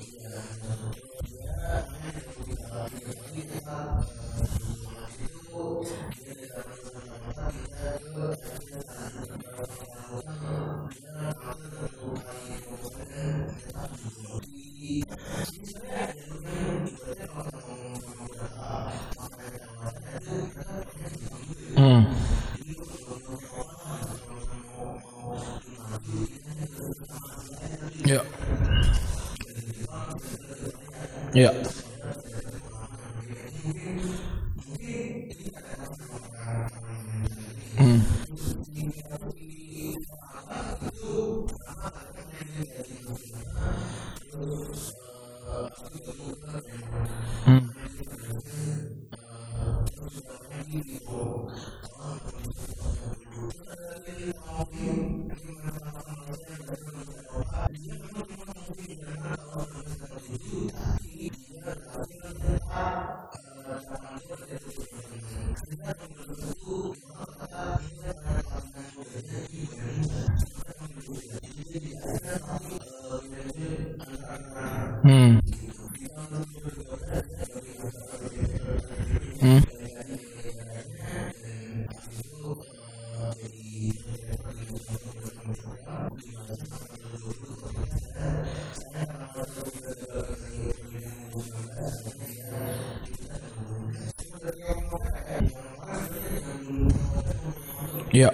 Ya. 98.13 98.33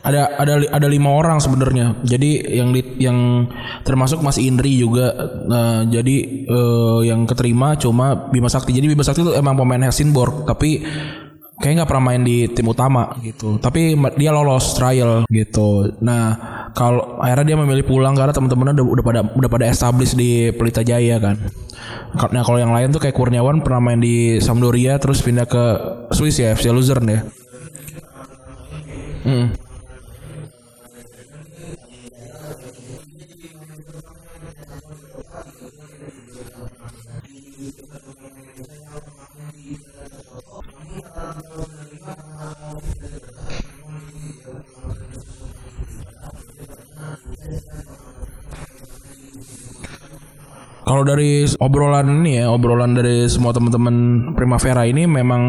ada 0.00 0.32
ada 0.40 0.54
ada 0.72 0.86
lima 0.88 1.12
orang 1.12 1.38
sebenarnya 1.38 2.00
jadi 2.02 2.56
yang 2.56 2.72
yang 2.96 3.18
termasuk 3.84 4.24
Mas 4.24 4.40
Indri 4.40 4.80
juga 4.80 5.12
nah, 5.44 5.84
jadi 5.84 6.39
eh, 6.50 7.00
yang 7.06 7.22
keterima 7.30 7.78
cuma 7.78 8.28
Bima 8.28 8.50
Sakti. 8.50 8.74
Jadi 8.74 8.90
Bima 8.90 9.06
Sakti 9.06 9.22
itu 9.22 9.32
emang 9.38 9.54
pemain 9.54 9.80
Helsingborg 9.86 10.42
tapi 10.42 10.82
kayak 11.60 11.84
nggak 11.84 11.90
pernah 11.92 12.04
main 12.10 12.22
di 12.24 12.48
tim 12.50 12.66
utama 12.66 13.14
gitu. 13.20 13.60
Tapi 13.60 13.94
dia 14.16 14.32
lolos 14.32 14.72
trial 14.74 15.28
gitu. 15.28 15.92
Nah 16.02 16.34
kalau 16.72 17.20
akhirnya 17.20 17.54
dia 17.54 17.58
memilih 17.60 17.84
pulang 17.84 18.16
karena 18.16 18.32
teman-temannya 18.32 18.80
udah, 18.80 18.86
udah 18.88 19.04
pada 19.04 19.20
udah 19.36 19.50
pada 19.52 19.64
establish 19.68 20.16
di 20.16 20.50
Pelita 20.56 20.80
Jaya 20.80 21.20
kan. 21.20 21.36
Nah 22.32 22.42
kalau 22.42 22.58
yang 22.58 22.72
lain 22.72 22.90
tuh 22.90 22.98
kayak 22.98 23.14
Kurniawan 23.14 23.60
pernah 23.60 23.92
main 23.92 24.00
di 24.00 24.40
Sampdoria 24.40 24.96
terus 24.96 25.20
pindah 25.20 25.44
ke 25.44 25.64
Swiss 26.16 26.40
ya 26.40 26.56
FC 26.56 26.72
Luzern 26.72 27.06
ya. 27.06 27.20
Hmm. 29.20 29.69
Kalau 50.90 51.06
dari 51.06 51.46
obrolan 51.62 52.26
ini 52.26 52.42
ya, 52.42 52.50
obrolan 52.50 52.98
dari 52.98 53.30
semua 53.30 53.54
teman-teman 53.54 53.94
Primavera 54.34 54.82
ini 54.82 55.06
memang 55.06 55.42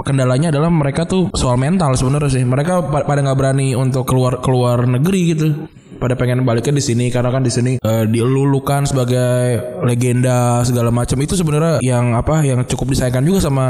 kendalanya 0.00 0.48
adalah 0.48 0.72
mereka 0.72 1.04
tuh 1.04 1.28
soal 1.36 1.60
mental 1.60 1.92
sebenarnya 1.92 2.40
sih. 2.40 2.44
Mereka 2.48 2.88
pa- 2.88 3.04
pada 3.04 3.20
nggak 3.20 3.36
berani 3.36 3.76
untuk 3.76 4.08
keluar 4.08 4.40
keluar 4.40 4.88
negeri 4.88 5.20
gitu. 5.36 5.68
Pada 5.98 6.14
pengen 6.14 6.46
baliknya 6.46 6.78
di 6.78 6.84
sini 6.84 7.10
karena 7.10 7.34
kan 7.34 7.42
di 7.42 7.50
sini 7.50 7.72
eh, 7.82 8.04
dilulukan 8.06 8.86
sebagai 8.86 9.60
legenda 9.82 10.62
segala 10.62 10.94
macam 10.94 11.18
itu 11.18 11.34
sebenarnya 11.34 11.82
yang 11.82 12.14
apa 12.14 12.46
yang 12.46 12.62
cukup 12.64 12.94
disayangkan 12.94 13.26
juga 13.26 13.42
sama 13.42 13.66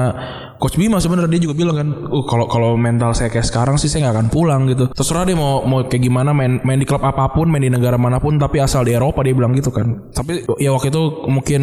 Coach 0.58 0.74
Bima 0.74 0.98
sebenarnya 0.98 1.38
dia 1.38 1.42
juga 1.46 1.54
bilang 1.54 1.76
kan, 1.78 1.88
uh 2.10 2.24
kalau 2.26 2.50
kalau 2.50 2.74
mental 2.74 3.14
saya 3.14 3.30
kayak 3.30 3.46
sekarang 3.46 3.78
sih 3.78 3.86
saya 3.86 4.10
nggak 4.10 4.14
akan 4.18 4.28
pulang 4.28 4.66
gitu. 4.66 4.90
Terserah 4.90 5.22
dia 5.22 5.38
mau 5.38 5.62
mau 5.62 5.86
kayak 5.86 6.02
gimana 6.02 6.34
main 6.34 6.58
main 6.66 6.82
di 6.82 6.86
klub 6.86 7.00
apa 7.06 7.30
pun, 7.30 7.46
main 7.46 7.62
di 7.62 7.70
negara 7.70 7.94
mana 7.94 8.18
pun, 8.18 8.34
tapi 8.42 8.58
asal 8.58 8.82
di 8.82 8.90
Eropa 8.90 9.22
dia 9.22 9.38
bilang 9.38 9.54
gitu 9.54 9.70
kan. 9.70 10.10
Tapi 10.10 10.50
ya 10.58 10.74
waktu 10.74 10.90
itu 10.90 11.30
mungkin 11.30 11.62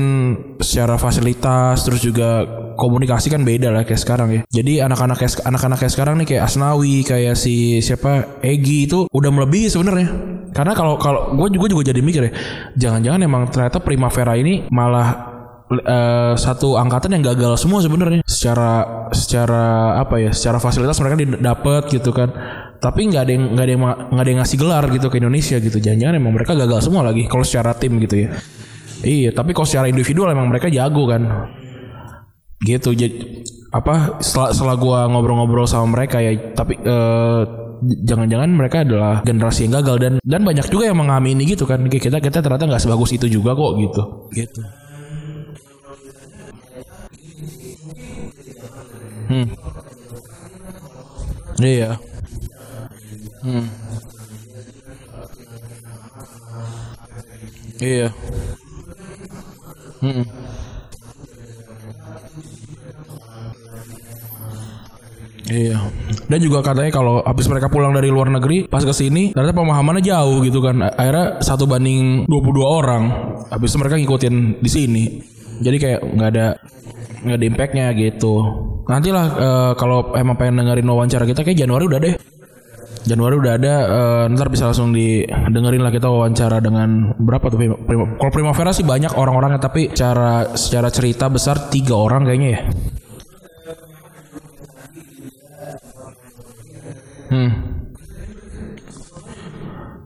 secara 0.63 0.95
fasilitas 0.95 1.83
terus 1.83 1.99
juga 1.99 2.47
komunikasi 2.79 3.27
kan 3.31 3.43
beda 3.43 3.75
lah 3.75 3.83
kayak 3.83 3.99
sekarang 3.99 4.29
ya. 4.31 4.41
Jadi 4.47 4.79
anak-anak 4.79 5.19
kayak 5.19 5.43
anak-anak 5.43 5.77
kayak 5.83 5.93
sekarang 5.93 6.15
nih 6.23 6.27
kayak 6.31 6.43
Asnawi, 6.47 7.03
kayak 7.03 7.35
si 7.35 7.83
siapa 7.83 8.39
Egi 8.39 8.87
itu 8.87 9.11
udah 9.11 9.31
melebihi 9.31 9.67
sebenarnya. 9.67 10.07
Karena 10.55 10.71
kalau 10.71 10.95
kalau 10.95 11.35
gue 11.35 11.59
juga 11.59 11.67
juga 11.67 11.83
jadi 11.91 11.99
mikir 11.99 12.21
ya, 12.31 12.33
jangan-jangan 12.79 13.19
emang 13.27 13.43
ternyata 13.51 13.83
Primavera 13.83 14.39
ini 14.39 14.63
malah 14.71 15.35
eh, 15.67 16.33
satu 16.39 16.79
angkatan 16.79 17.19
yang 17.19 17.35
gagal 17.35 17.59
semua 17.59 17.83
sebenarnya. 17.83 18.23
Secara 18.23 19.03
secara 19.11 19.99
apa 19.99 20.15
ya 20.23 20.31
secara 20.31 20.63
fasilitas 20.63 20.95
mereka 21.03 21.19
didapat 21.19 21.91
gitu 21.91 22.15
kan. 22.15 22.31
Tapi 22.79 23.11
nggak 23.11 23.23
ada 23.27 23.31
yang 23.35 23.43
nggak 23.51 23.65
ada 23.67 23.73
yang 23.75 23.83
nggak 23.83 24.23
ada 24.23 24.29
yang 24.31 24.39
ngasih 24.39 24.57
gelar 24.63 24.83
gitu 24.95 25.07
ke 25.11 25.19
Indonesia 25.19 25.59
gitu. 25.59 25.77
Jangan-jangan 25.83 26.15
emang 26.15 26.33
mereka 26.39 26.55
gagal 26.55 26.79
semua 26.87 27.03
lagi 27.03 27.27
kalau 27.27 27.43
secara 27.43 27.75
tim 27.75 27.99
gitu 27.99 28.15
ya. 28.23 28.29
Iya 29.03 29.35
tapi 29.35 29.51
kalau 29.51 29.67
secara 29.67 29.91
individual 29.91 30.31
emang 30.31 30.47
mereka 30.47 30.71
jago 30.71 31.03
kan. 31.03 31.51
Gitu 32.63 32.95
jadi 32.95 33.43
apa 33.75 34.23
setelah 34.23 34.55
setelah 34.55 34.75
gua 34.79 34.99
ngobrol-ngobrol 35.11 35.67
sama 35.67 35.99
mereka 35.99 36.23
ya 36.23 36.31
tapi 36.55 36.79
eh, 36.79 37.64
jangan-jangan 38.05 38.49
mereka 38.49 38.81
adalah 38.81 39.21
generasi 39.21 39.69
yang 39.69 39.81
gagal 39.81 39.95
dan 40.01 40.13
dan 40.23 40.41
banyak 40.41 40.65
juga 40.69 40.89
yang 40.89 40.99
mengamini 40.99 41.45
gitu 41.45 41.69
kan. 41.69 41.85
Kita 41.85 42.17
kita 42.19 42.41
ternyata 42.41 42.65
nggak 42.65 42.83
sebagus 42.83 43.13
itu 43.13 43.27
juga 43.29 43.53
kok 43.53 43.71
gitu. 43.77 44.01
Gitu. 44.33 44.61
Hmm. 49.25 49.47
Iya. 51.61 51.97
Hmm. 53.41 53.65
Iya. 57.79 58.09
Hmm 60.01 60.44
Iya. 65.45 65.77
Dan 66.25 66.39
juga 66.41 66.65
katanya 66.65 66.89
kalau 66.89 67.21
habis 67.21 67.45
mereka 67.45 67.69
pulang 67.69 67.93
dari 67.93 68.09
luar 68.09 68.33
negeri 68.33 68.65
pas 68.65 68.81
ke 68.81 68.93
sini 68.93 69.29
ternyata 69.29 69.53
pemahamannya 69.53 70.01
jauh 70.01 70.41
gitu 70.41 70.59
kan. 70.61 70.81
Akhirnya 70.81 71.41
satu 71.41 71.69
banding 71.69 72.25
22 72.25 72.65
orang. 72.65 73.03
Habis 73.53 73.77
mereka 73.77 73.95
ngikutin 74.01 74.35
di 74.61 74.69
sini. 74.69 75.03
Jadi 75.61 75.77
kayak 75.77 76.01
nggak 76.01 76.29
ada 76.33 76.47
nggak 77.25 77.37
ada 77.37 77.45
impactnya 77.45 77.85
gitu. 77.93 78.33
Nantilah 78.89 79.25
eh, 79.37 79.71
kalau 79.77 80.13
emang 80.17 80.37
pengen 80.37 80.65
dengerin 80.65 80.89
wawancara 80.89 81.25
kita 81.29 81.45
kayak 81.45 81.61
Januari 81.61 81.85
udah 81.85 81.99
deh. 82.01 82.15
Januari 83.05 83.37
udah 83.37 83.53
ada 83.53 83.73
eh, 83.85 84.33
ntar 84.33 84.49
bisa 84.49 84.65
langsung 84.65 84.89
didengerin 84.89 85.85
lah 85.85 85.93
kita 85.93 86.09
wawancara 86.09 86.57
dengan 86.57 87.13
berapa 87.21 87.53
tuh 87.53 87.85
kalau 88.17 88.31
Primavera 88.33 88.73
sih 88.73 88.81
banyak 88.81 89.13
orang-orangnya 89.13 89.61
tapi 89.61 89.93
cara 89.93 90.57
secara 90.57 90.89
cerita 90.89 91.29
besar 91.29 91.69
tiga 91.69 91.93
orang 91.93 92.25
kayaknya 92.25 92.49
ya. 92.49 92.61
Hmm. 97.29 97.51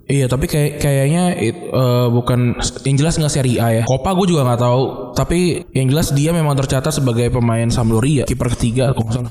Iya 0.09 0.26
tapi 0.26 0.49
kayak 0.49 0.82
kayaknya 0.82 1.38
it- 1.38 1.70
eh, 1.70 2.07
bukan 2.09 2.57
yang 2.82 2.97
jelas 2.97 3.22
nggak 3.22 3.30
seri 3.30 3.61
A 3.61 3.67
ya. 3.70 3.84
Copa 3.86 4.17
gue 4.17 4.34
juga 4.34 4.41
nggak 4.41 4.61
tahu. 4.65 4.84
Tapi 5.13 5.70
yang 5.78 5.93
jelas 5.93 6.09
dia 6.17 6.34
memang 6.34 6.57
tercatat 6.57 6.89
sebagai 6.89 7.30
pemain 7.30 7.70
Sampdoria 7.70 8.26
kiper 8.26 8.49
ketiga 8.57 8.89
salah. 9.13 9.30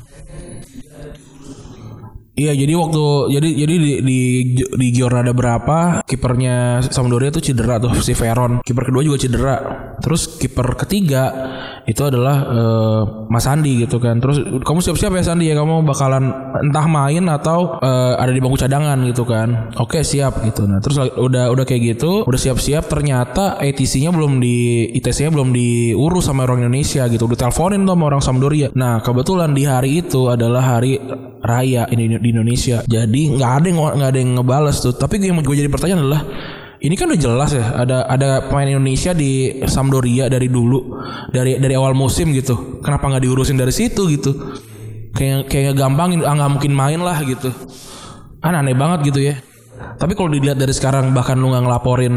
Iya 2.39 2.55
jadi 2.55 2.73
waktu 2.79 3.05
jadi 3.35 3.49
jadi 3.67 3.75
di 3.75 3.93
di, 4.07 4.19
di 4.55 4.89
Giornada 4.95 5.35
berapa 5.35 6.07
kipernya 6.07 6.87
Sampdoria 6.87 7.35
tuh 7.35 7.43
cedera 7.43 7.83
tuh 7.83 7.91
si 7.99 8.15
Veron. 8.15 8.63
Kiper 8.63 8.87
kedua 8.87 9.03
juga 9.03 9.19
cedera. 9.19 9.57
Terus 9.99 10.39
kiper 10.39 10.79
ketiga 10.79 11.35
itu 11.83 11.99
adalah 12.07 12.37
eh, 12.47 13.03
Mas 13.27 13.43
Sandi 13.43 13.83
gitu 13.83 13.99
kan. 13.99 14.23
Terus 14.23 14.39
kamu 14.63 14.79
siap-siap 14.79 15.19
ya 15.19 15.23
Sandi 15.27 15.51
ya 15.51 15.59
kamu 15.59 15.83
bakalan 15.83 16.31
entah 16.63 16.87
main 16.87 17.27
atau 17.27 17.83
eh, 17.83 18.15
ada 18.15 18.31
di 18.31 18.39
bangku 18.39 18.55
cadangan 18.55 19.03
gitu 19.11 19.27
kan. 19.27 19.75
Oke 19.75 20.07
siap 20.07 20.39
gitu. 20.47 20.63
Nah 20.71 20.79
terus 20.79 21.03
udah 21.19 21.51
udah 21.51 21.65
kayak 21.67 21.99
gitu 21.99 22.23
udah 22.23 22.39
siap-siap 22.39 22.87
ternyata 22.87 23.59
ATC-nya 23.59 24.15
belum 24.15 24.39
di 24.39 24.87
ITC-nya 24.95 25.35
belum 25.35 25.51
diurus 25.51 26.31
sama 26.31 26.47
orang 26.47 26.63
Indonesia 26.63 27.03
gitu. 27.11 27.27
Udah 27.27 27.51
teleponin 27.51 27.83
tuh 27.83 27.99
sama 27.99 28.05
orang 28.07 28.23
Sampdoria. 28.23 28.71
Nah 28.79 29.03
kebetulan 29.03 29.51
di 29.51 29.67
hari 29.67 30.07
itu 30.07 30.31
adalah 30.31 30.79
hari 30.79 31.03
raya 31.49 31.89
ini 31.89 32.21
di 32.21 32.29
Indonesia. 32.29 32.85
Jadi 32.85 33.33
nggak 33.33 33.53
ada 33.57 33.67
yang 33.73 33.79
nggak 33.81 34.11
ada 34.13 34.19
yang 34.21 34.33
ngebales 34.37 34.77
tuh. 34.85 34.93
Tapi 34.93 35.17
yang 35.25 35.41
gue 35.41 35.57
jadi 35.57 35.73
pertanyaan 35.73 36.05
adalah 36.05 36.23
ini 36.79 36.95
kan 36.95 37.11
udah 37.11 37.21
jelas 37.21 37.51
ya 37.57 37.75
ada 37.75 38.07
ada 38.07 38.47
pemain 38.47 38.71
Indonesia 38.71 39.11
di 39.11 39.65
Sampdoria 39.67 40.31
dari 40.31 40.47
dulu 40.47 41.01
dari 41.33 41.57
dari 41.57 41.75
awal 41.75 41.97
musim 41.97 42.31
gitu. 42.37 42.79
Kenapa 42.85 43.09
nggak 43.11 43.25
diurusin 43.25 43.57
dari 43.57 43.73
situ 43.73 44.07
gitu? 44.13 44.37
Kayak 45.17 45.49
kayak 45.51 45.75
gampangin 45.75 46.23
ah 46.23 46.37
nggak 46.37 46.53
mungkin 46.61 46.73
main 46.77 47.01
lah 47.03 47.19
gitu. 47.25 47.51
Kan 48.39 48.55
aneh 48.55 48.77
banget 48.77 49.11
gitu 49.11 49.21
ya. 49.25 49.35
Tapi 49.99 50.15
kalau 50.15 50.31
dilihat 50.31 50.59
dari 50.59 50.71
sekarang 50.71 51.11
bahkan 51.11 51.39
lu 51.39 51.51
nggak 51.51 51.65
ngelaporin 51.67 52.15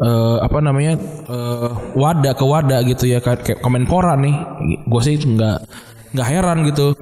eh, 0.00 0.36
apa 0.44 0.58
namanya 0.60 1.00
eh, 1.28 1.70
wadah 1.96 2.36
ke 2.36 2.44
wadah 2.44 2.80
gitu 2.84 3.08
ya 3.08 3.24
kayak 3.24 3.64
Kemenpora 3.64 4.16
nih, 4.20 4.36
gue 4.84 5.02
sih 5.04 5.16
nggak 5.16 5.58
nggak 6.16 6.28
heran 6.28 6.58
gitu. 6.68 6.92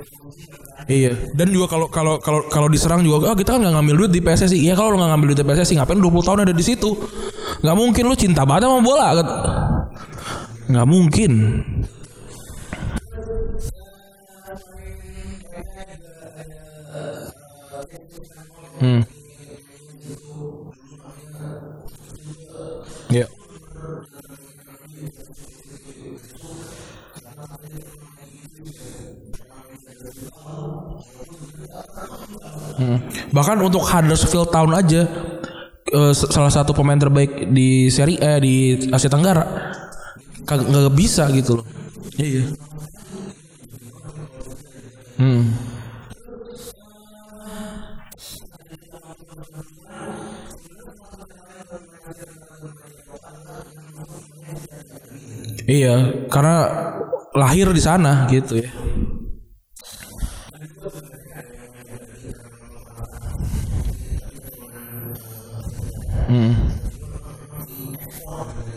Iya. 0.88 1.12
Dan 1.36 1.52
juga 1.52 1.68
kalau 1.68 1.86
kalau 1.92 2.16
kalau 2.16 2.40
kalau 2.48 2.68
diserang 2.72 3.04
juga, 3.04 3.28
ah 3.28 3.36
kita 3.36 3.54
kan 3.54 3.60
nggak 3.60 3.74
ngambil 3.76 3.94
duit 4.00 4.12
di 4.16 4.20
PSSI. 4.24 4.56
Iya 4.56 4.72
kalau 4.72 4.96
nggak 4.96 5.10
ngambil 5.12 5.26
duit 5.36 5.40
di 5.44 5.46
PSSI, 5.46 5.74
ngapain 5.76 6.00
20 6.00 6.24
tahun 6.24 6.38
ada 6.48 6.54
di 6.56 6.64
situ? 6.64 6.90
Nggak 7.60 7.76
mungkin 7.76 8.02
lu 8.08 8.16
cinta 8.16 8.48
banget 8.48 8.72
sama 8.72 8.80
bola. 8.80 9.06
kan? 9.20 9.28
Nggak 10.72 10.86
mungkin. 10.88 11.32
Hmm. 18.78 19.17
Hmm. 32.78 32.98
Bahkan 33.34 33.58
untuk 33.58 33.82
Huddersfield 33.82 34.54
Town 34.54 34.70
aja 34.70 35.02
eh, 35.88 36.12
s- 36.14 36.30
salah 36.30 36.52
satu 36.52 36.70
pemain 36.70 36.94
terbaik 36.94 37.50
di 37.50 37.90
Serie 37.90 38.22
A 38.22 38.38
di 38.38 38.86
Asia 38.88 39.10
Tenggara 39.10 39.74
kagak 40.46 40.94
bisa 40.94 41.26
gitu 41.34 41.60
loh. 41.60 41.66
Iya. 42.16 42.44
Hmm. 45.18 45.50
Iya, 55.68 55.94
karena 56.32 56.56
lahir 57.36 57.68
di 57.76 57.82
sana 57.82 58.24
gitu 58.32 58.64
ya. 58.64 58.70
Hmm. 66.28 66.52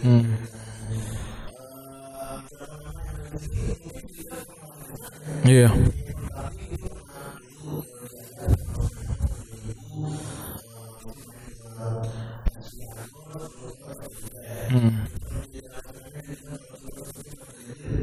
Hmm. 0.03 0.23
Iya. 5.43 5.67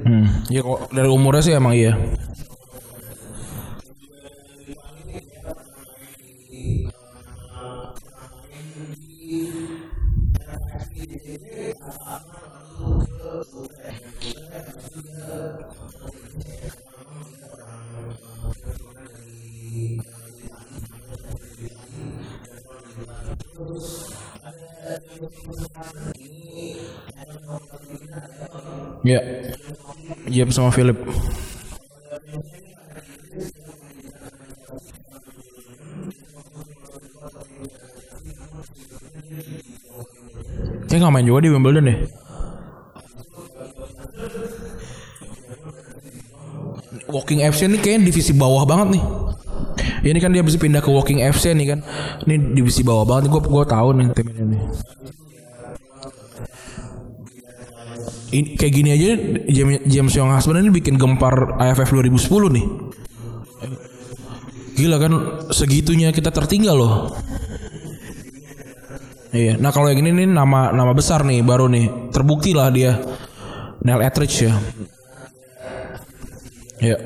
Hmm. 0.05 0.28
Ya 0.53 0.61
kok 0.61 0.92
dari 0.92 1.09
umurnya 1.09 1.40
sih 1.40 1.57
emang 1.57 1.72
iya. 1.72 1.96
Iya. 29.05 29.20
Iya 30.29 30.43
sama 30.53 30.70
Philip. 30.72 30.97
Kayak 40.99 41.14
nggak 41.14 41.14
main 41.14 41.30
juga 41.30 41.46
di 41.46 41.51
Wimbledon 41.55 41.84
deh. 41.86 41.99
Walking 47.07 47.38
FC 47.46 47.70
ini 47.70 47.78
kayaknya 47.78 48.11
divisi 48.11 48.34
bawah 48.34 48.66
banget 48.66 48.99
nih. 48.99 49.05
Ini 50.11 50.18
kan 50.18 50.34
dia 50.34 50.42
bisa 50.42 50.59
pindah 50.59 50.82
ke 50.82 50.90
Walking 50.90 51.22
FC 51.22 51.55
nih 51.55 51.70
kan. 51.70 51.86
Ini 52.26 52.51
divisi 52.51 52.82
bawah 52.82 53.07
banget. 53.07 53.30
Gue 53.30 53.46
gue 53.46 53.62
tahu 53.62 53.88
nih 53.94 54.07
tim 54.11 54.26
ini. 54.26 54.59
Ini, 58.34 58.59
kayak 58.59 58.72
gini 58.74 58.90
aja 58.90 59.09
James, 59.55 59.78
James 59.86 60.12
Young 60.18 60.34
Husband 60.34 60.66
ini 60.66 60.74
bikin 60.74 60.99
gempar 60.99 61.62
AFF 61.62 61.94
2010 61.94 62.26
nih. 62.59 62.66
Gila 64.74 64.99
kan 64.99 65.12
segitunya 65.55 66.11
kita 66.11 66.34
tertinggal 66.34 66.74
loh. 66.74 67.14
Iya. 69.29 69.61
Nah 69.61 69.70
kalau 69.72 69.93
yang 69.93 70.01
ini 70.01 70.24
nih 70.24 70.29
nama 70.29 70.72
nama 70.72 70.93
besar 70.97 71.20
nih 71.24 71.45
baru 71.45 71.68
nih 71.68 72.12
terbukti 72.14 72.57
lah 72.57 72.72
dia 72.72 72.97
Neil 73.85 74.01
Etheridge 74.01 74.37
ya. 74.49 74.55
Ya. 76.79 76.97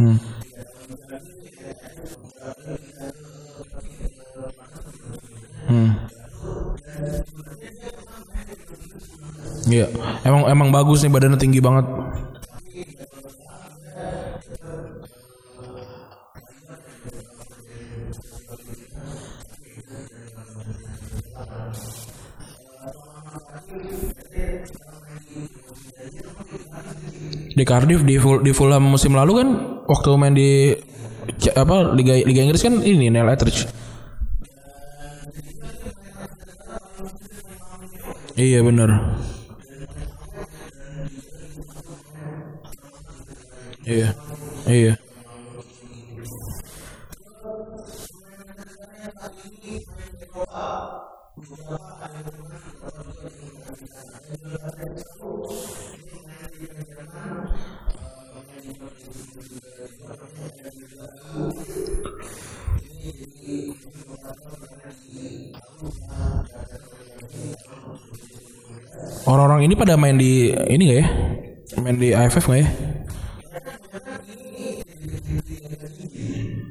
Hmm. 0.00 0.16
Hmm. 5.70 5.92
Iya, 9.70 9.86
emang 10.26 10.50
emang 10.50 10.68
bagus 10.74 11.04
nih 11.04 11.12
badannya 11.12 11.38
tinggi 11.38 11.62
banget. 11.62 11.86
Di 27.60 27.68
Cardiff 27.68 28.00
di 28.08 28.16
Ful 28.16 28.40
di 28.40 28.56
Fulham 28.56 28.88
musim 28.88 29.12
lalu 29.12 29.44
kan 29.44 29.48
waktu 29.84 30.08
main 30.16 30.32
di 30.32 30.72
apa 31.52 31.92
Liga 31.92 32.16
Liga 32.24 32.40
Inggris 32.40 32.64
kan 32.64 32.80
ini 32.80 33.12
Neil 33.12 33.28
Etheridge. 33.28 33.68
Iya 38.40 38.64
benar. 38.64 39.20
Iya. 43.84 44.08
Iya. 44.64 45.09
Pada 69.80 69.96
main 69.96 70.16
di 70.20 70.32
ini 70.68 70.82
gak 70.86 70.98
ya? 71.00 71.06
Main 71.80 71.96
di 71.96 72.08
AFF 72.12 72.44
gak 72.44 72.60
ya? 72.60 72.68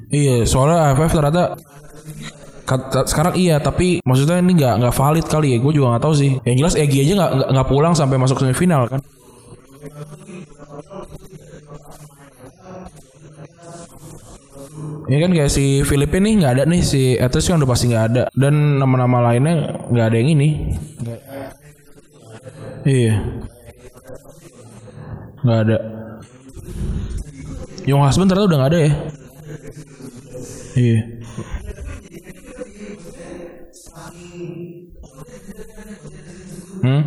Iya, 0.10 0.36
soalnya 0.45 0.93
AFF 0.93 1.12
ternyata 1.14 1.43
kata- 2.66 3.05
sekarang 3.05 3.34
iya, 3.38 3.57
tapi 3.57 4.01
maksudnya 4.05 4.41
ini 4.41 4.57
nggak 4.57 4.74
nggak 4.82 4.95
valid 4.95 5.26
kali 5.26 5.53
ya. 5.53 5.57
Gue 5.62 5.74
juga 5.74 5.97
nggak 5.97 6.03
tahu 6.05 6.14
sih. 6.18 6.32
Yang 6.45 6.55
jelas 6.62 6.76
Egi 6.78 6.97
aja 7.05 7.14
nggak 7.18 7.32
nggak- 7.53 7.70
pulang 7.70 7.93
sampai 7.93 8.18
masuk 8.18 8.38
semifinal 8.41 8.86
kan? 8.89 9.01
Ini 15.10 15.18
kan 15.26 15.32
kayak 15.34 15.49
si 15.49 15.82
Filipin 15.82 16.22
nih 16.22 16.34
nggak 16.45 16.53
ada 16.53 16.64
nih 16.70 16.82
si 16.86 17.18
Etus 17.18 17.49
kan 17.49 17.57
udah 17.57 17.70
pasti 17.70 17.89
nggak 17.89 18.05
ada 18.14 18.24
dan 18.38 18.78
nama-nama 18.78 19.26
lainnya 19.26 19.82
nggak 19.89 20.05
ada 20.05 20.18
yang 20.22 20.30
ini. 20.38 20.49
Iya. 22.89 23.15
Nggak 25.45 25.59
ada. 25.69 25.77
Young 27.85 28.01
Husband 28.01 28.27
ternyata 28.29 28.49
udah 28.49 28.57
nggak 28.57 28.71
ada 28.73 28.79
ya. 28.81 28.93
Iya. 30.73 30.99
Hmm? 36.79 37.03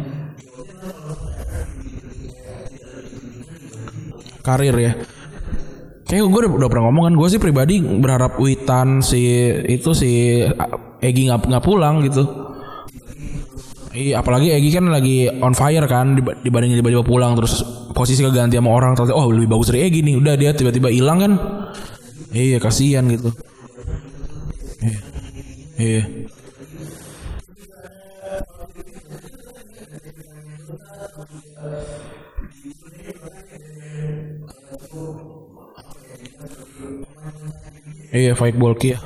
Karir 4.42 4.76
ya. 4.78 4.92
Kayak 6.06 6.28
gue 6.28 6.40
udah, 6.44 6.52
udah 6.60 6.68
pernah 6.68 6.84
ngomong 6.92 7.04
kan, 7.08 7.14
gue 7.16 7.28
sih 7.32 7.40
pribadi 7.40 7.80
berharap 7.80 8.36
Witan 8.36 9.00
si 9.00 9.48
itu 9.64 9.96
si 9.96 10.44
Egi 11.00 11.22
nggak 11.26 11.48
nggak 11.48 11.64
pulang 11.64 12.04
gitu. 12.04 12.51
Iya, 13.92 14.24
apalagi 14.24 14.48
Egi 14.48 14.72
kan 14.72 14.88
lagi 14.88 15.28
on 15.28 15.52
fire 15.52 15.84
kan 15.84 16.16
dib- 16.16 16.40
dibandingin 16.40 16.80
tiba-tiba 16.80 17.04
pulang 17.04 17.36
terus 17.36 17.60
posisi 17.92 18.24
keganti 18.24 18.56
sama 18.56 18.72
orang 18.72 18.96
ternyata 18.96 19.12
oh 19.12 19.28
lebih 19.28 19.52
bagus 19.52 19.68
dari 19.68 19.84
Egi 19.84 20.00
nih. 20.00 20.14
Udah 20.16 20.34
dia 20.40 20.56
tiba-tiba 20.56 20.88
hilang 20.88 21.18
kan. 21.20 21.32
Iya, 22.32 22.56
kasihan 22.56 23.04
gitu. 23.12 23.28
Iya. 24.80 24.98
Iya. 25.76 26.02
Iya, 38.12 38.32
Faik 38.36 38.56
Bolki 38.60 38.92
ya. 38.92 38.98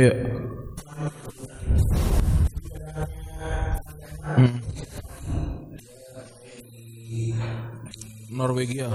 Iya. 0.00 0.14
Hmm. 4.36 4.56
Norwegia. 8.30 8.88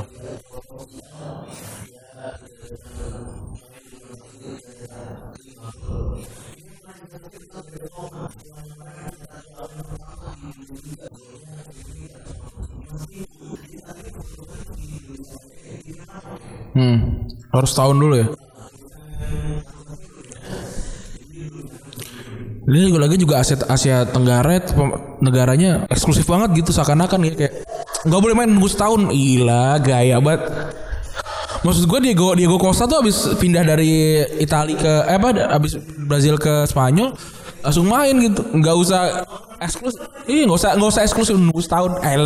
Harus 17.56 17.72
tahun 17.72 17.96
dulu 17.96 18.16
ya. 18.20 18.28
Ini 22.66 22.90
juga 22.90 23.00
lagi 23.06 23.16
juga 23.22 23.40
Asia 23.40 23.62
Asia 23.70 24.04
Tenggara 24.10 24.58
negaranya 25.22 25.86
eksklusif 25.86 26.26
banget 26.26 26.66
gitu 26.66 26.74
seakan-akan 26.74 27.30
ya 27.30 27.32
kayak 27.38 27.54
nggak 28.04 28.22
boleh 28.22 28.36
main 28.36 28.50
nunggu 28.52 28.68
setahun. 28.68 29.08
Gila 29.14 29.80
gaya 29.80 30.18
banget. 30.20 30.44
Maksud 31.64 31.88
gue 31.90 32.00
Diego 32.04 32.34
Diego 32.36 32.58
Costa 32.60 32.86
tuh 32.86 33.02
abis 33.06 33.38
pindah 33.40 33.64
dari 33.66 34.22
Italia 34.38 34.78
ke 34.78 34.94
eh 35.08 35.18
apa 35.18 35.30
abis 35.56 35.80
Brazil 36.06 36.38
ke 36.38 36.66
Spanyol 36.70 37.16
langsung 37.66 37.90
main 37.90 38.14
gitu 38.22 38.46
nggak 38.54 38.76
usah 38.78 39.26
eksklusif 39.58 40.06
iya 40.30 40.46
nggak 40.46 40.60
usah 40.62 40.72
nggak 40.78 40.92
usah 40.94 41.02
eksklusif 41.02 41.34
nunggu 41.34 41.58
setahun 41.66 41.98
eh 42.06 42.22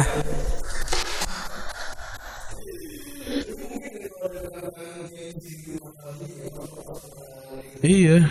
iya 7.89 8.29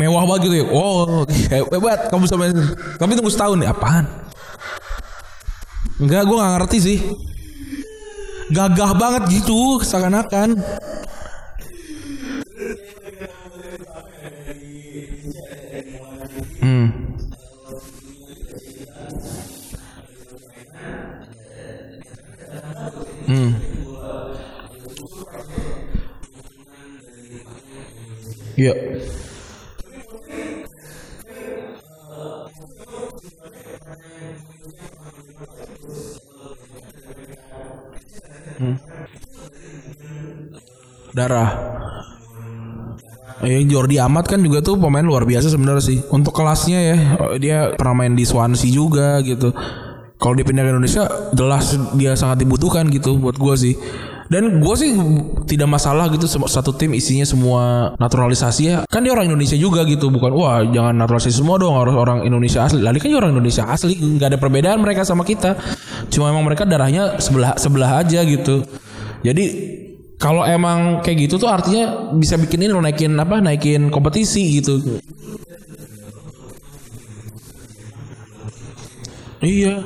mewah 0.00 0.24
banget 0.24 0.40
gitu 0.48 0.56
ya. 0.64 0.66
Wow, 0.72 1.28
hebat 1.28 2.08
kamu 2.08 2.24
sama 2.24 2.48
Tapi 2.96 3.12
tunggu 3.12 3.28
setahun 3.28 3.60
nih 3.60 3.68
apaan? 3.68 4.08
Enggak, 6.00 6.24
gue 6.24 6.36
gak 6.40 6.52
ngerti 6.56 6.78
sih. 6.80 6.98
Gagah 8.50 8.96
banget 8.96 9.22
gitu, 9.28 9.78
seakan-akan. 9.84 10.56
Hmm. 16.60 16.99
Hmm. 23.30 23.54
Iya. 28.58 28.74
darah. 41.14 41.50
Eh 43.40 43.64
Jordi 43.64 43.96
Amat 43.96 44.28
kan 44.28 44.40
juga 44.44 44.60
tuh 44.60 44.76
pemain 44.76 45.04
luar 45.04 45.24
biasa 45.24 45.48
sebenarnya 45.48 45.84
sih. 45.84 45.98
Untuk 46.12 46.36
kelasnya 46.36 46.78
ya, 46.80 46.96
dia 47.40 47.58
pernah 47.72 48.04
main 48.04 48.12
di 48.12 48.28
Swansea 48.28 48.68
juga 48.68 49.20
gitu. 49.24 49.52
Kalau 50.20 50.36
dia 50.36 50.44
pindah 50.44 50.68
ke 50.68 50.70
Indonesia, 50.76 51.08
jelas 51.32 51.72
dia 51.96 52.12
sangat 52.12 52.44
dibutuhkan 52.44 52.86
gitu 52.92 53.16
buat 53.16 53.40
gua 53.40 53.56
sih. 53.56 53.74
Dan 54.30 54.62
gue 54.62 54.74
sih 54.78 54.94
tidak 55.50 55.66
masalah 55.66 56.06
gitu 56.14 56.30
satu 56.30 56.70
tim 56.70 56.94
isinya 56.94 57.26
semua 57.26 57.90
naturalisasi 57.98 58.62
ya. 58.62 58.76
Kan 58.86 59.02
dia 59.02 59.10
orang 59.10 59.26
Indonesia 59.26 59.58
juga 59.58 59.82
gitu, 59.82 60.06
bukan 60.06 60.30
wah 60.30 60.62
jangan 60.62 60.94
naturalisasi 61.02 61.42
semua 61.42 61.58
dong 61.58 61.74
harus 61.74 61.98
orang 61.98 62.22
Indonesia 62.22 62.62
asli. 62.62 62.78
Lalu 62.78 63.02
kan 63.02 63.10
dia 63.10 63.18
orang 63.18 63.34
Indonesia 63.34 63.66
asli, 63.66 63.98
nggak 63.98 64.30
ada 64.30 64.38
perbedaan 64.38 64.78
mereka 64.78 65.02
sama 65.02 65.26
kita. 65.26 65.58
Cuma 66.14 66.30
emang 66.30 66.46
mereka 66.46 66.62
darahnya 66.62 67.18
sebelah 67.18 67.58
sebelah 67.58 68.06
aja 68.06 68.22
gitu. 68.22 68.62
Jadi 69.26 69.44
kalau 70.20 70.44
emang 70.44 71.00
kayak 71.00 71.26
gitu 71.26 71.40
tuh 71.40 71.48
artinya 71.48 72.12
bisa 72.12 72.36
bikin 72.36 72.68
ini 72.68 72.76
naikin 72.76 73.16
apa 73.16 73.40
naikin 73.40 73.88
kompetisi 73.88 74.60
gitu 74.60 75.00
iya 79.40 79.80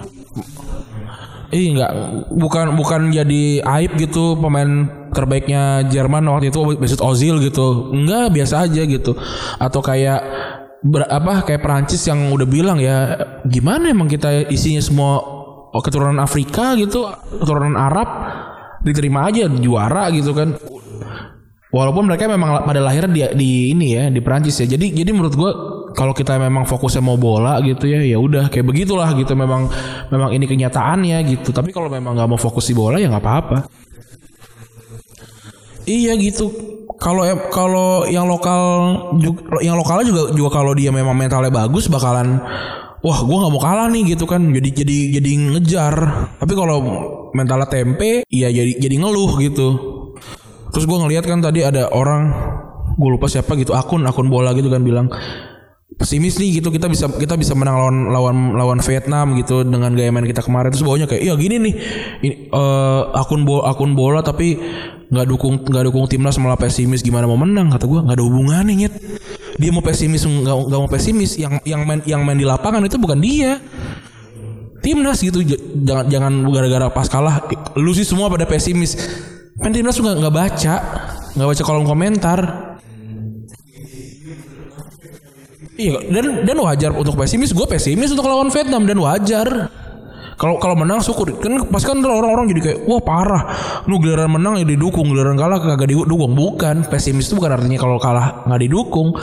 Iya 1.55 1.69
nggak 1.71 1.93
bukan 2.35 2.67
bukan 2.75 3.01
jadi 3.15 3.63
aib 3.63 3.95
gitu 3.95 4.35
pemain 4.35 4.91
terbaiknya 5.15 5.87
Jerman 5.87 6.27
waktu 6.27 6.51
itu 6.51 6.61
Mesut 6.83 6.99
Ozil 6.99 7.39
gitu. 7.39 7.95
Enggak 7.95 8.35
biasa 8.35 8.67
aja 8.67 8.83
gitu. 8.83 9.15
Atau 9.63 9.79
kayak 9.79 10.21
ber, 10.83 11.07
apa 11.07 11.47
kayak 11.47 11.63
Perancis 11.63 12.03
yang 12.11 12.35
udah 12.35 12.49
bilang 12.49 12.83
ya 12.83 13.15
gimana 13.47 13.95
emang 13.95 14.11
kita 14.11 14.51
isinya 14.51 14.83
semua 14.83 15.23
keturunan 15.79 16.19
Afrika 16.19 16.75
gitu, 16.75 17.07
keturunan 17.39 17.79
Arab 17.79 18.09
diterima 18.83 19.31
aja 19.31 19.47
juara 19.47 20.11
gitu 20.11 20.35
kan. 20.35 20.59
Walaupun 21.75 22.07
mereka 22.07 22.31
memang 22.31 22.63
pada 22.63 22.79
lahirnya 22.79 23.11
di, 23.11 23.23
di 23.35 23.51
ini 23.75 23.99
ya 23.99 24.07
di 24.11 24.23
Perancis 24.23 24.63
ya. 24.63 24.67
Jadi 24.75 24.95
jadi 24.95 25.11
menurut 25.11 25.35
gua 25.35 25.51
kalau 25.95 26.11
kita 26.11 26.37
memang 26.37 26.67
fokusnya 26.67 27.01
mau 27.01 27.15
bola 27.15 27.63
gitu 27.63 27.87
ya 27.87 28.03
ya 28.03 28.19
udah 28.19 28.51
kayak 28.51 28.67
begitulah 28.67 29.15
gitu 29.15 29.33
memang 29.39 29.71
memang 30.11 30.35
ini 30.35 30.45
kenyataannya 30.45 31.19
gitu. 31.31 31.55
Tapi 31.55 31.71
kalau 31.71 31.87
memang 31.87 32.19
nggak 32.19 32.29
mau 32.29 32.39
fokus 32.39 32.67
di 32.69 32.75
bola 32.75 32.99
ya 32.99 33.07
nggak 33.09 33.23
apa-apa. 33.23 33.59
Iya 35.87 36.19
gitu. 36.19 36.51
Kalau 36.99 37.23
kalau 37.53 38.09
yang 38.11 38.27
lokal 38.27 38.61
yang 39.63 39.79
lokalnya 39.79 40.07
juga 40.11 40.23
juga 40.35 40.51
kalau 40.51 40.73
dia 40.75 40.91
memang 40.91 41.15
mentalnya 41.15 41.53
bagus 41.53 41.87
bakalan 41.87 42.41
wah 43.05 43.19
gue 43.21 43.37
nggak 43.37 43.53
mau 43.53 43.63
kalah 43.63 43.87
nih 43.89 44.19
gitu 44.19 44.27
kan. 44.27 44.43
Jadi 44.51 44.69
jadi 44.75 44.99
jadi 45.21 45.31
ngejar. 45.55 45.95
Tapi 46.43 46.53
kalau 46.59 46.79
mentalnya 47.33 47.71
tempe 47.71 48.27
iya 48.33 48.51
jadi 48.51 48.83
jadi 48.83 48.97
ngeluh 48.99 49.39
gitu. 49.39 49.69
Terus 50.75 50.85
gue 50.91 50.99
ngeliat 50.99 51.23
kan 51.23 51.39
tadi 51.39 51.63
ada 51.63 51.87
orang 51.95 52.35
gue 52.95 53.11
lupa 53.11 53.27
siapa 53.31 53.55
gitu 53.59 53.75
akun 53.75 54.07
akun 54.07 54.31
bola 54.31 54.55
gitu 54.55 54.71
kan 54.71 54.83
bilang 54.83 55.07
pesimis 55.95 56.37
nih 56.43 56.61
gitu 56.61 56.69
kita 56.75 56.91
bisa 56.91 57.07
kita 57.07 57.39
bisa 57.39 57.55
menang 57.55 57.79
lawan 57.79 57.97
lawan 58.11 58.37
lawan 58.59 58.79
Vietnam 58.83 59.39
gitu 59.39 59.63
dengan 59.63 59.95
gaya 59.95 60.11
main 60.11 60.27
kita 60.27 60.43
kemarin. 60.43 60.75
Terus 60.75 60.85
bawahnya 60.85 61.07
kayak 61.07 61.23
iya 61.23 61.35
gini 61.39 61.57
nih 61.63 61.75
ini, 62.23 62.35
uh, 62.51 63.15
akun 63.15 63.47
bola 63.47 63.71
akun 63.71 63.95
bola 63.95 64.21
tapi 64.21 64.59
nggak 65.09 65.27
dukung 65.31 65.63
nggak 65.63 65.85
dukung 65.87 66.05
timnas 66.11 66.37
malah 66.43 66.59
pesimis 66.59 67.01
gimana 67.01 67.31
mau 67.31 67.39
menang? 67.39 67.71
Kata 67.71 67.87
gue 67.87 68.01
nggak 68.03 68.17
ada 68.19 68.25
hubungannya 68.25 68.75
nyet. 68.75 68.95
Dia 69.55 69.71
mau 69.71 69.81
pesimis 69.87 70.27
nggak 70.27 70.81
mau 70.83 70.91
pesimis 70.91 71.39
yang 71.39 71.63
yang 71.63 71.87
main 71.87 72.03
yang 72.05 72.21
main 72.27 72.39
di 72.39 72.47
lapangan 72.47 72.83
itu 72.83 72.99
bukan 72.99 73.23
dia. 73.23 73.63
Timnas 74.85 75.25
gitu 75.25 75.41
jangan 75.81 76.05
jangan 76.13 76.33
gara-gara 76.53 76.93
pas 76.93 77.09
kalah 77.09 77.41
lu 77.79 77.95
sih 77.97 78.05
semua 78.05 78.29
pada 78.29 78.45
pesimis. 78.45 78.99
Kan 79.57 79.71
timnas 79.71 79.97
nggak 79.97 80.17
nggak 80.21 80.35
baca 80.35 80.75
nggak 81.35 81.49
baca 81.51 81.63
kolom 81.63 81.87
komentar 81.87 82.74
Iya 85.75 86.07
dan 86.07 86.47
dan 86.47 86.57
wajar 86.63 86.95
untuk 86.95 87.19
pesimis 87.19 87.51
gue 87.51 87.67
pesimis 87.67 88.15
untuk 88.15 88.31
lawan 88.31 88.47
Vietnam 88.55 88.87
dan 88.87 88.99
wajar. 89.03 89.49
Kalau 90.35 90.59
kalau 90.59 90.75
menang 90.75 90.99
syukur 90.99 91.31
kan 91.39 91.63
pasti 91.71 91.95
kan 91.95 92.03
orang-orang 92.03 92.51
jadi 92.51 92.61
kayak 92.63 92.79
wah 92.91 93.03
parah. 93.03 93.43
Lu 93.87 94.03
giliran 94.03 94.31
menang 94.31 94.59
ya 94.59 94.67
didukung, 94.67 95.07
giliran 95.11 95.39
kalah 95.39 95.63
kagak 95.63 95.95
didukung. 95.95 96.35
Bukan, 96.35 96.91
pesimis 96.91 97.31
itu 97.31 97.39
bukan 97.39 97.55
artinya 97.55 97.79
kalau 97.79 97.99
kalah 98.03 98.43
nggak 98.47 98.61
didukung. 98.67 99.15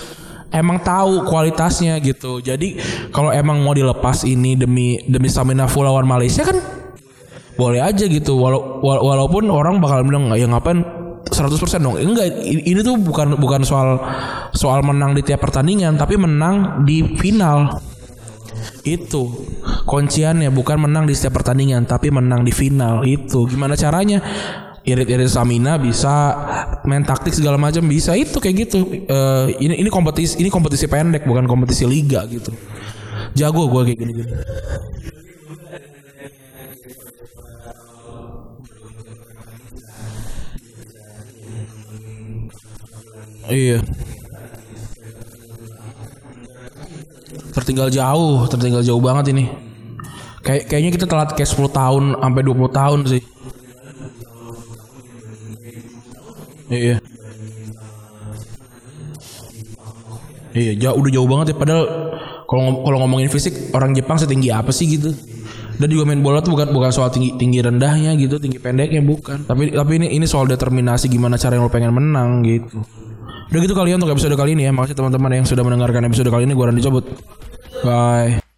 Emang 0.52 0.84
tahu 0.84 1.24
kualitasnya 1.28 2.00
gitu. 2.04 2.44
Jadi 2.44 2.80
kalau 3.16 3.32
emang 3.32 3.64
mau 3.64 3.72
dilepas 3.72 4.28
ini 4.28 4.60
demi 4.60 5.00
demi 5.08 5.32
stamina 5.32 5.68
full 5.68 5.88
lawan 5.88 6.04
Malaysia 6.04 6.44
kan 6.44 6.60
boleh 7.56 7.80
aja 7.84 8.08
gitu. 8.08 8.36
Walau, 8.36 8.84
walaupun 8.84 9.48
orang 9.52 9.80
bakal 9.80 10.04
bilang 10.04 10.32
ya 10.36 10.48
ngapain 10.48 10.84
100% 11.42 11.82
dong. 11.82 11.98
Enggak, 11.98 12.30
ini 12.46 12.80
tuh 12.86 12.96
bukan 13.02 13.36
bukan 13.42 13.66
soal 13.66 13.98
soal 14.54 14.86
menang 14.86 15.18
di 15.18 15.26
tiap 15.26 15.42
pertandingan, 15.42 15.98
tapi 15.98 16.16
menang 16.16 16.86
di 16.86 17.18
final. 17.18 17.82
Itu 18.86 19.30
kunciannya 19.90 20.54
bukan 20.54 20.86
menang 20.86 21.10
di 21.10 21.14
setiap 21.18 21.42
pertandingan, 21.42 21.90
tapi 21.90 22.14
menang 22.14 22.46
di 22.46 22.54
final. 22.54 23.02
Itu 23.06 23.50
gimana 23.50 23.74
caranya? 23.74 24.22
Irit-irit 24.82 25.30
stamina 25.30 25.78
bisa 25.78 26.34
main 26.90 27.06
taktik 27.06 27.38
segala 27.38 27.54
macam 27.54 27.86
bisa 27.86 28.18
itu 28.18 28.42
kayak 28.42 28.56
gitu. 28.66 29.06
Uh, 29.06 29.54
ini 29.62 29.78
ini 29.78 29.90
kompetisi 29.94 30.42
ini 30.42 30.50
kompetisi 30.50 30.90
pendek 30.90 31.26
bukan 31.30 31.46
kompetisi 31.46 31.86
liga 31.86 32.26
gitu. 32.26 32.50
Jago 33.38 33.70
gue 33.70 33.82
kayak 33.94 33.98
gini-gini. 34.02 34.34
Iya. 43.52 43.84
Tertinggal 47.52 47.92
jauh, 47.92 48.48
tertinggal 48.48 48.80
jauh 48.80 49.04
banget 49.04 49.36
ini. 49.36 49.52
Kayak 50.42 50.72
kayaknya 50.72 50.92
kita 50.96 51.06
telat 51.06 51.36
kayak 51.36 51.52
10 51.52 51.68
tahun 51.70 52.04
sampai 52.16 52.42
20 52.48 52.72
tahun 52.72 53.00
sih. 53.12 53.24
Iya. 56.72 56.98
Iya, 60.52 60.74
jauh 60.80 60.96
udah 61.00 61.12
jauh 61.12 61.28
banget 61.28 61.56
ya 61.56 61.56
padahal 61.56 61.84
kalau 62.44 62.84
kalau 62.84 62.98
ngomongin 63.04 63.32
fisik 63.32 63.72
orang 63.72 63.96
Jepang 63.96 64.20
setinggi 64.20 64.52
apa 64.52 64.72
sih 64.72 64.88
gitu. 64.88 65.12
Dan 65.80 65.88
juga 65.88 66.08
main 66.08 66.22
bola 66.22 66.44
tuh 66.44 66.56
bukan 66.56 66.72
bukan 66.72 66.92
soal 66.92 67.12
tinggi 67.12 67.36
tinggi 67.40 67.60
rendahnya 67.64 68.16
gitu, 68.20 68.40
tinggi 68.40 68.60
pendeknya 68.60 69.04
bukan. 69.04 69.44
Tapi 69.48 69.76
tapi 69.76 69.92
ini 70.00 70.08
ini 70.16 70.28
soal 70.28 70.48
determinasi 70.48 71.08
gimana 71.12 71.40
cara 71.40 71.56
yang 71.60 71.68
lo 71.68 71.72
pengen 71.72 71.96
menang 71.96 72.44
gitu. 72.44 72.84
Udah 73.52 73.60
gitu 73.60 73.76
kalian 73.76 74.00
untuk 74.00 74.16
episode 74.16 74.36
kali 74.40 74.56
ini 74.56 74.64
ya. 74.64 74.72
Makasih 74.72 74.96
teman-teman 74.96 75.44
yang 75.44 75.48
sudah 75.48 75.64
mendengarkan 75.68 76.08
episode 76.08 76.32
kali 76.32 76.48
ini. 76.48 76.56
Gue 76.56 76.66
Randy 76.72 76.80
cabut. 76.80 77.04
Bye. 77.84 78.51